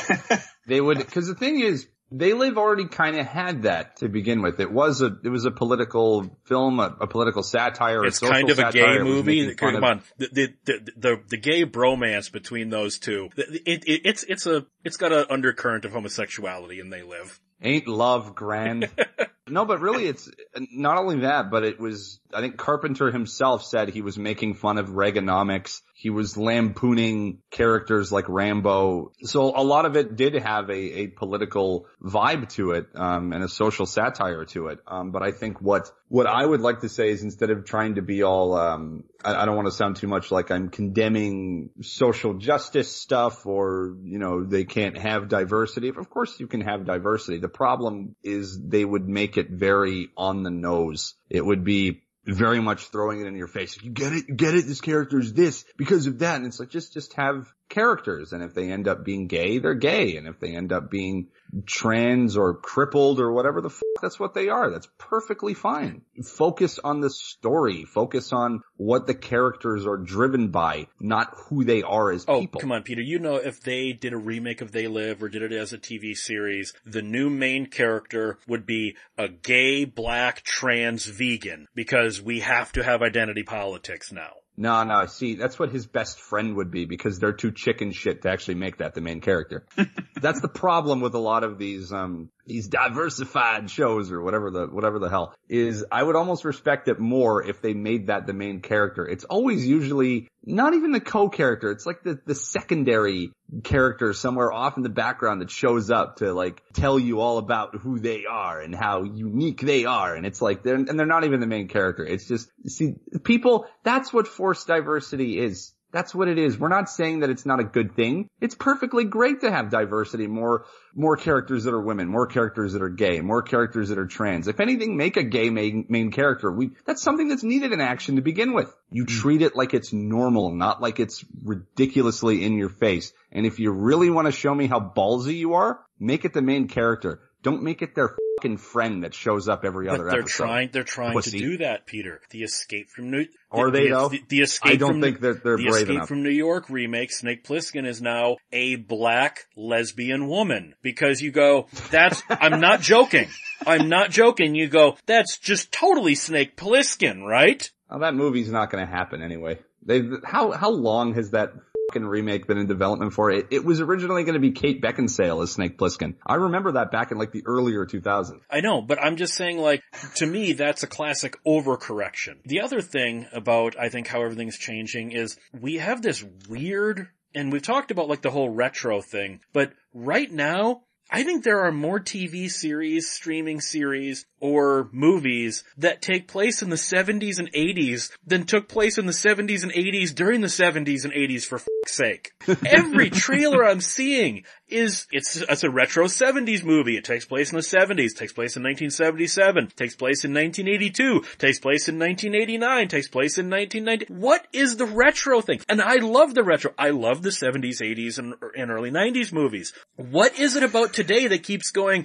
They 0.67 0.81
would, 0.81 0.97
because 0.97 1.27
the 1.27 1.35
thing 1.35 1.61
is, 1.61 1.87
They 2.17 2.33
Live 2.33 2.59
already 2.59 2.87
kind 2.87 3.17
of 3.17 3.27
had 3.27 3.63
that 3.63 3.97
to 3.97 4.09
begin 4.09 4.41
with. 4.41 4.61
It 4.61 4.71
was 4.71 5.03
a 5.03 5.17
it 5.25 5.29
was 5.29 5.47
a 5.47 5.51
political 5.51 6.39
film, 6.45 6.79
a, 6.79 6.97
a 7.01 7.07
political 7.09 7.43
satire. 7.43 8.05
It's 8.05 8.21
kind 8.21 8.51
of 8.51 8.59
a 8.59 8.63
satire. 8.63 8.99
gay 8.99 9.03
movie. 9.03 9.55
Come 9.57 9.75
of- 9.75 9.83
on, 9.83 10.03
the, 10.19 10.29
the 10.33 10.55
the 10.65 10.93
the 10.97 11.21
the 11.31 11.37
gay 11.37 11.67
bromance 11.67 12.31
between 12.31 12.71
those 12.71 12.99
two. 12.99 13.31
It, 13.37 13.85
it, 13.85 14.01
it's 14.05 14.23
it's 14.23 14.47
a 14.47 14.65
it's 14.85 14.97
got 14.97 15.13
an 15.13 15.27
undercurrent 15.29 15.85
of 15.85 15.93
homosexuality, 15.93 16.79
and 16.79 16.93
they 16.93 17.03
live. 17.03 17.41
Ain't 17.61 17.89
love 17.89 18.35
grand? 18.35 18.89
no, 19.47 19.67
but 19.67 19.81
really, 19.81 20.07
it's 20.07 20.31
not 20.73 20.97
only 20.97 21.21
that, 21.21 21.51
but 21.51 21.65
it 21.65 21.79
was. 21.79 22.19
I 22.33 22.41
think 22.41 22.57
Carpenter 22.57 23.13
himself 23.13 23.63
said 23.63 23.91
he 23.91 24.01
was 24.01 24.17
making 24.17 24.55
fun 24.55 24.79
of 24.79 24.89
Reaganomics. 24.89 25.83
He 25.95 26.11
was 26.11 26.37
lampooning 26.37 27.39
characters 27.51 28.11
like 28.11 28.29
Rambo. 28.29 29.13
So 29.23 29.53
a 29.57 29.63
lot 29.63 29.85
of 29.85 29.97
it 29.97 30.17
did 30.17 30.35
have 30.35 30.69
a, 30.71 31.01
a 31.01 31.07
political 31.09 31.87
vibe 32.03 32.49
to 32.55 32.73
it, 32.73 32.87
um, 32.95 33.33
and 33.33 33.45
a 33.45 33.49
social 33.49 33.85
satire 33.87 34.47
to 34.47 34.69
it. 34.69 34.79
Um, 34.87 35.11
but 35.11 35.23
I 35.23 35.31
think 35.31 35.61
what 35.61 35.91
what 36.15 36.27
I 36.29 36.47
would 36.47 36.61
like 36.61 36.81
to 36.83 36.89
say 36.89 37.11
is 37.11 37.25
instead 37.25 37.51
of 37.51 37.65
trying 37.65 37.97
to 37.97 38.03
be 38.03 38.23
all, 38.23 38.55
um, 38.57 39.03
I, 39.25 39.35
I 39.35 39.47
don't 39.47 39.57
want 39.57 39.67
to 39.67 39.75
sound 39.75 39.97
too 39.97 40.07
much 40.07 40.31
like 40.31 40.53
I'm 40.53 40.69
condemning 40.69 41.71
social 41.83 42.35
justice 42.35 42.95
stuff 42.95 43.47
or, 43.47 43.97
you 44.05 44.21
know, 44.21 44.45
they 44.45 44.65
can't 44.65 44.97
have 44.97 45.29
diversity. 45.29 45.89
Of 45.89 46.09
course 46.11 46.39
you 46.39 46.47
can 46.47 46.61
have 46.61 46.85
diversity. 46.85 47.39
The 47.39 47.49
problem 47.49 48.15
is 48.23 48.57
they 48.63 48.85
would 48.85 49.09
make 49.09 49.34
it 49.37 49.51
very 49.51 50.11
on 50.17 50.43
the 50.43 50.51
nose. 50.51 51.15
It 51.31 51.45
would 51.45 51.65
be 51.65 52.03
very 52.27 52.61
much 52.61 52.87
throwing 52.87 53.21
it 53.21 53.27
in 53.27 53.37
your 53.37 53.49
face. 53.49 53.77
You 53.83 53.91
get 53.91 54.13
it, 54.13 54.29
you 54.29 54.35
get 54.35 54.55
it, 54.55 54.67
this 54.67 54.81
character 54.81 55.19
is 55.19 55.33
this 55.33 55.65
because 55.77 56.07
of 56.07 56.21
that. 56.21 56.37
And 56.37 56.47
it's 56.47 56.59
like, 56.59 56.71
just, 56.71 56.93
just 56.93 57.13
have 57.15 57.53
characters. 57.69 58.33
And 58.33 58.43
if 58.43 58.55
they 58.55 58.71
end 58.71 58.89
up 58.89 59.05
being 59.05 59.27
gay, 59.27 59.59
they're 59.59 59.75
gay. 59.75 60.17
And 60.17 60.27
if 60.27 60.39
they 60.41 60.55
end 60.55 60.73
up 60.73 60.91
being 60.91 61.29
trans 61.67 62.37
or 62.37 62.55
crippled 62.55 63.21
or 63.21 63.33
whatever 63.33 63.61
the 63.61 63.71
fuck, 63.71 63.83
that's 64.03 64.19
what 64.19 64.35
they 64.35 64.49
are. 64.49 64.71
That's 64.71 64.89
perfectly 64.99 65.55
fine. 65.55 66.03
Focus 66.25 66.79
on 66.83 67.01
the 67.01 67.11
story. 67.11 67.85
Focus 67.85 68.33
on 68.33 68.61
what 68.77 69.07
the 69.07 69.15
characters 69.15 69.87
are 69.87 69.97
driven 69.97 70.49
by, 70.49 70.87
not 71.01 71.33
who 71.49 71.65
they 71.65 71.83
are 71.83 72.11
as 72.13 72.25
Oh, 72.29 72.41
people. 72.41 72.61
come 72.61 72.73
on, 72.73 72.83
Peter. 72.83 73.03
You 73.03 73.19
know 73.19 73.37
if 73.37 73.61
they 73.61 73.93
did 73.93 74.13
a 74.13 74.17
remake 74.19 74.61
of 74.61 74.73
They 74.73 74.89
Live 74.89 75.23
or 75.23 75.29
did 75.29 75.43
it 75.43 75.53
as 75.53 75.73
a 75.73 75.79
TV 75.79 76.17
series, 76.17 76.75
the 76.85 77.03
new 77.03 77.31
main 77.31 77.67
character 77.67 78.39
would 78.49 78.67
be 78.67 78.97
a 79.17 79.29
gay, 79.29 79.85
black, 79.85 80.43
trans 80.43 81.07
vegan 81.07 81.69
because 81.75 82.21
we 82.21 82.41
have 82.41 82.73
to 82.73 82.83
have 82.83 83.03
identity 83.03 83.43
politics 83.43 84.11
now. 84.13 84.33
No, 84.57 84.85
no, 84.85 85.07
see, 85.07 85.35
that's 85.35 85.59
what 85.59 85.71
his 85.71 85.87
best 85.87 86.21
friend 86.21 86.55
would 86.57 86.71
be 86.71 86.85
because 86.85 87.19
they're 87.19 87.33
too 87.33 87.51
chicken 87.51 87.91
shit 87.93 88.23
to 88.23 88.31
actually 88.31 88.55
make 88.55 88.79
that 88.79 88.95
the 88.95 89.01
main 89.01 89.21
character. 89.21 89.67
that's 90.21 90.41
the 90.41 90.49
problem 90.49 91.01
with 91.01 91.15
a 91.15 91.19
lot 91.19 91.43
of 91.43 91.59
these, 91.59 91.93
um, 91.93 92.31
these 92.47 92.69
diversified 92.69 93.71
shows 93.71 94.13
or 94.13 94.23
whatever 94.23 94.51
the, 94.51 94.67
whatever 94.67 94.99
the 94.99 95.09
hell 95.09 95.35
is 95.49 95.85
I 95.91 96.03
would 96.03 96.17
almost 96.17 96.45
respect 96.45 96.89
it 96.89 96.99
more 96.99 97.45
if 97.45 97.63
they 97.63 97.75
made 97.75 98.09
that 98.09 98.27
the 98.27 98.33
main 98.33 98.61
character. 98.61 99.07
It's 99.07 99.25
always 99.25 99.67
usually 99.67 100.29
not 100.45 100.75
even 100.75 100.93
the 100.93 101.01
co-character. 101.01 101.71
It's 101.71 101.87
like 101.87 102.03
the, 102.03 102.19
the 102.27 102.35
secondary 102.35 103.31
character 103.63 104.13
somewhere 104.13 104.53
off 104.53 104.77
in 104.77 104.83
the 104.83 104.89
background 104.89 105.41
that 105.41 105.51
shows 105.51 105.91
up 105.91 106.17
to 106.17 106.33
like 106.35 106.63
tell 106.75 106.99
you 106.99 107.21
all 107.21 107.39
about 107.39 107.77
who 107.77 107.99
they 107.99 108.25
are 108.31 108.61
and 108.61 108.75
how 108.75 109.05
unique 109.05 109.61
they 109.61 109.85
are. 109.85 110.15
And 110.15 110.27
it's 110.27 110.43
like 110.43 110.63
they're, 110.63 110.75
and 110.75 110.99
they're 110.99 111.07
not 111.07 111.25
even 111.25 111.41
the 111.41 111.47
main 111.47 111.69
character. 111.69 112.05
It's 112.05 112.27
just, 112.27 112.51
see, 112.67 112.97
people, 113.23 113.67
that's 113.83 114.13
what 114.13 114.29
forced 114.29 114.67
diversity 114.67 115.39
is. 115.39 115.73
That's 115.95 116.13
what 116.13 116.27
it 116.27 116.39
is. 116.39 116.59
We're 116.59 116.67
not 116.67 116.91
saying 116.91 117.21
that 117.21 117.31
it's 117.31 117.47
not 117.47 117.61
a 117.61 117.65
good 117.65 117.95
thing. 117.95 118.29
It's 118.41 118.57
perfectly 118.57 119.05
great 119.05 119.43
to 119.43 119.51
have 119.53 119.71
diversity, 119.71 120.27
more, 120.27 120.65
more 120.93 121.17
characters 121.17 121.63
that 121.65 121.73
are 121.73 121.81
women, 121.81 122.09
more 122.09 122.27
characters 122.27 122.73
that 122.73 122.83
are 122.83 122.89
gay, 122.89 123.21
more 123.21 123.43
characters 123.43 123.91
that 123.91 123.99
are 123.99 124.09
trans. 124.09 124.49
If 124.49 124.59
anything, 124.59 124.97
make 124.97 125.17
a 125.17 125.23
gay 125.23 125.51
main, 125.51 125.87
main 125.89 126.11
character. 126.11 126.51
We, 126.51 126.73
that's 126.85 127.01
something 127.01 127.29
that's 127.29 127.45
needed 127.45 127.73
in 127.73 127.81
action 127.81 128.17
to 128.17 128.23
begin 128.23 128.55
with. 128.55 128.75
You 128.91 129.05
mm-hmm. 129.05 129.21
treat 129.21 129.43
it 129.43 129.55
like 129.55 129.73
it's 129.73 129.93
normal, 129.93 130.53
not 130.53 130.83
like 130.83 130.99
it's 130.99 131.25
ridiculously 131.45 132.45
in 132.45 132.59
your 132.59 132.71
face. 132.71 133.13
And 133.31 133.47
if 133.47 133.61
you 133.61 133.71
really 133.71 134.11
want 134.11 134.27
to 134.27 134.33
show 134.33 134.53
me 134.53 134.67
how 134.67 134.81
ballsy 134.81 135.37
you 135.37 135.55
are, 135.55 135.79
make 136.01 136.25
it 136.25 136.33
the 136.33 136.43
main 136.43 136.67
character. 136.67 137.21
Don't 137.45 137.63
make 137.63 137.83
it 137.83 137.95
their 137.95 138.17
fucking 138.45 138.57
friend 138.59 139.05
that 139.05 139.15
shows 139.15 139.49
up 139.49 139.65
every 139.65 139.87
But 139.87 139.95
other 139.95 140.11
they're 140.11 140.21
episode. 140.21 140.45
trying, 140.45 140.69
they're 140.73 140.85
trying 140.85 141.13
Pussy. 141.13 141.39
to 141.39 141.39
do 141.39 141.57
that, 141.59 141.87
Peter. 141.87 142.21
The 142.31 142.43
Escape 142.43 142.91
from 142.91 143.11
New, 143.11 143.27
Are 143.51 143.71
the, 143.71 143.79
they, 143.79 143.85
the, 143.89 143.95
though? 143.95 144.09
The, 144.09 144.23
the 144.29 144.41
Escape 144.43 144.73
I 144.73 144.77
don't 144.77 144.93
from 144.93 145.01
think 145.01 145.21
that 145.21 145.43
they're 145.43 145.57
the 145.57 145.65
brave 145.65 145.83
Escape 145.83 145.89
enough. 145.97 146.09
from 146.09 146.23
New 146.23 146.31
York 146.31 146.69
remake, 146.69 147.11
Snake 147.13 147.45
Plissken 147.45 147.87
is 147.87 148.03
now 148.03 148.37
a 148.53 148.77
black 148.77 149.47
lesbian 149.57 150.29
woman 150.29 150.75
because 150.83 151.21
you 151.23 151.31
go, 151.33 151.67
that's, 151.91 152.23
I'm 152.29 152.61
not 152.61 152.81
joking. 152.83 153.29
I'm 153.67 153.89
not 153.89 154.11
joking. 154.11 154.55
You 154.55 154.69
go, 154.69 154.97
that's 155.07 155.39
just 155.39 155.73
totally 155.73 156.15
Snake 156.15 156.57
Plissken, 156.57 157.23
right? 157.23 157.71
Well, 157.91 158.01
that 158.01 158.15
movie's 158.15 158.51
not 158.51 158.71
going 158.71 158.85
to 158.85 158.91
happen 158.93 159.23
anyway. 159.23 159.59
They 159.87 160.01
how 160.25 160.51
how 160.53 160.71
long 160.71 161.13
has 161.15 161.33
that 161.33 161.53
remake 161.93 162.47
been 162.47 162.59
in 162.59 162.67
development 162.67 163.13
for? 163.13 163.31
It, 163.31 163.47
it 163.51 163.65
was 163.65 163.81
originally 163.81 164.25
going 164.25 164.35
to 164.35 164.41
be 164.41 164.53
Kate 164.53 164.83
Beckinsale 164.83 165.43
as 165.43 165.53
Snake 165.53 165.79
Plissken. 165.79 166.17
I 166.27 166.35
remember 166.35 166.73
that 166.73 166.91
back 166.91 167.13
in 167.13 167.19
like 167.19 167.33
the 167.33 167.43
earlier 167.47 167.87
2000s. 167.87 168.41
I 168.51 168.61
know, 168.61 168.83
but 168.83 169.03
I'm 169.03 169.17
just 169.17 169.35
saying 169.35 169.59
like, 169.59 169.83
to 170.17 170.27
me, 170.27 170.53
that's 170.53 170.83
a 170.83 170.89
classic 170.89 171.37
overcorrection. 171.47 172.43
The 172.45 172.63
other 172.63 172.81
thing 172.81 173.27
about, 173.33 173.79
I 173.79 173.89
think, 173.89 174.09
how 174.09 174.23
everything's 174.23 174.59
changing 174.59 175.13
is 175.13 175.37
we 175.53 175.77
have 175.77 176.03
this 176.03 176.25
weird, 176.49 177.09
and 177.35 177.53
we've 177.53 177.63
talked 177.63 177.91
about 177.91 178.09
like 178.09 178.23
the 178.23 178.31
whole 178.31 178.51
retro 178.51 179.01
thing, 179.01 179.41
but 179.53 179.73
right 179.93 180.31
now, 180.31 180.83
I 181.11 181.23
think 181.23 181.45
there 181.45 181.61
are 181.61 181.73
more 181.73 182.01
TV 182.01 182.51
series, 182.51 183.11
streaming 183.11 183.61
series, 183.61 184.25
or 184.45 184.91
movies 184.93 185.65
that 185.79 186.03
take 186.03 186.29
place 186.29 186.61
in 186.61 186.69
the 186.69 186.77
70s 186.77 187.39
and 187.39 187.51
80s 187.55 188.11
than 188.27 188.45
took 188.45 188.69
place 188.69 188.99
in 188.99 189.07
the 189.07 189.13
70s 189.13 189.63
and 189.63 189.73
80s 189.73 190.15
during 190.15 190.43
the 190.43 190.49
70s 190.49 191.05
and 191.05 191.15
80s 191.15 191.47
for 191.47 191.61
fuck's 191.61 191.97
sake. 191.97 192.33
Every 192.67 193.09
trailer 193.09 193.65
I'm 193.65 193.81
seeing 193.81 194.45
is, 194.69 195.07
it's, 195.11 195.37
it's 195.37 195.65
a 195.65 195.71
retro 195.71 196.09
70s 196.09 196.63
movie. 196.63 196.99
It 196.99 197.05
takes 197.05 197.25
place 197.25 197.53
in 197.53 197.57
the 197.57 197.63
70s, 197.63 198.15
takes 198.15 198.35
place 198.35 198.55
in 198.55 198.63
1977, 198.63 199.69
takes 199.77 199.97
place 199.97 200.27
in 200.27 200.35
1982, 200.35 201.21
takes 201.39 201.59
place 201.59 201.89
in 201.89 201.99
1989, 201.99 202.89
takes 202.89 203.09
place 203.09 203.39
in 203.39 203.49
1990. 203.49 204.13
What 204.13 204.47
is 204.53 204.77
the 204.77 204.85
retro 204.85 205.41
thing? 205.41 205.61
And 205.71 205.81
I 205.81 205.95
love 205.95 206.35
the 206.35 206.45
retro. 206.45 206.75
I 206.77 206.91
love 206.91 207.23
the 207.23 207.31
70s, 207.31 207.81
80s, 207.81 208.19
and, 208.19 208.35
and 208.55 208.71
early 208.71 208.91
90s 208.91 209.33
movies. 209.33 209.73
What 209.97 210.39
is 210.39 210.55
it 210.55 210.63
about 210.63 210.93
today 210.93 211.29
that 211.29 211.45
keeps 211.45 211.71
going, 211.71 212.05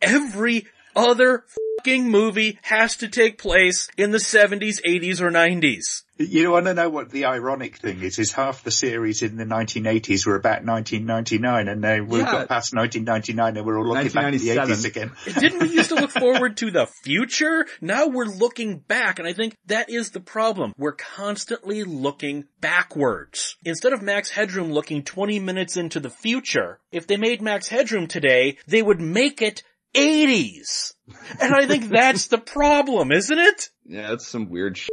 every 0.00 0.66
other 0.96 1.44
fucking 1.84 2.10
movie 2.10 2.58
has 2.62 2.96
to 2.96 3.08
take 3.08 3.36
place 3.38 3.88
in 3.98 4.10
the 4.10 4.16
70s, 4.18 4.80
80s, 4.86 5.20
or 5.20 5.30
90s? 5.30 6.02
You 6.16 6.52
want 6.52 6.66
to 6.66 6.74
know 6.74 6.88
what 6.88 7.10
the 7.10 7.24
ironic 7.26 7.76
thing 7.76 8.00
is? 8.00 8.18
Is 8.20 8.32
half 8.32 8.62
the 8.62 8.70
series 8.70 9.22
in 9.22 9.36
the 9.36 9.44
1980s 9.44 10.24
were 10.26 10.36
about 10.36 10.64
1999 10.64 11.66
and 11.68 11.82
then 11.84 12.06
we 12.06 12.20
Yeah. 12.20 12.24
got 12.30 12.48
past 12.48 12.72
1999 12.72 13.56
and 13.56 13.66
we're 13.66 13.78
all 13.78 13.86
looking 13.88 14.12
back 14.12 14.32
at 14.32 14.40
the 14.40 14.48
80s 14.48 14.84
again. 14.86 15.10
Didn't 15.40 15.60
we 15.60 15.70
used 15.74 15.88
to 15.90 15.96
look 15.96 16.10
forward 16.24 16.56
to 16.58 16.70
the 16.70 16.86
future? 17.02 17.66
Now 17.80 18.06
we're 18.06 18.26
looking 18.26 18.78
back, 18.78 19.18
and 19.18 19.26
I 19.28 19.32
think 19.32 19.56
that 19.66 19.90
is 19.90 20.10
the 20.10 20.20
problem. 20.20 20.72
We're 20.78 20.92
constantly 20.92 21.82
looking 21.82 22.44
backwards. 22.60 23.56
Instead 23.64 23.92
of 23.92 24.00
Max 24.00 24.30
Headroom 24.30 24.72
looking 24.72 25.02
20 25.02 25.40
minutes 25.40 25.76
into 25.76 25.98
the 26.00 26.10
future, 26.10 26.78
if 26.92 27.08
they 27.08 27.16
made 27.16 27.42
Max 27.42 27.68
Headroom 27.68 28.06
today, 28.06 28.56
they 28.68 28.82
would 28.82 29.00
make 29.00 29.42
it 29.42 29.64
80s. 29.94 30.94
And 31.40 31.54
I 31.54 31.66
think 31.66 31.88
that's 31.88 32.26
the 32.28 32.38
problem, 32.38 33.12
isn't 33.12 33.38
it? 33.38 33.70
Yeah, 33.84 34.10
that's 34.10 34.26
some 34.26 34.50
weird 34.50 34.76
shit. 34.76 34.90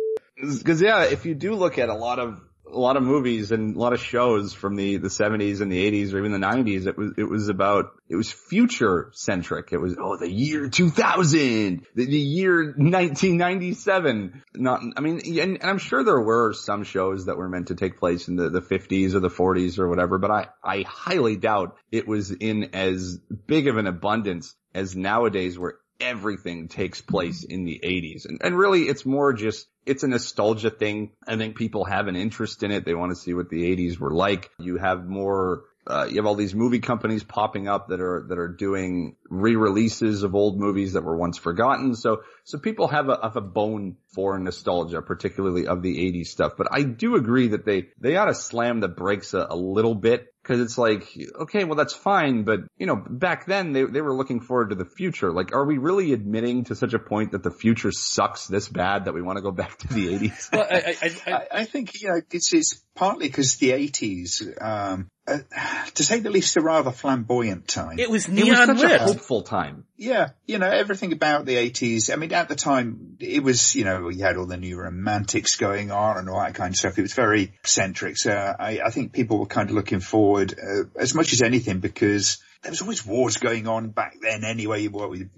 Cause 0.65 0.81
yeah, 0.81 1.03
if 1.03 1.25
you 1.25 1.35
do 1.35 1.53
look 1.53 1.77
at 1.77 1.89
a 1.89 1.93
lot 1.93 2.19
of, 2.19 2.41
a 2.73 2.79
lot 2.79 2.95
of 2.97 3.03
movies 3.03 3.51
and 3.51 3.75
a 3.75 3.79
lot 3.79 3.93
of 3.93 3.99
shows 3.99 4.53
from 4.53 4.75
the, 4.75 4.97
the 4.97 5.09
70s 5.09 5.61
and 5.61 5.71
the 5.71 5.91
80s 5.91 6.13
or 6.13 6.19
even 6.19 6.31
the 6.31 6.37
90s. 6.37 6.87
It 6.87 6.97
was, 6.97 7.13
it 7.17 7.29
was 7.29 7.49
about, 7.49 7.91
it 8.09 8.15
was 8.15 8.31
future 8.31 9.11
centric. 9.13 9.73
It 9.73 9.77
was, 9.77 9.97
oh, 9.99 10.17
the 10.17 10.31
year 10.31 10.69
2000, 10.69 11.85
the, 11.95 12.05
the 12.05 12.17
year 12.17 12.63
1997. 12.63 14.43
Not, 14.55 14.81
I 14.95 15.01
mean, 15.01 15.21
and, 15.25 15.57
and 15.61 15.63
I'm 15.63 15.79
sure 15.79 16.03
there 16.03 16.21
were 16.21 16.53
some 16.53 16.83
shows 16.83 17.25
that 17.25 17.37
were 17.37 17.49
meant 17.49 17.67
to 17.67 17.75
take 17.75 17.99
place 17.99 18.27
in 18.27 18.35
the, 18.35 18.49
the 18.49 18.61
50s 18.61 19.13
or 19.13 19.19
the 19.19 19.29
40s 19.29 19.77
or 19.77 19.89
whatever, 19.89 20.17
but 20.17 20.31
I, 20.31 20.47
I 20.63 20.85
highly 20.87 21.35
doubt 21.35 21.75
it 21.91 22.07
was 22.07 22.31
in 22.31 22.69
as 22.73 23.17
big 23.47 23.67
of 23.67 23.77
an 23.77 23.87
abundance 23.87 24.55
as 24.73 24.95
nowadays 24.95 25.57
where 25.57 25.75
everything 25.99 26.67
takes 26.67 27.01
place 27.01 27.43
in 27.43 27.63
the 27.63 27.79
80s. 27.83 28.25
And, 28.25 28.41
and 28.43 28.57
really 28.57 28.83
it's 28.83 29.05
more 29.05 29.33
just, 29.33 29.67
it's 29.85 30.03
a 30.03 30.07
nostalgia 30.07 30.71
thing. 30.71 31.11
I 31.27 31.37
think 31.37 31.55
people 31.55 31.85
have 31.85 32.07
an 32.07 32.15
interest 32.15 32.63
in 32.63 32.71
it. 32.71 32.85
They 32.85 32.95
want 32.95 33.11
to 33.11 33.15
see 33.15 33.33
what 33.33 33.49
the 33.49 33.75
80s 33.75 33.99
were 33.99 34.13
like. 34.13 34.49
You 34.59 34.77
have 34.77 35.05
more 35.05 35.63
uh, 35.87 36.05
you 36.07 36.17
have 36.17 36.27
all 36.27 36.35
these 36.35 36.53
movie 36.53 36.79
companies 36.79 37.23
popping 37.23 37.67
up 37.67 37.87
that 37.87 37.99
are 37.99 38.25
that 38.29 38.37
are 38.37 38.47
doing 38.47 39.15
re-releases 39.29 40.21
of 40.21 40.35
old 40.35 40.59
movies 40.59 40.93
that 40.93 41.03
were 41.03 41.17
once 41.17 41.37
forgotten. 41.37 41.95
So 41.95 42.21
so 42.43 42.59
people 42.59 42.87
have 42.87 43.09
a 43.09 43.19
have 43.23 43.35
a 43.35 43.41
bone 43.41 43.97
for 44.13 44.37
nostalgia, 44.37 45.01
particularly 45.01 45.65
of 45.65 45.81
the 45.81 45.97
80s 45.97 46.27
stuff. 46.27 46.53
But 46.55 46.67
I 46.71 46.83
do 46.83 47.15
agree 47.15 47.49
that 47.49 47.65
they 47.65 47.87
they 47.99 48.15
ought 48.15 48.25
to 48.25 48.35
slam 48.35 48.79
the 48.79 48.89
brakes 48.89 49.33
a, 49.33 49.47
a 49.49 49.55
little 49.55 49.95
bit 49.95 50.30
Cause 50.43 50.59
it's 50.59 50.77
like, 50.77 51.07
okay, 51.41 51.65
well 51.65 51.75
that's 51.75 51.93
fine, 51.93 52.43
but 52.43 52.61
you 52.77 52.87
know, 52.87 52.95
back 52.95 53.45
then 53.45 53.73
they, 53.73 53.83
they 53.83 54.01
were 54.01 54.13
looking 54.13 54.39
forward 54.39 54.71
to 54.71 54.75
the 54.75 54.85
future. 54.85 55.31
Like, 55.31 55.53
are 55.53 55.65
we 55.65 55.77
really 55.77 56.13
admitting 56.13 56.63
to 56.65 56.75
such 56.75 56.93
a 56.93 56.99
point 56.99 57.33
that 57.33 57.43
the 57.43 57.51
future 57.51 57.91
sucks 57.91 58.47
this 58.47 58.67
bad 58.67 59.05
that 59.05 59.13
we 59.13 59.21
want 59.21 59.37
to 59.37 59.43
go 59.43 59.51
back 59.51 59.77
to 59.77 59.87
the 59.87 60.07
80s? 60.07 60.51
well, 60.51 60.67
I, 60.69 60.95
I, 61.01 61.31
I, 61.31 61.47
I, 61.59 61.65
think, 61.65 62.01
you 62.01 62.09
know, 62.09 62.21
it's, 62.31 62.51
it's 62.53 62.83
partly 62.95 63.27
because 63.27 63.57
the 63.57 63.69
80s, 63.69 64.61
um, 64.61 65.09
uh, 65.31 65.85
to 65.95 66.03
say 66.03 66.19
the 66.19 66.29
least, 66.29 66.57
a 66.57 66.61
rather 66.61 66.91
flamboyant 66.91 67.67
time. 67.67 67.99
It 67.99 68.09
was 68.09 68.27
neon 68.27 68.47
it 68.47 68.51
was 68.51 68.79
such 68.79 68.89
lit. 68.89 69.01
a 69.01 69.03
hopeful 69.03 69.41
time. 69.43 69.85
Yeah, 69.97 70.29
you 70.45 70.57
know, 70.57 70.69
everything 70.69 71.13
about 71.13 71.45
the 71.45 71.55
80s. 71.55 72.11
I 72.11 72.15
mean, 72.15 72.33
at 72.33 72.49
the 72.49 72.55
time, 72.55 73.17
it 73.19 73.43
was, 73.43 73.75
you 73.75 73.85
know, 73.85 74.09
you 74.09 74.23
had 74.23 74.37
all 74.37 74.45
the 74.45 74.57
new 74.57 74.77
romantics 74.77 75.55
going 75.55 75.91
on 75.91 76.17
and 76.17 76.29
all 76.29 76.39
that 76.39 76.55
kind 76.55 76.73
of 76.73 76.77
stuff. 76.77 76.97
It 76.97 77.03
was 77.03 77.13
very 77.13 77.53
eccentric. 77.59 78.17
So 78.17 78.31
I, 78.31 78.81
I 78.83 78.89
think 78.89 79.13
people 79.13 79.39
were 79.39 79.45
kind 79.45 79.69
of 79.69 79.75
looking 79.75 79.99
forward 79.99 80.53
uh, 80.57 80.83
as 80.99 81.13
much 81.13 81.33
as 81.33 81.41
anything 81.41 81.79
because 81.79 82.39
there 82.61 82.71
was 82.71 82.81
always 82.81 83.05
wars 83.05 83.37
going 83.37 83.67
on 83.67 83.89
back 83.89 84.17
then 84.21 84.43
anyway. 84.43 84.87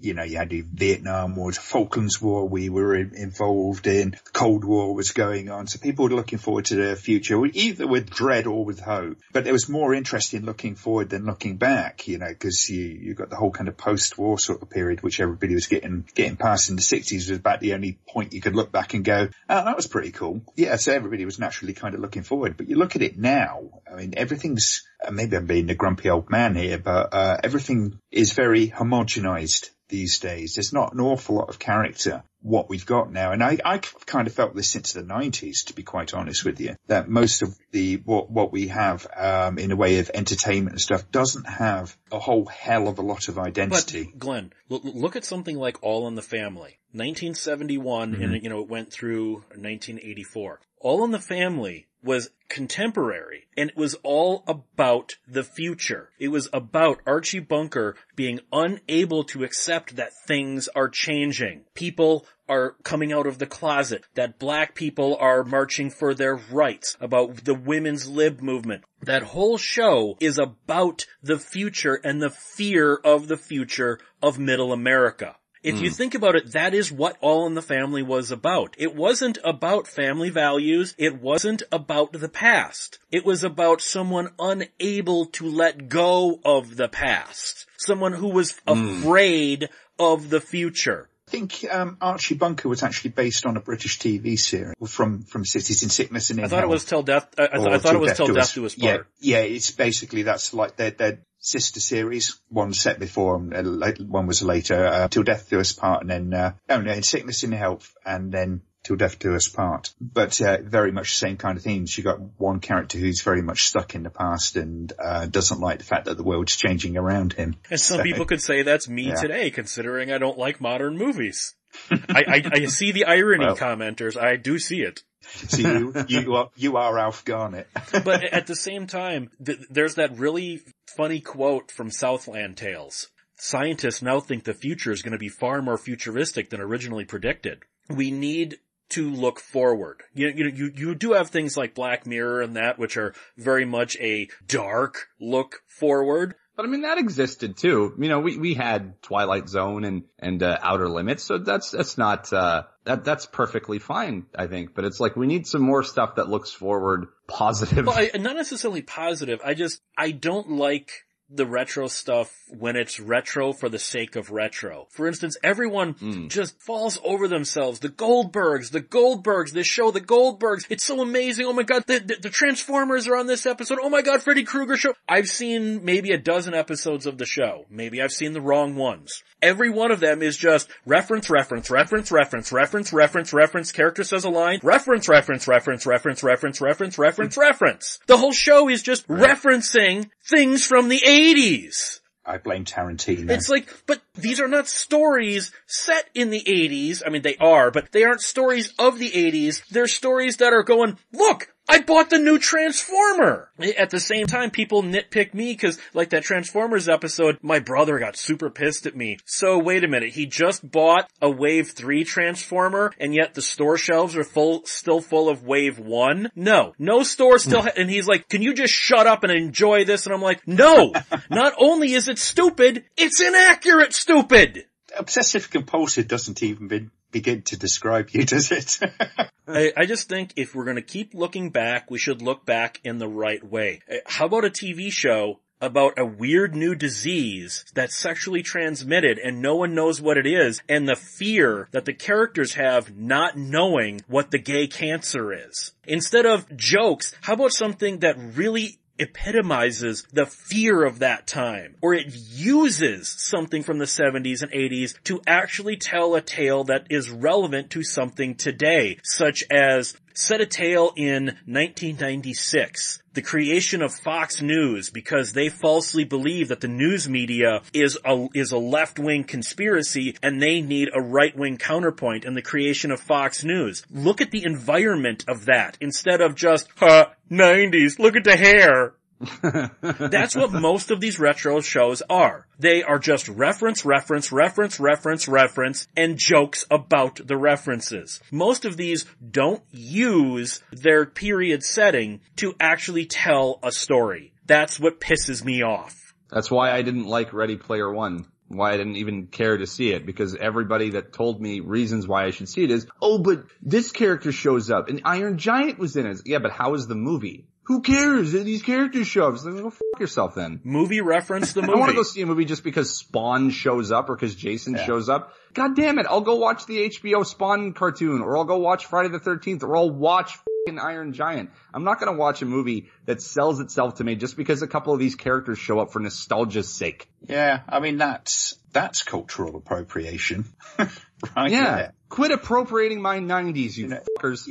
You 0.00 0.14
know, 0.14 0.22
you 0.24 0.36
had 0.36 0.50
the 0.50 0.60
Vietnam 0.60 1.36
War, 1.36 1.52
Falklands 1.52 2.20
War 2.20 2.46
we 2.46 2.68
were 2.68 2.94
involved 2.94 3.86
in, 3.86 4.10
the 4.10 4.30
Cold 4.32 4.64
War 4.64 4.94
was 4.94 5.12
going 5.12 5.48
on. 5.48 5.66
So 5.66 5.78
people 5.78 6.04
were 6.04 6.14
looking 6.14 6.38
forward 6.38 6.66
to 6.66 6.76
their 6.76 6.96
future, 6.96 7.42
either 7.46 7.86
with 7.86 8.10
dread 8.10 8.46
or 8.46 8.64
with 8.64 8.80
hope. 8.80 9.18
But 9.32 9.44
there 9.44 9.54
was 9.54 9.70
more 9.70 9.94
interest 9.94 10.34
in 10.34 10.44
looking 10.44 10.74
forward 10.74 11.10
than 11.10 11.24
looking 11.24 11.56
back, 11.56 12.06
you 12.06 12.18
know, 12.18 12.28
because 12.28 12.68
you, 12.68 12.82
you 12.82 13.14
got 13.14 13.30
the 13.30 13.36
whole 13.36 13.50
kind 13.50 13.68
of 13.68 13.78
post-war 13.78 14.38
sort 14.38 14.60
of 14.60 14.68
period, 14.68 15.02
which 15.02 15.18
everybody 15.18 15.54
was 15.54 15.66
getting, 15.66 16.04
getting 16.14 16.36
past 16.36 16.68
in 16.68 16.76
the 16.76 16.82
60s 16.82 17.30
was 17.30 17.30
about 17.30 17.60
the 17.60 17.72
only 17.72 17.98
point 18.06 18.34
you 18.34 18.42
could 18.42 18.54
look 18.54 18.70
back 18.70 18.92
and 18.92 19.04
go, 19.04 19.28
oh, 19.48 19.64
that 19.64 19.76
was 19.76 19.86
pretty 19.86 20.10
cool. 20.10 20.42
Yeah, 20.56 20.76
so 20.76 20.92
everybody 20.92 21.24
was 21.24 21.38
naturally 21.38 21.72
kind 21.72 21.94
of 21.94 22.00
looking 22.00 22.22
forward. 22.22 22.58
But 22.58 22.68
you 22.68 22.76
look 22.76 22.96
at 22.96 23.02
it 23.02 23.16
now, 23.16 23.62
I 23.90 23.96
mean, 23.96 24.14
everything's, 24.16 24.82
maybe 25.10 25.36
I'm 25.36 25.46
being 25.46 25.70
a 25.70 25.74
grumpy 25.74 26.10
old 26.10 26.30
man 26.30 26.54
here, 26.54 26.78
but 26.78 27.12
uh, 27.12 27.36
everything 27.42 27.98
is 28.10 28.32
very 28.32 28.68
homogenized 28.68 29.70
these 29.88 30.18
days. 30.18 30.54
There's 30.54 30.72
not 30.72 30.92
an 30.92 31.00
awful 31.00 31.36
lot 31.36 31.48
of 31.48 31.58
character 31.58 32.22
what 32.44 32.68
we've 32.68 32.84
got 32.84 33.10
now. 33.10 33.32
And 33.32 33.42
I, 33.42 33.58
I 33.64 33.78
kind 33.78 34.26
of 34.26 34.34
felt 34.34 34.54
this 34.54 34.70
since 34.70 34.92
the 34.92 35.02
nineties, 35.02 35.64
to 35.64 35.74
be 35.74 35.82
quite 35.82 36.12
honest 36.12 36.44
with 36.44 36.60
you, 36.60 36.76
that 36.88 37.08
most 37.08 37.40
of 37.42 37.56
the, 37.70 37.96
what, 37.96 38.30
what 38.30 38.52
we 38.52 38.68
have, 38.68 39.06
um, 39.16 39.58
in 39.58 39.72
a 39.72 39.76
way 39.76 39.98
of 39.98 40.10
entertainment 40.12 40.74
and 40.74 40.80
stuff 40.80 41.10
doesn't 41.10 41.48
have 41.48 41.96
a 42.12 42.18
whole 42.18 42.44
hell 42.44 42.86
of 42.86 42.98
a 42.98 43.02
lot 43.02 43.28
of 43.28 43.38
identity. 43.38 44.04
But 44.04 44.18
Glenn, 44.18 44.52
look, 44.68 44.82
look 44.84 45.16
at 45.16 45.24
something 45.24 45.56
like 45.56 45.82
All 45.82 46.06
in 46.06 46.16
the 46.16 46.22
Family. 46.22 46.78
1971 46.92 48.12
mm-hmm. 48.12 48.22
and, 48.22 48.42
you 48.42 48.50
know, 48.50 48.60
it 48.60 48.68
went 48.68 48.92
through 48.92 49.36
1984. 49.56 50.60
All 50.80 51.02
in 51.04 51.12
the 51.12 51.18
Family 51.18 51.86
was 52.04 52.30
contemporary 52.48 53.46
and 53.56 53.70
it 53.70 53.76
was 53.76 53.96
all 54.02 54.44
about 54.46 55.16
the 55.26 55.42
future. 55.42 56.10
It 56.18 56.28
was 56.28 56.48
about 56.52 57.00
Archie 57.06 57.40
Bunker 57.40 57.96
being 58.14 58.40
unable 58.52 59.24
to 59.24 59.42
accept 59.44 59.96
that 59.96 60.12
things 60.26 60.68
are 60.74 60.88
changing. 60.88 61.62
People 61.74 62.26
are 62.48 62.76
coming 62.82 63.12
out 63.12 63.26
of 63.26 63.38
the 63.38 63.46
closet, 63.46 64.04
that 64.14 64.38
black 64.38 64.74
people 64.74 65.16
are 65.18 65.44
marching 65.44 65.90
for 65.90 66.14
their 66.14 66.36
rights, 66.36 66.96
about 67.00 67.44
the 67.44 67.54
women's 67.54 68.06
lib 68.06 68.42
movement. 68.42 68.84
That 69.00 69.22
whole 69.22 69.56
show 69.56 70.16
is 70.20 70.38
about 70.38 71.06
the 71.22 71.38
future 71.38 71.98
and 72.04 72.20
the 72.20 72.30
fear 72.30 72.96
of 72.96 73.28
the 73.28 73.38
future 73.38 73.98
of 74.22 74.38
middle 74.38 74.72
America. 74.72 75.36
If 75.64 75.76
mm. 75.76 75.80
you 75.80 75.88
hmm. 75.88 75.94
think 75.94 76.14
about 76.14 76.36
it, 76.36 76.52
that 76.52 76.74
is 76.74 76.92
what 76.92 77.16
All 77.22 77.46
in 77.46 77.54
the 77.54 77.62
Family 77.62 78.02
was 78.02 78.30
about. 78.30 78.76
It 78.78 78.94
wasn't 78.94 79.38
about 79.42 79.88
family 79.88 80.28
values. 80.28 80.94
It 80.98 81.22
wasn't 81.22 81.62
about 81.72 82.12
the 82.12 82.28
past. 82.28 82.98
It 83.10 83.24
was 83.24 83.42
about 83.42 83.80
someone 83.80 84.28
unable 84.38 85.24
to 85.26 85.48
let 85.48 85.88
go 85.88 86.38
of 86.44 86.76
the 86.76 86.88
past. 86.88 87.66
Someone 87.78 88.12
who 88.12 88.28
was 88.28 88.52
mm. 88.68 89.00
afraid 89.00 89.70
of 89.98 90.28
the 90.28 90.40
future. 90.40 91.08
I 91.26 91.30
think 91.30 91.64
um, 91.72 91.96
Archie 92.00 92.34
Bunker 92.34 92.68
was 92.68 92.82
actually 92.82 93.10
based 93.10 93.46
on 93.46 93.56
a 93.56 93.60
British 93.60 93.98
TV 93.98 94.38
series 94.38 94.74
from 94.86 95.22
from 95.22 95.46
Cities 95.46 95.82
in 95.82 95.88
Sickness 95.88 96.28
and 96.28 96.38
in 96.38 96.44
I 96.44 96.48
thought 96.48 96.56
Health. 96.56 96.64
it 96.64 96.72
was 96.72 96.84
Till 96.84 97.02
Death. 97.02 97.28
I, 97.38 97.44
I, 97.44 97.56
th- 97.56 97.68
I 97.68 97.78
thought 97.78 97.94
it 97.94 98.00
was 98.00 98.16
Till 98.16 98.34
Death 98.34 98.54
Do 98.54 98.66
Us 98.66 98.74
Part. 98.74 99.06
Yeah, 99.18 99.38
yeah, 99.38 99.42
it's 99.42 99.70
basically 99.70 100.22
that's 100.22 100.52
like 100.52 100.76
their 100.76 100.90
their 100.90 101.18
sister 101.44 101.78
series. 101.78 102.40
One 102.48 102.72
set 102.72 102.98
before, 102.98 103.36
and 103.36 104.10
one 104.10 104.26
was 104.26 104.42
later. 104.42 104.86
Uh, 104.86 105.08
Till 105.08 105.22
Death 105.22 105.48
Do 105.50 105.60
Us 105.60 105.72
Part, 105.72 106.00
and 106.00 106.10
then 106.10 106.34
uh, 106.34 106.52
oh 106.68 106.80
no, 106.80 106.92
in 106.92 107.02
Sickness 107.02 107.42
and 107.42 107.54
Health, 107.54 107.94
and 108.04 108.32
then 108.32 108.62
Till 108.82 108.96
Death 108.96 109.18
Do 109.18 109.34
Us 109.34 109.48
Part. 109.48 109.94
But 110.00 110.40
uh, 110.40 110.58
very 110.62 110.90
much 110.90 111.12
the 111.12 111.18
same 111.18 111.36
kind 111.36 111.56
of 111.56 111.62
themes. 111.62 111.96
You 111.96 112.02
got 112.02 112.18
one 112.38 112.60
character 112.60 112.98
who's 112.98 113.22
very 113.22 113.42
much 113.42 113.64
stuck 113.64 113.94
in 113.94 114.02
the 114.02 114.10
past 114.10 114.56
and 114.56 114.92
uh, 114.98 115.26
doesn't 115.26 115.60
like 115.60 115.78
the 115.78 115.84
fact 115.84 116.06
that 116.06 116.16
the 116.16 116.24
world's 116.24 116.56
changing 116.56 116.96
around 116.96 117.34
him. 117.34 117.56
And 117.70 117.80
some 117.80 117.98
so, 117.98 118.02
people 118.02 118.24
could 118.24 118.42
say 118.42 118.62
that's 118.62 118.88
me 118.88 119.08
yeah. 119.08 119.14
today, 119.14 119.50
considering 119.50 120.10
I 120.10 120.18
don't 120.18 120.38
like 120.38 120.60
modern 120.60 120.96
movies. 120.96 121.54
I, 121.90 122.24
I, 122.28 122.42
I, 122.52 122.64
see 122.66 122.92
the 122.92 123.06
irony, 123.06 123.46
well, 123.46 123.56
commenters. 123.56 124.16
I 124.16 124.36
do 124.36 124.58
see 124.58 124.82
it. 124.82 125.02
So 125.48 125.56
you, 125.58 125.94
you 126.08 126.34
are, 126.34 126.50
you 126.54 126.76
are 126.76 126.98
Alf 126.98 127.24
Garnett. 127.24 127.66
but 128.04 128.24
at 128.32 128.46
the 128.46 128.54
same 128.54 128.86
time, 128.86 129.30
th- 129.44 129.58
there's 129.70 129.96
that 129.96 130.18
really 130.18 130.60
funny 130.96 131.20
quote 131.20 131.70
from 131.70 131.90
Southland 131.90 132.56
Tales. 132.56 133.08
Scientists 133.36 134.02
now 134.02 134.20
think 134.20 134.44
the 134.44 134.54
future 134.54 134.92
is 134.92 135.02
going 135.02 135.12
to 135.12 135.18
be 135.18 135.28
far 135.28 135.60
more 135.60 135.78
futuristic 135.78 136.50
than 136.50 136.60
originally 136.60 137.04
predicted. 137.04 137.58
We 137.88 138.10
need 138.10 138.58
to 138.90 139.10
look 139.10 139.40
forward. 139.40 140.02
You, 140.14 140.28
you, 140.28 140.46
you, 140.48 140.72
you 140.74 140.94
do 140.94 141.12
have 141.12 141.30
things 141.30 141.56
like 141.56 141.74
Black 141.74 142.06
Mirror 142.06 142.42
and 142.42 142.56
that, 142.56 142.78
which 142.78 142.96
are 142.96 143.14
very 143.36 143.64
much 143.64 143.96
a 143.98 144.28
dark 144.46 145.08
look 145.20 145.62
forward. 145.66 146.36
But 146.56 146.66
I 146.66 146.68
mean, 146.68 146.82
that 146.82 146.98
existed 146.98 147.56
too. 147.56 147.94
You 147.98 148.08
know, 148.08 148.20
we, 148.20 148.38
we 148.38 148.54
had 148.54 149.02
Twilight 149.02 149.48
Zone 149.48 149.84
and, 149.84 150.04
and, 150.18 150.42
uh, 150.42 150.58
Outer 150.62 150.88
Limits. 150.88 151.24
So 151.24 151.38
that's, 151.38 151.70
that's 151.70 151.98
not, 151.98 152.32
uh, 152.32 152.64
that, 152.84 153.04
that's 153.04 153.26
perfectly 153.26 153.78
fine, 153.78 154.26
I 154.36 154.46
think. 154.46 154.74
But 154.74 154.84
it's 154.84 155.00
like 155.00 155.16
we 155.16 155.26
need 155.26 155.46
some 155.46 155.62
more 155.62 155.82
stuff 155.82 156.16
that 156.16 156.28
looks 156.28 156.50
forward 156.50 157.08
positive. 157.26 157.86
Well, 157.86 157.98
I, 157.98 158.16
not 158.18 158.36
necessarily 158.36 158.82
positive. 158.82 159.40
I 159.44 159.54
just, 159.54 159.80
I 159.98 160.12
don't 160.12 160.52
like 160.52 160.90
the 161.30 161.46
retro 161.46 161.86
stuff 161.88 162.32
when 162.48 162.76
it's 162.76 163.00
retro 163.00 163.52
for 163.52 163.68
the 163.68 163.78
sake 163.78 164.16
of 164.16 164.30
retro. 164.30 164.86
For 164.90 165.06
instance, 165.06 165.36
everyone 165.42 165.94
mm. 165.94 166.28
just 166.28 166.60
falls 166.60 166.98
over 167.02 167.28
themselves. 167.28 167.80
The 167.80 167.88
Goldbergs, 167.88 168.70
the 168.70 168.80
Goldbergs, 168.80 169.52
this 169.52 169.66
show, 169.66 169.90
the 169.90 170.00
Goldbergs. 170.00 170.66
It's 170.68 170.84
so 170.84 171.00
amazing. 171.00 171.46
Oh 171.46 171.52
my 171.52 171.62
god, 171.62 171.84
the, 171.86 171.98
the, 171.98 172.16
the 172.22 172.30
Transformers 172.30 173.08
are 173.08 173.16
on 173.16 173.26
this 173.26 173.46
episode. 173.46 173.78
Oh 173.82 173.90
my 173.90 174.02
god, 174.02 174.22
Freddy 174.22 174.44
Krueger 174.44 174.76
show. 174.76 174.94
I've 175.08 175.28
seen 175.28 175.84
maybe 175.84 176.12
a 176.12 176.18
dozen 176.18 176.54
episodes 176.54 177.06
of 177.06 177.18
the 177.18 177.26
show. 177.26 177.64
Maybe 177.70 178.02
I've 178.02 178.12
seen 178.12 178.32
the 178.32 178.40
wrong 178.40 178.76
ones. 178.76 179.22
Every 179.44 179.68
one 179.68 179.90
of 179.90 180.00
them 180.00 180.22
is 180.22 180.38
just 180.38 180.70
reference, 180.86 181.28
reference, 181.28 181.70
reference, 181.70 182.10
reference, 182.10 182.50
reference, 182.50 182.94
reference, 182.94 183.32
reference, 183.34 183.72
character 183.72 184.02
says 184.02 184.24
a 184.24 184.30
line, 184.30 184.58
reference, 184.62 185.06
reference, 185.06 185.46
reference, 185.46 185.84
reference, 185.84 186.22
reference, 186.22 186.62
reference, 186.62 186.98
reference, 186.98 187.36
reference. 187.36 188.00
The 188.06 188.16
whole 188.16 188.32
show 188.32 188.70
is 188.70 188.82
just 188.82 189.06
referencing 189.06 190.08
things 190.26 190.66
from 190.66 190.88
the 190.88 190.98
80s. 191.06 192.00
I 192.24 192.38
blame 192.38 192.64
Tarantino. 192.64 193.30
It's 193.30 193.50
like, 193.50 193.68
but 193.86 194.00
these 194.14 194.40
are 194.40 194.48
not 194.48 194.66
stories 194.66 195.52
set 195.66 196.08
in 196.14 196.30
the 196.30 196.42
80s. 196.42 197.02
I 197.06 197.10
mean, 197.10 197.20
they 197.20 197.36
are, 197.36 197.70
but 197.70 197.92
they 197.92 198.04
aren't 198.04 198.22
stories 198.22 198.72
of 198.78 198.98
the 198.98 199.10
80s. 199.10 199.62
They're 199.68 199.86
stories 199.86 200.38
that 200.38 200.54
are 200.54 200.62
going, 200.62 200.96
look, 201.12 201.53
I 201.68 201.80
bought 201.80 202.10
the 202.10 202.18
new 202.18 202.38
Transformer. 202.38 203.50
At 203.78 203.90
the 203.90 204.00
same 204.00 204.26
time, 204.26 204.50
people 204.50 204.82
nitpick 204.82 205.32
me 205.32 205.52
because 205.52 205.78
like 205.94 206.10
that 206.10 206.22
Transformers 206.22 206.88
episode, 206.88 207.38
my 207.42 207.58
brother 207.58 207.98
got 207.98 208.16
super 208.16 208.50
pissed 208.50 208.86
at 208.86 208.96
me. 208.96 209.18
So 209.24 209.58
wait 209.58 209.82
a 209.84 209.88
minute, 209.88 210.12
he 210.12 210.26
just 210.26 210.68
bought 210.68 211.10
a 211.22 211.30
Wave 211.30 211.70
3 211.70 212.04
Transformer 212.04 212.92
and 212.98 213.14
yet 213.14 213.34
the 213.34 213.42
store 213.42 213.78
shelves 213.78 214.16
are 214.16 214.24
full, 214.24 214.64
still 214.66 215.00
full 215.00 215.28
of 215.28 215.42
Wave 215.42 215.78
1? 215.78 216.32
No, 216.36 216.74
no 216.78 217.02
store 217.02 217.38
still, 217.38 217.62
ha- 217.62 217.72
and 217.76 217.90
he's 217.90 218.06
like, 218.06 218.28
can 218.28 218.42
you 218.42 218.54
just 218.54 218.72
shut 218.72 219.06
up 219.06 219.24
and 219.24 219.32
enjoy 219.32 219.84
this? 219.84 220.06
And 220.06 220.14
I'm 220.14 220.22
like, 220.22 220.46
no, 220.46 220.92
not 221.30 221.54
only 221.58 221.92
is 221.94 222.08
it 222.08 222.18
stupid, 222.18 222.84
it's 222.96 223.20
inaccurate 223.20 223.94
stupid. 223.94 224.66
Obsessive 224.96 225.50
compulsive 225.50 226.06
doesn't 226.06 226.42
even 226.42 226.68
be, 226.68 226.88
begin 227.14 227.42
to 227.42 227.56
describe 227.56 228.10
you, 228.10 228.26
does 228.26 228.50
it? 228.50 228.78
I, 229.48 229.72
I 229.76 229.86
just 229.86 230.08
think 230.08 230.32
if 230.36 230.54
we're 230.54 230.64
going 230.64 230.76
to 230.76 230.82
keep 230.82 231.14
looking 231.14 231.50
back, 231.50 231.90
we 231.90 231.98
should 231.98 232.20
look 232.20 232.44
back 232.44 232.80
in 232.82 232.98
the 232.98 233.08
right 233.08 233.42
way. 233.42 233.80
Uh, 233.90 233.98
How 234.04 234.26
about 234.26 234.44
a 234.44 234.50
TV 234.50 234.90
show 234.90 235.38
about 235.60 235.98
a 235.98 236.04
weird 236.04 236.54
new 236.54 236.74
disease 236.74 237.64
that's 237.72 237.96
sexually 237.96 238.42
transmitted 238.42 239.18
and 239.18 239.40
no 239.40 239.54
one 239.54 239.74
knows 239.74 240.02
what 240.02 240.18
it 240.18 240.26
is 240.26 240.60
and 240.68 240.88
the 240.88 240.96
fear 240.96 241.68
that 241.70 241.84
the 241.84 241.92
characters 241.94 242.54
have 242.54 242.96
not 242.96 243.38
knowing 243.38 244.00
what 244.08 244.30
the 244.30 244.38
gay 244.38 244.66
cancer 244.66 245.32
is. 245.32 245.72
Instead 245.86 246.26
of 246.26 246.54
jokes, 246.56 247.14
how 247.22 247.34
about 247.34 247.52
something 247.52 248.00
that 248.00 248.16
really 248.18 248.78
epitomizes 248.98 250.04
the 250.12 250.26
fear 250.26 250.84
of 250.84 251.00
that 251.00 251.26
time, 251.26 251.76
or 251.80 251.94
it 251.94 252.06
uses 252.14 253.08
something 253.08 253.62
from 253.62 253.78
the 253.78 253.84
70s 253.84 254.42
and 254.42 254.52
80s 254.52 254.94
to 255.04 255.20
actually 255.26 255.76
tell 255.76 256.14
a 256.14 256.20
tale 256.20 256.64
that 256.64 256.86
is 256.90 257.10
relevant 257.10 257.70
to 257.70 257.82
something 257.82 258.34
today, 258.34 258.98
such 259.02 259.44
as 259.50 259.94
set 260.14 260.40
a 260.40 260.46
tale 260.46 260.92
in 260.96 261.26
1996, 261.46 263.02
the 263.12 263.22
creation 263.22 263.82
of 263.82 263.92
Fox 263.92 264.40
News 264.40 264.90
because 264.90 265.32
they 265.32 265.48
falsely 265.48 266.04
believe 266.04 266.48
that 266.48 266.60
the 266.60 266.68
news 266.68 267.08
media 267.08 267.62
is 267.72 267.98
a, 268.04 268.28
is 268.32 268.52
a 268.52 268.58
left-wing 268.58 269.24
conspiracy 269.24 270.16
and 270.22 270.40
they 270.40 270.60
need 270.60 270.88
a 270.94 271.02
right-wing 271.02 271.58
counterpoint 271.58 272.24
in 272.24 272.34
the 272.34 272.42
creation 272.42 272.90
of 272.90 273.00
Fox 273.00 273.44
News. 273.44 273.84
Look 273.90 274.20
at 274.20 274.30
the 274.30 274.44
environment 274.44 275.24
of 275.28 275.46
that 275.46 275.76
instead 275.80 276.20
of 276.20 276.34
just, 276.34 276.68
huh, 276.76 277.06
90s, 277.30 277.98
look 277.98 278.16
at 278.16 278.24
the 278.24 278.36
hair. 278.36 278.94
That's 279.20 280.36
what 280.36 280.52
most 280.52 280.90
of 280.90 281.00
these 281.00 281.18
retro 281.18 281.60
shows 281.60 282.02
are. 282.08 282.46
They 282.58 282.82
are 282.82 282.98
just 282.98 283.28
reference, 283.28 283.84
reference, 283.84 284.32
reference, 284.32 284.80
reference, 284.80 285.28
reference, 285.28 285.88
and 285.96 286.18
jokes 286.18 286.64
about 286.70 287.26
the 287.26 287.36
references. 287.36 288.20
Most 288.30 288.64
of 288.64 288.76
these 288.76 289.06
don't 289.30 289.62
use 289.70 290.62
their 290.72 291.06
period 291.06 291.62
setting 291.62 292.20
to 292.36 292.54
actually 292.60 293.06
tell 293.06 293.58
a 293.62 293.72
story. 293.72 294.32
That's 294.46 294.78
what 294.78 295.00
pisses 295.00 295.44
me 295.44 295.62
off. 295.62 296.14
That's 296.30 296.50
why 296.50 296.72
I 296.72 296.82
didn't 296.82 297.06
like 297.06 297.32
Ready 297.32 297.56
Player 297.56 297.90
One. 297.90 298.26
Why 298.48 298.72
I 298.72 298.76
didn't 298.76 298.96
even 298.96 299.28
care 299.28 299.56
to 299.56 299.66
see 299.66 299.90
it 299.90 300.04
because 300.04 300.36
everybody 300.36 300.90
that 300.90 301.12
told 301.12 301.40
me 301.40 301.60
reasons 301.60 302.06
why 302.06 302.26
I 302.26 302.30
should 302.30 302.48
see 302.48 302.62
it 302.62 302.70
is, 302.70 302.86
oh, 303.00 303.18
but 303.18 303.44
this 303.62 303.90
character 303.90 304.32
shows 304.32 304.70
up 304.70 304.88
and 304.88 305.00
Iron 305.04 305.38
Giant 305.38 305.78
was 305.78 305.96
in 305.96 306.06
it. 306.06 306.20
Yeah, 306.26 306.40
but 306.40 306.52
how 306.52 306.74
is 306.74 306.86
the 306.86 306.94
movie? 306.94 307.46
Who 307.64 307.80
cares? 307.80 308.32
These 308.32 308.62
characters 308.62 309.06
show 309.06 309.28
up. 309.28 309.38
So 309.38 309.50
go 309.52 309.70
fuck 309.70 310.00
yourself 310.00 310.34
then. 310.34 310.60
Movie 310.64 311.00
reference 311.00 311.52
the 311.52 311.62
movie. 311.62 311.74
I 311.74 311.76
want 311.78 311.90
to 311.90 311.96
go 311.96 312.02
see 312.02 312.20
a 312.22 312.26
movie 312.26 312.44
just 312.44 312.62
because 312.62 312.94
Spawn 312.98 313.50
shows 313.50 313.90
up 313.90 314.10
or 314.10 314.16
because 314.16 314.34
Jason 314.34 314.76
shows 314.84 315.08
up. 315.08 315.32
God 315.54 315.74
damn 315.76 315.98
it. 315.98 316.06
I'll 316.08 316.20
go 316.20 316.36
watch 316.36 316.66
the 316.66 316.90
HBO 316.90 317.24
Spawn 317.24 317.72
cartoon 317.72 318.20
or 318.20 318.36
I'll 318.36 318.44
go 318.44 318.58
watch 318.58 318.86
Friday 318.86 319.08
the 319.08 319.20
13th 319.20 319.62
or 319.62 319.76
I'll 319.76 319.90
watch 319.90 320.36
fucking 320.66 320.78
Iron 320.78 321.12
Giant. 321.12 321.50
I'm 321.72 321.84
not 321.84 322.00
going 322.00 322.12
to 322.12 322.18
watch 322.18 322.42
a 322.42 322.46
movie 322.46 322.88
that 323.06 323.22
sells 323.22 323.60
itself 323.60 323.94
to 323.96 324.04
me 324.04 324.16
just 324.16 324.36
because 324.36 324.62
a 324.62 324.66
couple 324.66 324.92
of 324.92 324.98
these 324.98 325.14
characters 325.14 325.58
show 325.58 325.78
up 325.78 325.92
for 325.92 326.00
nostalgia's 326.00 326.72
sake. 326.74 327.08
yeah, 327.26 327.60
I 327.68 327.80
mean 327.80 327.96
that's 327.98 328.56
that's 328.72 329.04
cultural 329.04 329.56
appropriation, 329.56 330.44
right? 330.78 331.50
Yeah. 331.50 331.76
there. 331.76 331.94
Quit 332.08 332.32
appropriating 332.32 333.00
my 333.00 333.18
90s, 333.20 333.76
you 333.76 333.86
know, 333.88 334.00
fuckers. 334.18 334.48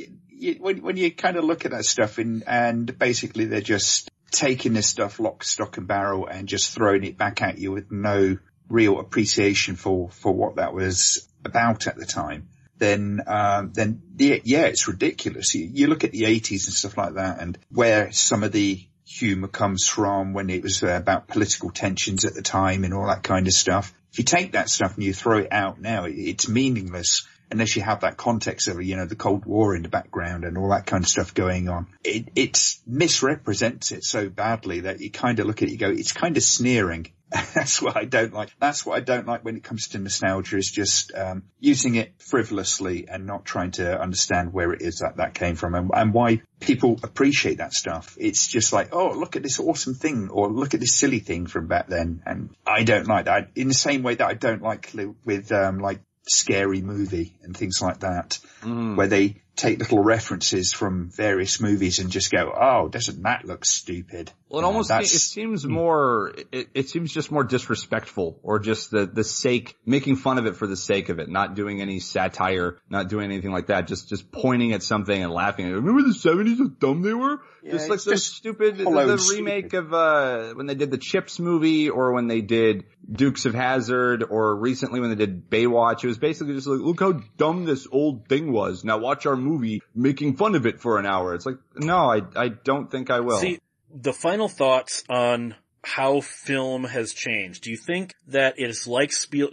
When, 0.60 0.82
when 0.82 0.98
you 0.98 1.12
kind 1.12 1.38
of 1.38 1.44
look 1.44 1.66
at 1.66 1.72
that 1.72 1.86
stuff 1.86 2.18
and, 2.18 2.44
and 2.48 2.98
basically 2.98 3.46
they're 3.46 3.62
just 3.62 4.10
taking 4.32 4.74
this 4.74 4.88
stuff 4.88 5.20
lock, 5.20 5.44
stock 5.44 5.78
and 5.78 5.88
barrel 5.88 6.28
and 6.28 6.48
just 6.48 6.74
throwing 6.74 7.04
it 7.04 7.18
back 7.18 7.42
at 7.42 7.58
you 7.58 7.72
with 7.72 7.92
no 7.92 8.38
real 8.70 9.00
appreciation 9.00 9.76
for, 9.76 10.10
for 10.10 10.34
what 10.34 10.56
that 10.56 10.74
was 10.74 11.28
about 11.46 11.88
at 11.88 11.96
the 11.96 12.06
time, 12.06 12.48
then, 12.78 13.22
um, 13.28 13.72
then 13.74 14.02
yeah, 14.18 14.38
yeah, 14.44 14.66
it's 14.66 14.88
ridiculous. 14.88 15.54
You, 15.54 15.70
you 15.72 15.88
look 15.88 16.04
at 16.04 16.12
the 16.12 16.26
eighties 16.26 16.66
and 16.66 16.74
stuff 16.74 16.98
like 16.98 17.14
that 17.16 17.40
and 17.40 17.58
where 17.70 18.12
some 18.12 18.44
of 18.44 18.52
the 18.52 18.84
humor 19.06 19.48
comes 19.48 19.86
from 19.86 20.34
when 20.34 20.50
it 20.50 20.64
was 20.64 20.82
uh, 20.82 20.88
about 20.88 21.28
political 21.28 21.70
tensions 21.70 22.26
at 22.26 22.34
the 22.34 22.42
time 22.42 22.84
and 22.84 22.94
all 22.94 23.08
that 23.08 23.24
kind 23.24 23.46
of 23.48 23.54
stuff. 23.54 23.94
If 24.12 24.18
you 24.20 24.24
take 24.24 24.54
that 24.54 24.70
stuff 24.70 24.96
and 24.96 25.04
you 25.04 25.14
throw 25.14 25.40
it 25.40 25.52
out 25.52 25.80
now, 25.80 26.06
it, 26.06 26.16
it's 26.16 26.50
meaningless 26.50 27.28
unless 27.54 27.76
you 27.76 27.84
have 27.84 28.02
that 28.02 28.18
context 28.18 28.68
of, 28.68 28.82
you 28.82 28.98
know, 28.98 29.06
the 29.06 29.16
Cold 29.16 29.46
War 29.46 29.76
in 29.76 29.84
the 29.84 29.90
background 29.90 30.44
and 30.44 30.58
all 30.58 30.70
that 30.70 30.88
kind 30.88 31.04
of 31.04 31.10
stuff 31.10 31.34
going 31.34 31.70
on. 31.70 31.88
It, 32.04 32.30
it 32.36 32.60
misrepresents 32.86 33.92
it 33.92 34.04
so 34.04 34.28
badly 34.28 34.82
that 34.82 35.00
you 35.00 35.12
kind 35.12 35.40
of 35.40 35.46
look 35.46 35.62
at 35.62 35.70
it, 35.70 35.72
you 35.72 35.78
go, 35.78 35.90
it's 35.90 36.12
kind 36.12 36.36
of 36.36 36.44
sneering. 36.44 37.12
That's 37.56 37.82
what 37.82 37.96
I 37.96 38.06
don't 38.06 38.34
like. 38.34 38.50
That's 38.60 38.86
what 38.86 38.98
I 38.98 39.02
don't 39.02 39.28
like 39.28 39.46
when 39.46 39.56
it 39.56 39.64
comes 39.64 39.90
to 39.90 40.00
nostalgia 40.00 40.58
is 40.58 40.70
just, 40.70 41.14
um, 41.16 41.44
using 41.60 41.96
it 41.96 42.14
frivolously 42.18 43.08
and 43.08 43.26
not 43.28 43.46
trying 43.46 43.72
to 43.72 44.00
understand 44.00 44.52
where 44.52 44.74
it 44.74 44.82
is 44.82 45.00
that 45.00 45.18
that 45.18 45.36
came 45.36 45.56
from 45.56 45.76
and, 45.76 45.92
and 45.94 46.14
why 46.14 46.42
people 46.60 47.00
appreciate 47.04 47.60
that 47.60 47.74
stuff. 47.74 48.18
It's 48.20 48.48
just 48.48 48.74
like, 48.74 48.90
oh, 48.94 49.12
look 49.12 49.36
at 49.36 49.44
this 49.44 49.60
awesome 49.60 49.94
thing 49.94 50.30
or 50.30 50.52
look 50.52 50.74
at 50.74 50.80
this 50.80 50.96
silly 50.96 51.20
thing 51.20 51.46
from 51.46 51.68
back 51.68 51.88
then. 51.88 52.24
And 52.26 52.50
I 52.66 52.84
don't 52.84 53.08
like 53.08 53.26
that 53.26 53.52
in 53.56 53.68
the 53.68 53.74
same 53.76 54.02
way 54.02 54.16
that 54.16 54.28
I 54.28 54.34
don't 54.34 54.62
like 54.62 54.94
li- 54.96 55.14
with, 55.24 55.52
um, 55.52 55.80
like 55.80 56.02
scary 56.28 56.82
movie 56.82 57.34
and 57.44 57.56
things 57.56 57.82
like 57.82 58.00
that, 58.00 58.40
mm. 58.62 58.96
where 58.96 59.08
they 59.08 59.42
take 59.56 59.80
little 59.80 60.04
references 60.04 60.74
from 60.74 61.10
various 61.12 61.62
movies 61.62 62.00
and 62.00 62.10
just 62.10 62.32
go, 62.32 62.52
oh, 62.60 62.88
doesn't 62.88 63.22
that 63.24 63.46
look 63.46 63.66
stupid? 63.66 64.32
Well, 64.50 64.62
it 64.62 64.64
Uh, 64.64 64.68
almost 64.68 64.92
it 64.92 65.08
seems 65.08 65.66
more 65.66 66.34
it, 66.52 66.70
it 66.74 66.90
seems 66.90 67.12
just 67.12 67.32
more 67.32 67.44
disrespectful 67.44 68.40
or 68.44 68.60
just 68.60 68.92
the 68.92 69.06
the 69.08 69.24
sake 69.24 69.76
making 69.86 70.16
fun 70.16 70.38
of 70.38 70.46
it 70.46 70.56
for 70.56 70.68
the 70.68 70.78
sake 70.78 71.10
of 71.10 71.20
it, 71.20 71.28
not 71.30 71.56
doing 71.56 71.82
any 71.82 72.00
satire, 72.00 72.78
not 72.90 73.10
doing 73.10 73.26
anything 73.32 73.52
like 73.52 73.68
that, 73.68 73.88
just 73.88 74.10
just 74.10 74.32
pointing 74.32 74.74
at 74.74 74.84
something 74.84 75.24
and 75.24 75.32
laughing. 75.32 75.72
Remember 75.72 76.04
the 76.04 76.14
seventies 76.14 76.60
how 76.60 76.68
dumb 76.68 77.02
they 77.02 77.14
were? 77.14 77.42
Yeah, 77.64 77.72
just 77.72 77.90
like 77.90 78.04
the 78.04 78.12
just 78.12 78.36
stupid 78.36 78.78
the, 78.78 78.84
the 78.84 78.90
and 78.90 79.20
stupid. 79.20 79.40
remake 79.40 79.74
of 79.74 79.94
uh 79.94 80.54
when 80.54 80.68
they 80.68 80.76
did 80.76 80.92
the 80.92 80.98
Chips 81.00 81.40
movie 81.40 81.90
or 81.90 82.14
when 82.14 82.28
they 82.28 82.42
did 82.42 82.86
Dukes 83.12 83.46
of 83.46 83.54
Hazzard 83.56 84.24
or 84.30 84.56
recently 84.56 85.00
when 85.00 85.10
they 85.10 85.16
did 85.16 85.50
Baywatch. 85.50 86.04
It 86.04 86.08
was 86.08 86.20
basically 86.20 86.54
just 86.54 86.68
like 86.68 86.80
look 86.80 87.00
how 87.00 87.14
dumb 87.38 87.66
this 87.66 87.88
old 87.92 88.28
thing 88.28 88.52
was. 88.52 88.84
Now 88.84 89.00
watch 89.00 89.26
our 89.26 89.36
movie 89.44 89.82
making 89.94 90.36
fun 90.36 90.56
of 90.56 90.66
it 90.66 90.80
for 90.80 90.98
an 91.00 91.06
hour. 91.06 91.36
It's 91.36 91.46
like 91.46 91.58
no, 91.76 91.98
I 91.98 92.22
I 92.36 92.50
don't 92.50 92.90
think 92.90 93.10
I 93.10 93.20
will. 93.20 93.38
See, 93.38 93.60
the 93.94 94.14
final 94.14 94.48
thoughts 94.48 95.04
on 95.10 95.56
how 95.84 96.22
film 96.22 96.86
has 96.86 97.14
changed. 97.14 97.64
Do 97.64 97.72
you 97.72 97.78
think 97.78 98.14
that 98.28 98.56
it 98.58 98.70
is 98.70 98.88
like 98.88 99.12
Spiel, 99.12 99.50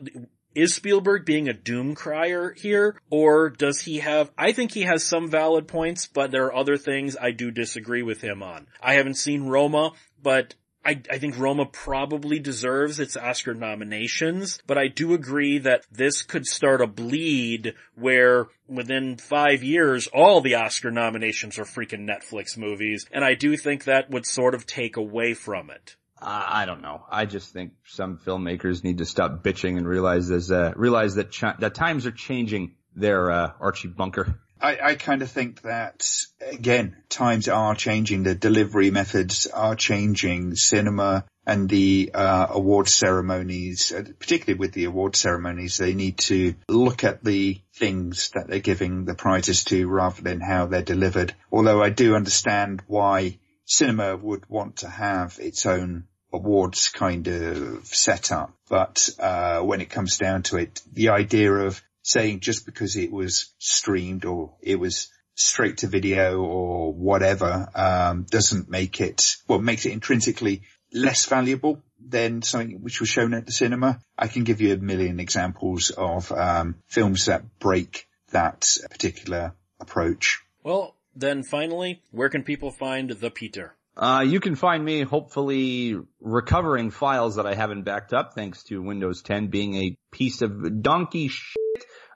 is 0.54 0.74
Spielberg 0.74 1.24
being 1.24 1.48
a 1.48 1.52
doom 1.52 1.94
crier 1.94 2.54
here, 2.56 2.96
or 3.10 3.50
does 3.50 3.82
he 3.82 3.98
have, 3.98 4.30
I 4.36 4.52
think 4.52 4.72
he 4.72 4.82
has 4.82 5.04
some 5.04 5.30
valid 5.30 5.68
points, 5.68 6.06
but 6.06 6.30
there 6.30 6.46
are 6.46 6.54
other 6.54 6.76
things 6.76 7.16
I 7.20 7.30
do 7.32 7.50
disagree 7.50 8.02
with 8.02 8.20
him 8.20 8.42
on. 8.42 8.66
I 8.82 8.94
haven't 8.94 9.14
seen 9.14 9.44
Roma, 9.44 9.92
but 10.22 10.54
I, 10.84 11.00
I 11.10 11.18
think 11.18 11.38
Roma 11.38 11.66
probably 11.66 12.38
deserves 12.38 13.00
its 13.00 13.16
Oscar 13.16 13.54
nominations, 13.54 14.60
but 14.66 14.78
I 14.78 14.88
do 14.88 15.12
agree 15.12 15.58
that 15.58 15.86
this 15.92 16.22
could 16.22 16.46
start 16.46 16.80
a 16.80 16.86
bleed 16.86 17.74
where 17.94 18.46
within 18.66 19.16
five 19.18 19.62
years, 19.62 20.06
all 20.06 20.40
the 20.40 20.54
Oscar 20.54 20.90
nominations 20.90 21.58
are 21.58 21.64
freaking 21.64 22.08
Netflix 22.08 22.56
movies, 22.56 23.06
and 23.12 23.24
I 23.24 23.34
do 23.34 23.56
think 23.56 23.84
that 23.84 24.10
would 24.10 24.24
sort 24.24 24.54
of 24.54 24.66
take 24.66 24.96
away 24.96 25.34
from 25.34 25.70
it. 25.70 25.96
I 26.22 26.66
don't 26.66 26.82
know. 26.82 27.02
I 27.10 27.24
just 27.24 27.52
think 27.52 27.72
some 27.86 28.18
filmmakers 28.18 28.84
need 28.84 28.98
to 28.98 29.06
stop 29.06 29.42
bitching 29.42 29.78
and 29.78 29.88
realize 29.88 30.30
uh, 30.50 30.72
realize 30.76 31.14
that 31.14 31.30
ch- 31.30 31.58
that 31.58 31.74
times 31.74 32.04
are 32.06 32.12
changing. 32.12 32.74
There, 32.94 33.30
uh, 33.30 33.52
Archie 33.60 33.88
Bunker. 33.88 34.40
I, 34.60 34.78
I 34.82 34.94
kind 34.94 35.22
of 35.22 35.30
think 35.30 35.62
that 35.62 36.06
again, 36.40 36.96
times 37.08 37.48
are 37.48 37.74
changing. 37.74 38.22
The 38.22 38.34
delivery 38.34 38.90
methods 38.90 39.46
are 39.46 39.74
changing. 39.74 40.56
Cinema 40.56 41.24
and 41.46 41.68
the 41.68 42.10
uh, 42.14 42.48
award 42.50 42.88
ceremonies, 42.88 43.92
uh, 43.92 44.04
particularly 44.18 44.58
with 44.58 44.72
the 44.72 44.84
award 44.84 45.16
ceremonies, 45.16 45.78
they 45.78 45.94
need 45.94 46.18
to 46.18 46.54
look 46.68 47.04
at 47.04 47.24
the 47.24 47.60
things 47.74 48.30
that 48.34 48.48
they're 48.48 48.60
giving 48.60 49.04
the 49.04 49.14
prizes 49.14 49.64
to 49.64 49.88
rather 49.88 50.22
than 50.22 50.40
how 50.40 50.66
they're 50.66 50.82
delivered. 50.82 51.34
Although 51.50 51.82
I 51.82 51.90
do 51.90 52.14
understand 52.14 52.82
why 52.86 53.38
cinema 53.64 54.16
would 54.16 54.48
want 54.48 54.76
to 54.78 54.88
have 54.88 55.38
its 55.40 55.64
own 55.66 56.04
awards 56.32 56.90
kind 56.90 57.26
of 57.26 57.86
setup, 57.86 58.52
but 58.68 59.08
uh, 59.18 59.60
when 59.60 59.80
it 59.80 59.90
comes 59.90 60.18
down 60.18 60.42
to 60.44 60.58
it, 60.58 60.80
the 60.92 61.08
idea 61.08 61.52
of 61.52 61.82
saying 62.02 62.40
just 62.40 62.66
because 62.66 62.96
it 62.96 63.12
was 63.12 63.52
streamed 63.58 64.24
or 64.24 64.54
it 64.62 64.76
was 64.76 65.08
straight 65.34 65.78
to 65.78 65.86
video 65.86 66.40
or 66.40 66.92
whatever, 66.92 67.68
um, 67.74 68.26
doesn't 68.30 68.68
make 68.68 69.00
it, 69.00 69.36
well, 69.48 69.58
makes 69.58 69.86
it 69.86 69.92
intrinsically 69.92 70.62
less 70.92 71.26
valuable 71.26 71.82
than 72.04 72.42
something 72.42 72.82
which 72.82 73.00
was 73.00 73.08
shown 73.08 73.34
at 73.34 73.46
the 73.46 73.52
cinema. 73.52 74.00
I 74.18 74.28
can 74.28 74.44
give 74.44 74.60
you 74.60 74.74
a 74.74 74.76
million 74.76 75.20
examples 75.20 75.90
of, 75.90 76.30
um, 76.32 76.76
films 76.86 77.26
that 77.26 77.58
break 77.58 78.06
that 78.32 78.76
particular 78.90 79.54
approach. 79.78 80.40
Well, 80.62 80.96
then 81.14 81.42
finally, 81.42 82.02
where 82.10 82.28
can 82.28 82.42
people 82.42 82.70
find 82.70 83.10
the 83.10 83.30
Peter? 83.30 83.74
Uh, 83.96 84.24
you 84.26 84.40
can 84.40 84.54
find 84.54 84.84
me 84.84 85.02
hopefully 85.02 85.96
recovering 86.20 86.90
files 86.90 87.36
that 87.36 87.46
I 87.46 87.54
haven't 87.54 87.82
backed 87.82 88.12
up 88.12 88.34
thanks 88.34 88.62
to 88.64 88.80
Windows 88.80 89.22
10 89.22 89.48
being 89.48 89.74
a 89.74 89.96
piece 90.12 90.42
of 90.42 90.82
donkey 90.82 91.28
shit. 91.28 91.56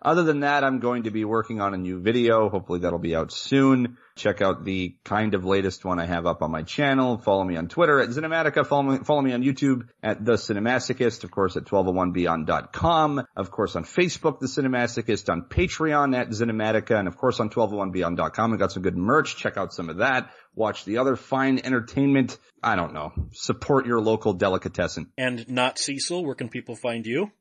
Other 0.04 0.22
than 0.22 0.40
that, 0.40 0.64
I'm 0.64 0.80
going 0.80 1.04
to 1.04 1.10
be 1.10 1.24
working 1.24 1.60
on 1.60 1.72
a 1.72 1.78
new 1.78 1.98
video. 1.98 2.50
Hopefully 2.50 2.80
that'll 2.80 2.98
be 2.98 3.16
out 3.16 3.32
soon. 3.32 3.96
Check 4.16 4.40
out 4.40 4.64
the 4.64 4.94
kind 5.04 5.34
of 5.34 5.44
latest 5.44 5.84
one 5.84 5.98
I 5.98 6.06
have 6.06 6.24
up 6.24 6.40
on 6.42 6.52
my 6.52 6.62
channel. 6.62 7.18
Follow 7.18 7.42
me 7.42 7.56
on 7.56 7.66
Twitter 7.66 8.00
at 8.00 8.10
Cinematica. 8.10 8.64
Follow 8.64 8.82
me, 8.82 8.98
follow 8.98 9.22
me 9.22 9.32
on 9.32 9.42
YouTube 9.42 9.88
at 10.04 10.24
The 10.24 10.34
Cinemasochist. 10.34 11.24
Of 11.24 11.32
course 11.32 11.56
at 11.56 11.64
1201beyond.com. 11.64 13.26
Of 13.34 13.50
course 13.50 13.74
on 13.74 13.84
Facebook, 13.84 14.38
The 14.38 14.46
Cinemasochist. 14.46 15.28
On 15.30 15.42
Patreon 15.42 16.16
at 16.16 16.28
Cinematica. 16.28 16.96
And 16.96 17.08
of 17.08 17.16
course 17.16 17.40
on 17.40 17.50
1201beyond.com. 17.50 18.52
We 18.52 18.56
got 18.56 18.70
some 18.70 18.84
good 18.84 18.96
merch. 18.96 19.36
Check 19.36 19.56
out 19.56 19.72
some 19.72 19.90
of 19.90 19.96
that. 19.96 20.30
Watch 20.54 20.84
the 20.84 20.98
other 20.98 21.16
fine 21.16 21.58
entertainment. 21.58 22.38
I 22.62 22.76
don't 22.76 22.94
know. 22.94 23.12
Support 23.32 23.86
your 23.86 24.00
local 24.00 24.32
delicatessen. 24.32 25.10
And 25.18 25.48
not 25.50 25.78
Cecil, 25.78 26.24
where 26.24 26.36
can 26.36 26.48
people 26.48 26.76
find 26.76 27.04
you? 27.04 27.32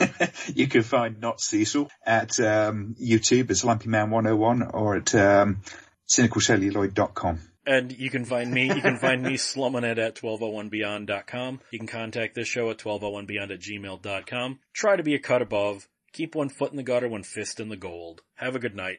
you 0.54 0.68
can 0.68 0.82
find 0.82 1.20
Not 1.20 1.40
Cecil 1.40 1.90
at 2.06 2.38
um, 2.38 2.94
YouTube 3.00 3.50
as 3.50 3.64
Lumpy 3.64 3.88
Man 3.88 4.10
101 4.10 4.62
or 4.72 4.96
at 4.96 5.14
um, 5.16 5.62
cynicalcelluloid.com. 6.10 7.40
And 7.66 7.92
you 7.92 8.10
can 8.10 8.24
find 8.24 8.50
me, 8.50 8.66
you 8.66 8.80
can 8.80 8.96
find 8.96 9.22
me 9.22 9.36
slumming 9.36 9.84
it 9.84 9.98
at 9.98 10.16
1201beyond.com. 10.16 11.60
You 11.70 11.78
can 11.78 11.88
contact 11.88 12.34
this 12.34 12.48
show 12.48 12.70
at 12.70 12.78
1201beyond 12.78 13.52
at 13.52 13.60
gmail.com. 13.60 14.58
Try 14.72 14.96
to 14.96 15.02
be 15.02 15.14
a 15.14 15.18
cut 15.18 15.42
above. 15.42 15.88
Keep 16.12 16.34
one 16.34 16.48
foot 16.48 16.72
in 16.72 16.76
the 16.76 16.82
gutter, 16.82 17.08
one 17.08 17.22
fist 17.22 17.60
in 17.60 17.68
the 17.68 17.76
gold. 17.76 18.22
Have 18.34 18.56
a 18.56 18.58
good 18.58 18.74
night. 18.74 18.98